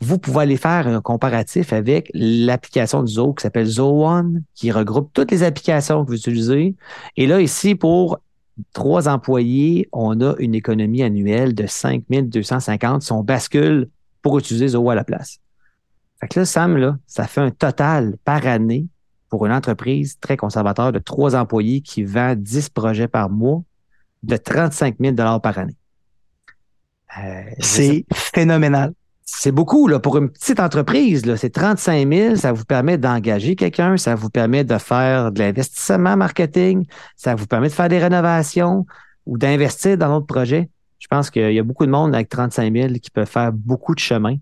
Vous 0.00 0.18
pouvez 0.18 0.40
aller 0.40 0.58
faire 0.58 0.86
un 0.86 1.00
comparatif 1.00 1.72
avec 1.72 2.10
l'application 2.12 3.02
de 3.02 3.06
Zoho 3.06 3.32
qui 3.32 3.42
s'appelle 3.44 3.64
Zoho 3.64 4.06
One, 4.06 4.42
qui 4.54 4.70
regroupe 4.70 5.10
toutes 5.14 5.30
les 5.30 5.42
applications 5.42 6.04
que 6.04 6.10
vous 6.10 6.16
utilisez. 6.18 6.74
Et 7.16 7.26
là, 7.26 7.40
ici, 7.40 7.76
pour 7.76 8.18
trois 8.74 9.08
employés, 9.08 9.88
on 9.92 10.20
a 10.20 10.34
une 10.38 10.54
économie 10.54 11.02
annuelle 11.02 11.54
de 11.54 11.66
5 11.66 12.04
250 12.10 13.00
si 13.00 13.12
on 13.12 13.22
bascule 13.22 13.88
pour 14.20 14.38
utiliser 14.38 14.68
Zoho 14.68 14.90
à 14.90 14.94
la 14.94 15.04
place. 15.04 15.40
Fait 16.20 16.28
que 16.28 16.40
là, 16.40 16.46
Sam, 16.46 16.76
là, 16.76 16.96
ça 17.06 17.26
fait 17.26 17.40
un 17.40 17.50
total 17.50 18.16
par 18.24 18.46
année 18.46 18.86
pour 19.28 19.46
une 19.46 19.52
entreprise 19.52 20.18
très 20.18 20.36
conservateur 20.36 20.92
de 20.92 20.98
trois 20.98 21.34
employés 21.34 21.80
qui 21.80 22.04
vend 22.04 22.34
10 22.36 22.70
projets 22.70 23.08
par 23.08 23.28
mois 23.28 23.62
de 24.22 24.36
35 24.36 24.96
000 25.00 25.14
par 25.40 25.58
année. 25.58 25.76
Euh, 27.18 27.42
C'est 27.60 28.04
phénoménal. 28.12 28.92
c'est 29.24 29.52
beaucoup 29.52 29.88
là, 29.88 29.98
pour 29.98 30.16
une 30.16 30.30
petite 30.30 30.60
entreprise. 30.60 31.26
Là, 31.26 31.36
c'est 31.36 31.50
35 31.50 32.08
000. 32.12 32.36
Ça 32.36 32.52
vous 32.52 32.64
permet 32.64 32.98
d'engager 32.98 33.56
quelqu'un, 33.56 33.96
ça 33.96 34.14
vous 34.14 34.30
permet 34.30 34.64
de 34.64 34.78
faire 34.78 35.32
de 35.32 35.40
l'investissement 35.40 36.16
marketing, 36.16 36.86
ça 37.16 37.34
vous 37.34 37.46
permet 37.46 37.68
de 37.68 37.72
faire 37.72 37.88
des 37.88 37.98
rénovations 37.98 38.86
ou 39.26 39.38
d'investir 39.38 39.98
dans 39.98 40.14
d'autres 40.14 40.26
projets. 40.26 40.70
Je 40.98 41.08
pense 41.08 41.30
qu'il 41.30 41.52
y 41.52 41.58
a 41.58 41.62
beaucoup 41.62 41.84
de 41.84 41.90
monde 41.90 42.14
avec 42.14 42.28
35 42.28 42.72
000 42.72 42.94
qui 42.94 43.10
peuvent 43.10 43.28
faire 43.28 43.52
beaucoup 43.52 43.94
de 43.94 44.00
chemin 44.00 44.36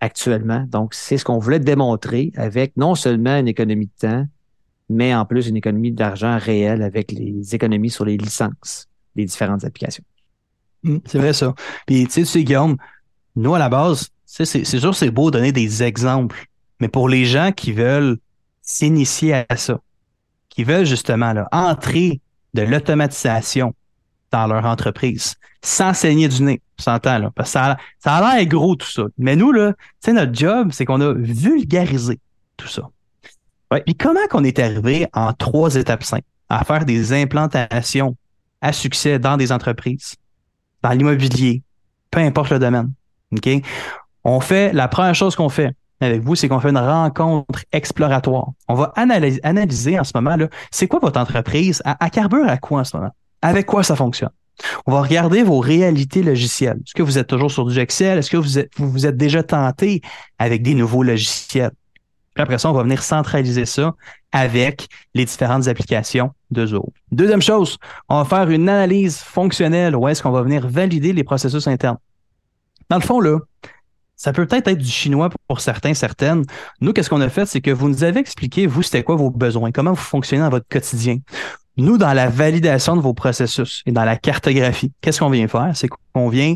actuellement. 0.00 0.66
Donc, 0.68 0.94
c'est 0.94 1.18
ce 1.18 1.24
qu'on 1.24 1.38
voulait 1.38 1.60
démontrer 1.60 2.32
avec 2.36 2.76
non 2.76 2.94
seulement 2.94 3.38
une 3.38 3.48
économie 3.48 3.86
de 3.86 4.08
temps, 4.08 4.26
mais 4.88 5.14
en 5.14 5.24
plus 5.24 5.48
une 5.48 5.56
économie 5.56 5.92
d'argent 5.92 6.38
réelle 6.38 6.82
avec 6.82 7.12
les 7.12 7.54
économies 7.54 7.90
sur 7.90 8.04
les 8.04 8.16
licences 8.16 8.88
des 9.16 9.24
différentes 9.24 9.64
applications. 9.64 10.04
Mm, 10.82 10.98
C'est 11.06 11.18
vrai 11.18 11.32
ça. 11.32 11.54
Puis 11.86 12.06
tu 12.06 12.24
sais, 12.24 12.44
Guillaume, 12.44 12.76
nous 13.36 13.54
à 13.54 13.58
la 13.58 13.68
base, 13.68 14.08
c'est 14.24 14.64
sûr 14.64 14.94
c'est 14.94 15.10
beau 15.10 15.30
donner 15.30 15.52
des 15.52 15.82
exemples, 15.82 16.46
mais 16.80 16.88
pour 16.88 17.08
les 17.08 17.24
gens 17.24 17.52
qui 17.52 17.72
veulent 17.72 18.18
s'initier 18.62 19.44
à 19.48 19.56
ça, 19.56 19.80
qui 20.48 20.64
veulent 20.64 20.86
justement 20.86 21.32
là, 21.32 21.48
entrer 21.52 22.20
de 22.54 22.62
l'automatisation 22.62 23.74
dans 24.36 24.46
leur 24.46 24.64
entreprise, 24.64 25.34
sans 25.62 25.94
saigner 25.94 26.28
du 26.28 26.42
nez, 26.42 26.60
tu 26.76 26.84
s'entend 26.84 27.18
là, 27.18 27.30
parce 27.34 27.50
que 27.50 27.52
ça 27.52 27.72
a, 27.72 27.76
ça 27.98 28.14
a 28.16 28.36
l'air 28.36 28.46
gros 28.46 28.74
tout 28.74 28.90
ça. 28.90 29.04
Mais 29.16 29.36
nous 29.36 29.52
là, 29.52 29.72
tu 29.72 29.78
sais, 30.00 30.12
notre 30.12 30.34
job, 30.34 30.70
c'est 30.72 30.84
qu'on 30.84 31.00
a 31.00 31.12
vulgarisé 31.12 32.18
tout 32.56 32.68
ça. 32.68 32.82
Ouais. 33.70 33.82
Puis 33.82 33.94
comment 33.94 34.26
qu'on 34.30 34.44
est 34.44 34.58
arrivé 34.58 35.06
en 35.12 35.32
trois 35.32 35.74
étapes 35.76 36.04
simples 36.04 36.24
à 36.48 36.64
faire 36.64 36.84
des 36.84 37.12
implantations 37.12 38.16
à 38.60 38.72
succès 38.72 39.18
dans 39.18 39.36
des 39.36 39.52
entreprises? 39.52 40.16
dans 40.84 40.90
l'immobilier, 40.90 41.62
peu 42.10 42.20
importe 42.20 42.50
le 42.50 42.58
domaine. 42.58 42.92
OK? 43.32 43.48
On 44.22 44.40
fait, 44.40 44.72
la 44.72 44.86
première 44.86 45.14
chose 45.14 45.34
qu'on 45.34 45.48
fait 45.48 45.74
avec 46.00 46.22
vous, 46.22 46.34
c'est 46.34 46.46
qu'on 46.48 46.60
fait 46.60 46.68
une 46.68 46.78
rencontre 46.78 47.64
exploratoire. 47.72 48.50
On 48.68 48.74
va 48.74 48.92
analyser, 48.94 49.40
analyser 49.42 49.98
en 49.98 50.04
ce 50.04 50.12
moment, 50.14 50.36
là, 50.36 50.48
c'est 50.70 50.86
quoi 50.86 51.00
votre 51.00 51.18
entreprise? 51.18 51.80
À, 51.86 52.04
à 52.04 52.10
carbure 52.10 52.46
à 52.46 52.58
quoi 52.58 52.80
en 52.80 52.84
ce 52.84 52.96
moment? 52.96 53.12
Avec 53.44 53.66
quoi 53.66 53.82
ça 53.82 53.94
fonctionne? 53.94 54.30
On 54.86 54.92
va 54.92 55.02
regarder 55.02 55.42
vos 55.42 55.58
réalités 55.58 56.22
logicielles. 56.22 56.78
Est-ce 56.78 56.94
que 56.94 57.02
vous 57.02 57.18
êtes 57.18 57.26
toujours 57.26 57.50
sur 57.50 57.66
du 57.66 57.78
Excel? 57.78 58.16
Est-ce 58.16 58.30
que 58.30 58.38
vous 58.38 58.58
êtes, 58.58 58.70
vous, 58.78 59.06
êtes 59.06 59.18
déjà 59.18 59.42
tenté 59.42 60.00
avec 60.38 60.62
des 60.62 60.74
nouveaux 60.74 61.02
logiciels? 61.02 61.72
Après 62.36 62.56
ça, 62.56 62.70
on 62.70 62.72
va 62.72 62.82
venir 62.84 63.02
centraliser 63.02 63.66
ça 63.66 63.94
avec 64.32 64.88
les 65.12 65.26
différentes 65.26 65.68
applications 65.68 66.32
de 66.50 66.64
Zoho. 66.64 66.94
Deuxième 67.12 67.42
chose, 67.42 67.76
on 68.08 68.22
va 68.22 68.24
faire 68.24 68.48
une 68.48 68.66
analyse 68.66 69.18
fonctionnelle 69.18 69.94
où 69.94 70.08
est-ce 70.08 70.22
qu'on 70.22 70.30
va 70.30 70.42
venir 70.42 70.66
valider 70.66 71.12
les 71.12 71.22
processus 71.22 71.68
internes. 71.68 71.98
Dans 72.88 72.96
le 72.96 73.02
fond, 73.02 73.20
là, 73.20 73.40
ça 74.16 74.32
peut 74.32 74.46
peut-être 74.46 74.68
être 74.68 74.78
du 74.78 74.90
chinois 74.90 75.28
pour 75.48 75.60
certains, 75.60 75.92
certaines. 75.92 76.44
Nous, 76.80 76.94
qu'est-ce 76.94 77.10
qu'on 77.10 77.20
a 77.20 77.28
fait, 77.28 77.44
c'est 77.44 77.60
que 77.60 77.70
vous 77.70 77.90
nous 77.90 78.04
avez 78.04 78.20
expliqué, 78.20 78.66
vous, 78.66 78.82
c'était 78.82 79.02
quoi 79.02 79.16
vos 79.16 79.30
besoins, 79.30 79.70
comment 79.70 79.90
vous 79.90 79.96
fonctionnez 79.96 80.42
dans 80.42 80.50
votre 80.50 80.68
quotidien? 80.68 81.18
Nous, 81.76 81.98
dans 81.98 82.12
la 82.12 82.28
validation 82.28 82.96
de 82.96 83.00
vos 83.00 83.14
processus 83.14 83.82
et 83.86 83.92
dans 83.92 84.04
la 84.04 84.16
cartographie, 84.16 84.92
qu'est-ce 85.00 85.18
qu'on 85.18 85.30
vient 85.30 85.48
faire? 85.48 85.72
C'est 85.74 85.88
qu'on 85.88 86.28
vient 86.28 86.54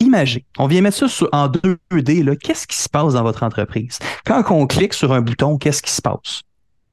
imager. 0.00 0.44
On 0.58 0.66
vient 0.66 0.82
mettre 0.82 1.08
ça 1.08 1.26
en 1.32 1.48
2D. 1.48 2.22
là. 2.22 2.36
Qu'est-ce 2.36 2.66
qui 2.66 2.76
se 2.76 2.88
passe 2.88 3.14
dans 3.14 3.22
votre 3.22 3.42
entreprise? 3.42 3.98
Quand 4.24 4.44
on 4.50 4.66
clique 4.66 4.94
sur 4.94 5.12
un 5.12 5.20
bouton, 5.20 5.58
qu'est-ce 5.58 5.82
qui 5.82 5.90
se 5.90 6.02
passe? 6.02 6.42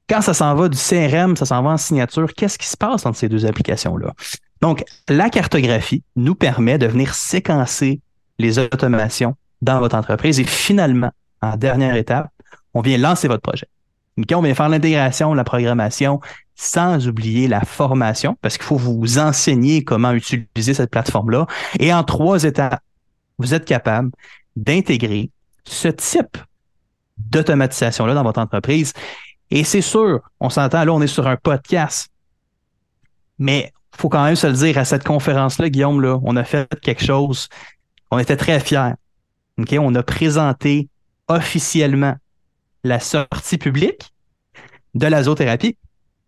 Quand 0.08 0.20
ça 0.22 0.34
s'en 0.34 0.54
va 0.54 0.68
du 0.68 0.78
CRM, 0.78 1.36
ça 1.36 1.46
s'en 1.46 1.62
va 1.62 1.70
en 1.70 1.76
signature, 1.76 2.32
qu'est-ce 2.34 2.58
qui 2.58 2.66
se 2.68 2.76
passe 2.76 3.04
entre 3.06 3.18
ces 3.18 3.28
deux 3.28 3.44
applications-là? 3.44 4.14
Donc, 4.60 4.84
la 5.08 5.30
cartographie 5.30 6.02
nous 6.14 6.34
permet 6.34 6.78
de 6.78 6.86
venir 6.86 7.14
séquencer 7.14 8.00
les 8.38 8.58
automations 8.58 9.34
dans 9.62 9.80
votre 9.80 9.96
entreprise 9.96 10.38
et 10.38 10.44
finalement, 10.44 11.10
en 11.42 11.56
dernière 11.56 11.96
étape, 11.96 12.30
on 12.72 12.80
vient 12.80 12.98
lancer 12.98 13.28
votre 13.28 13.42
projet. 13.42 13.66
On 14.34 14.42
vient 14.42 14.54
faire 14.54 14.68
l'intégration, 14.68 15.34
la 15.34 15.44
programmation, 15.44 16.20
sans 16.54 17.06
oublier 17.06 17.48
la 17.48 17.60
formation, 17.60 18.36
parce 18.40 18.56
qu'il 18.56 18.66
faut 18.66 18.76
vous 18.76 19.18
enseigner 19.18 19.84
comment 19.84 20.12
utiliser 20.12 20.74
cette 20.74 20.90
plateforme-là. 20.90 21.46
Et 21.78 21.92
en 21.92 22.02
trois 22.02 22.44
étapes, 22.44 22.80
vous 23.38 23.52
êtes 23.52 23.66
capable 23.66 24.10
d'intégrer 24.56 25.30
ce 25.64 25.88
type 25.88 26.38
d'automatisation-là 27.18 28.14
dans 28.14 28.22
votre 28.22 28.40
entreprise. 28.40 28.92
Et 29.50 29.64
c'est 29.64 29.82
sûr, 29.82 30.20
on 30.40 30.50
s'entend, 30.50 30.84
là, 30.84 30.92
on 30.92 31.00
est 31.02 31.06
sur 31.06 31.26
un 31.26 31.36
podcast. 31.36 32.08
Mais 33.38 33.72
faut 33.96 34.08
quand 34.08 34.24
même 34.24 34.36
se 34.36 34.46
le 34.46 34.52
dire, 34.52 34.78
à 34.78 34.84
cette 34.84 35.04
conférence-là, 35.04 35.68
Guillaume, 35.68 36.00
là, 36.00 36.18
on 36.22 36.36
a 36.36 36.44
fait 36.44 36.68
quelque 36.80 37.04
chose. 37.04 37.48
On 38.10 38.18
était 38.18 38.36
très 38.36 38.60
fiers. 38.60 38.92
OK? 39.58 39.74
On 39.78 39.94
a 39.94 40.02
présenté 40.02 40.88
officiellement 41.28 42.14
la 42.86 43.00
sortie 43.00 43.58
publique 43.58 44.12
de 44.94 45.06
la 45.06 45.22
zoothérapie. 45.22 45.76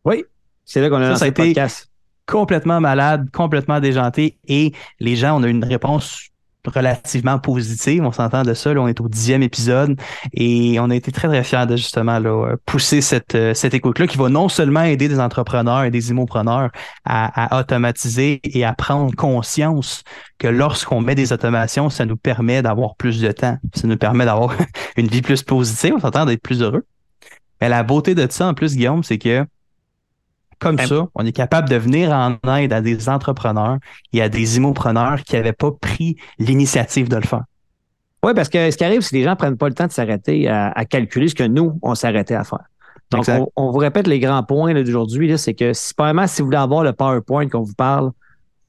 Oui, 0.04 0.24
c'est 0.64 0.80
là 0.80 0.90
qu'on 0.90 0.96
a 0.96 1.08
lancé 1.10 1.26
le 1.26 1.32
podcast. 1.32 1.90
Complètement 2.26 2.80
malade, 2.80 3.30
complètement 3.32 3.80
déjanté. 3.80 4.38
Et 4.46 4.72
les 5.00 5.16
gens, 5.16 5.40
on 5.40 5.42
a 5.42 5.48
une 5.48 5.64
réponse 5.64 6.28
relativement 6.68 7.38
positive. 7.38 8.04
On 8.04 8.12
s'entend 8.12 8.42
de 8.42 8.54
ça. 8.54 8.70
on 8.70 8.88
est 8.88 9.00
au 9.00 9.08
dixième 9.08 9.42
épisode 9.42 9.98
et 10.32 10.78
on 10.80 10.90
a 10.90 10.94
été 10.94 11.12
très, 11.12 11.28
très 11.28 11.44
fiers 11.44 11.66
de 11.66 11.76
justement 11.76 12.18
là, 12.18 12.54
pousser 12.66 13.00
cette, 13.00 13.34
euh, 13.34 13.54
cette 13.54 13.74
écoute-là 13.74 14.06
qui 14.06 14.18
va 14.18 14.28
non 14.28 14.48
seulement 14.48 14.82
aider 14.82 15.08
des 15.08 15.20
entrepreneurs 15.20 15.84
et 15.84 15.90
des 15.90 16.10
immopreneurs 16.10 16.70
à, 17.04 17.56
à 17.56 17.60
automatiser 17.60 18.40
et 18.44 18.64
à 18.64 18.72
prendre 18.72 19.14
conscience 19.14 20.02
que 20.38 20.48
lorsqu'on 20.48 21.00
met 21.00 21.14
des 21.14 21.32
automations, 21.32 21.90
ça 21.90 22.06
nous 22.06 22.16
permet 22.16 22.62
d'avoir 22.62 22.96
plus 22.96 23.20
de 23.20 23.32
temps. 23.32 23.58
Ça 23.74 23.86
nous 23.86 23.96
permet 23.96 24.24
d'avoir 24.24 24.54
une 24.96 25.08
vie 25.08 25.22
plus 25.22 25.42
positive. 25.42 25.94
On 25.96 26.00
s'entend 26.00 26.26
d'être 26.26 26.42
plus 26.42 26.62
heureux. 26.62 26.84
Mais 27.60 27.68
la 27.68 27.82
beauté 27.82 28.14
de 28.14 28.26
ça, 28.30 28.46
en 28.46 28.54
plus, 28.54 28.76
Guillaume, 28.76 29.02
c'est 29.02 29.18
que 29.18 29.44
comme 30.58 30.76
ben, 30.76 30.86
ça, 30.86 31.06
on 31.14 31.24
est 31.24 31.32
capable 31.32 31.68
de 31.68 31.76
venir 31.76 32.10
en 32.10 32.36
aide 32.56 32.72
à 32.72 32.80
des 32.80 33.08
entrepreneurs 33.08 33.78
et 34.12 34.22
à 34.22 34.28
des 34.28 34.56
immopreneurs 34.56 35.22
qui 35.22 35.36
n'avaient 35.36 35.52
pas 35.52 35.70
pris 35.70 36.16
l'initiative 36.38 37.08
de 37.08 37.16
le 37.16 37.22
faire. 37.22 37.44
Oui, 38.24 38.32
parce 38.34 38.48
que 38.48 38.70
ce 38.70 38.76
qui 38.76 38.84
arrive, 38.84 39.00
c'est 39.02 39.10
que 39.10 39.16
les 39.16 39.24
gens 39.24 39.30
ne 39.30 39.36
prennent 39.36 39.56
pas 39.56 39.68
le 39.68 39.74
temps 39.74 39.86
de 39.86 39.92
s'arrêter 39.92 40.48
à, 40.48 40.84
calculer 40.84 41.28
ce 41.28 41.34
que 41.34 41.44
nous, 41.44 41.78
on 41.82 41.94
s'arrêtait 41.94 42.34
à 42.34 42.44
faire. 42.44 42.64
Donc, 43.10 43.26
on, 43.56 43.70
vous 43.70 43.78
répète 43.78 44.06
les 44.06 44.18
grands 44.18 44.42
points 44.42 44.74
d'aujourd'hui, 44.74 45.38
c'est 45.38 45.54
que 45.54 45.72
si, 45.72 45.94
si 46.26 46.42
vous 46.42 46.46
voulez 46.46 46.58
avoir 46.58 46.82
le 46.82 46.92
PowerPoint 46.92 47.48
qu'on 47.48 47.62
vous 47.62 47.74
parle, 47.74 48.10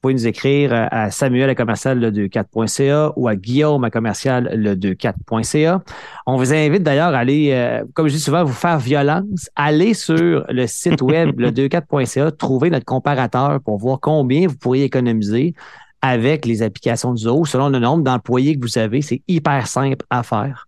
pouvez 0.00 0.14
nous 0.14 0.26
écrire 0.26 0.72
euh, 0.72 0.86
à 0.90 1.10
Samuel 1.10 1.50
à 1.50 1.54
commercial 1.54 1.98
le 1.98 2.10
24.ca 2.10 3.12
ou 3.16 3.28
à 3.28 3.36
Guillaume 3.36 3.84
à 3.84 3.90
commercial 3.90 4.50
le 4.54 4.74
24.ca. 4.74 5.82
On 6.26 6.36
vous 6.36 6.52
invite 6.52 6.82
d'ailleurs 6.82 7.14
à 7.14 7.18
aller, 7.18 7.50
euh, 7.52 7.84
comme 7.94 8.08
je 8.08 8.14
dis 8.14 8.20
souvent, 8.20 8.44
vous 8.44 8.52
faire 8.52 8.78
violence. 8.78 9.50
Allez 9.56 9.94
sur 9.94 10.44
le 10.48 10.66
site 10.66 11.02
web 11.02 11.34
le 11.38 11.50
24.ca, 11.50 12.30
trouver 12.32 12.70
notre 12.70 12.86
comparateur 12.86 13.60
pour 13.60 13.78
voir 13.78 14.00
combien 14.00 14.46
vous 14.46 14.56
pourriez 14.56 14.84
économiser 14.84 15.54
avec 16.02 16.46
les 16.46 16.62
applications 16.62 17.12
du 17.12 17.24
Zoho 17.24 17.44
selon 17.44 17.68
le 17.68 17.78
nombre 17.78 18.02
d'employés 18.02 18.56
que 18.56 18.62
vous 18.62 18.78
avez. 18.78 19.02
C'est 19.02 19.22
hyper 19.28 19.66
simple 19.66 20.04
à 20.08 20.22
faire. 20.22 20.66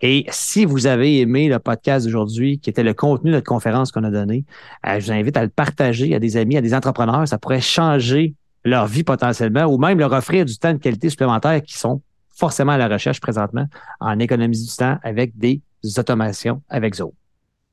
Et 0.00 0.26
si 0.30 0.64
vous 0.64 0.86
avez 0.86 1.20
aimé 1.20 1.48
le 1.48 1.58
podcast 1.60 2.04
d'aujourd'hui, 2.04 2.58
qui 2.58 2.68
était 2.68 2.82
le 2.82 2.94
contenu 2.94 3.30
de 3.30 3.36
notre 3.36 3.46
conférence 3.46 3.92
qu'on 3.92 4.04
a 4.04 4.10
donné, 4.10 4.44
euh, 4.86 4.98
je 4.98 5.06
vous 5.06 5.12
invite 5.12 5.36
à 5.36 5.44
le 5.44 5.50
partager 5.50 6.14
à 6.14 6.18
des 6.18 6.36
amis, 6.36 6.56
à 6.56 6.60
des 6.60 6.74
entrepreneurs. 6.74 7.26
Ça 7.28 7.38
pourrait 7.38 7.60
changer 7.60 8.34
leur 8.64 8.86
vie 8.86 9.04
potentiellement 9.04 9.64
ou 9.64 9.78
même 9.78 9.98
leur 9.98 10.12
offrir 10.12 10.44
du 10.44 10.56
temps 10.56 10.72
de 10.72 10.78
qualité 10.78 11.10
supplémentaire 11.10 11.62
qui 11.62 11.78
sont 11.78 12.00
forcément 12.34 12.72
à 12.72 12.78
la 12.78 12.88
recherche 12.88 13.20
présentement 13.20 13.66
en 14.00 14.18
économie 14.18 14.60
du 14.60 14.74
temps 14.74 14.98
avec 15.02 15.36
des 15.36 15.60
automations 15.96 16.62
avec 16.68 16.94
Zoho. 16.94 17.14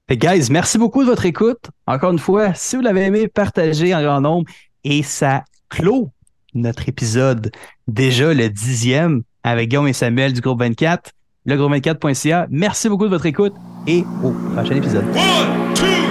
Hey 0.07 0.17
guys, 0.17 0.47
merci 0.49 0.77
beaucoup 0.77 1.03
de 1.03 1.07
votre 1.07 1.25
écoute. 1.25 1.69
Encore 1.85 2.11
une 2.11 2.19
fois, 2.19 2.53
si 2.55 2.75
vous 2.75 2.81
l'avez 2.81 3.05
aimé, 3.05 3.27
partagez 3.27 3.93
en 3.93 4.01
grand 4.01 4.21
nombre 4.21 4.49
et 4.83 5.03
ça 5.03 5.43
clôt 5.69 6.09
notre 6.55 6.89
épisode 6.89 7.51
déjà 7.87 8.33
le 8.33 8.49
dixième 8.49 9.21
avec 9.43 9.69
Guillaume 9.69 9.87
et 9.87 9.93
Samuel 9.93 10.33
du 10.33 10.41
groupe 10.41 10.59
24, 10.59 11.11
le 11.45 11.55
groupe 11.57 11.73
24.ca. 11.73 12.47
Merci 12.49 12.89
beaucoup 12.89 13.05
de 13.05 13.11
votre 13.11 13.27
écoute 13.27 13.53
et 13.87 14.03
au 14.23 14.31
prochain 14.53 14.75
épisode. 14.75 15.05
One, 15.15 15.73
two. 15.75 16.08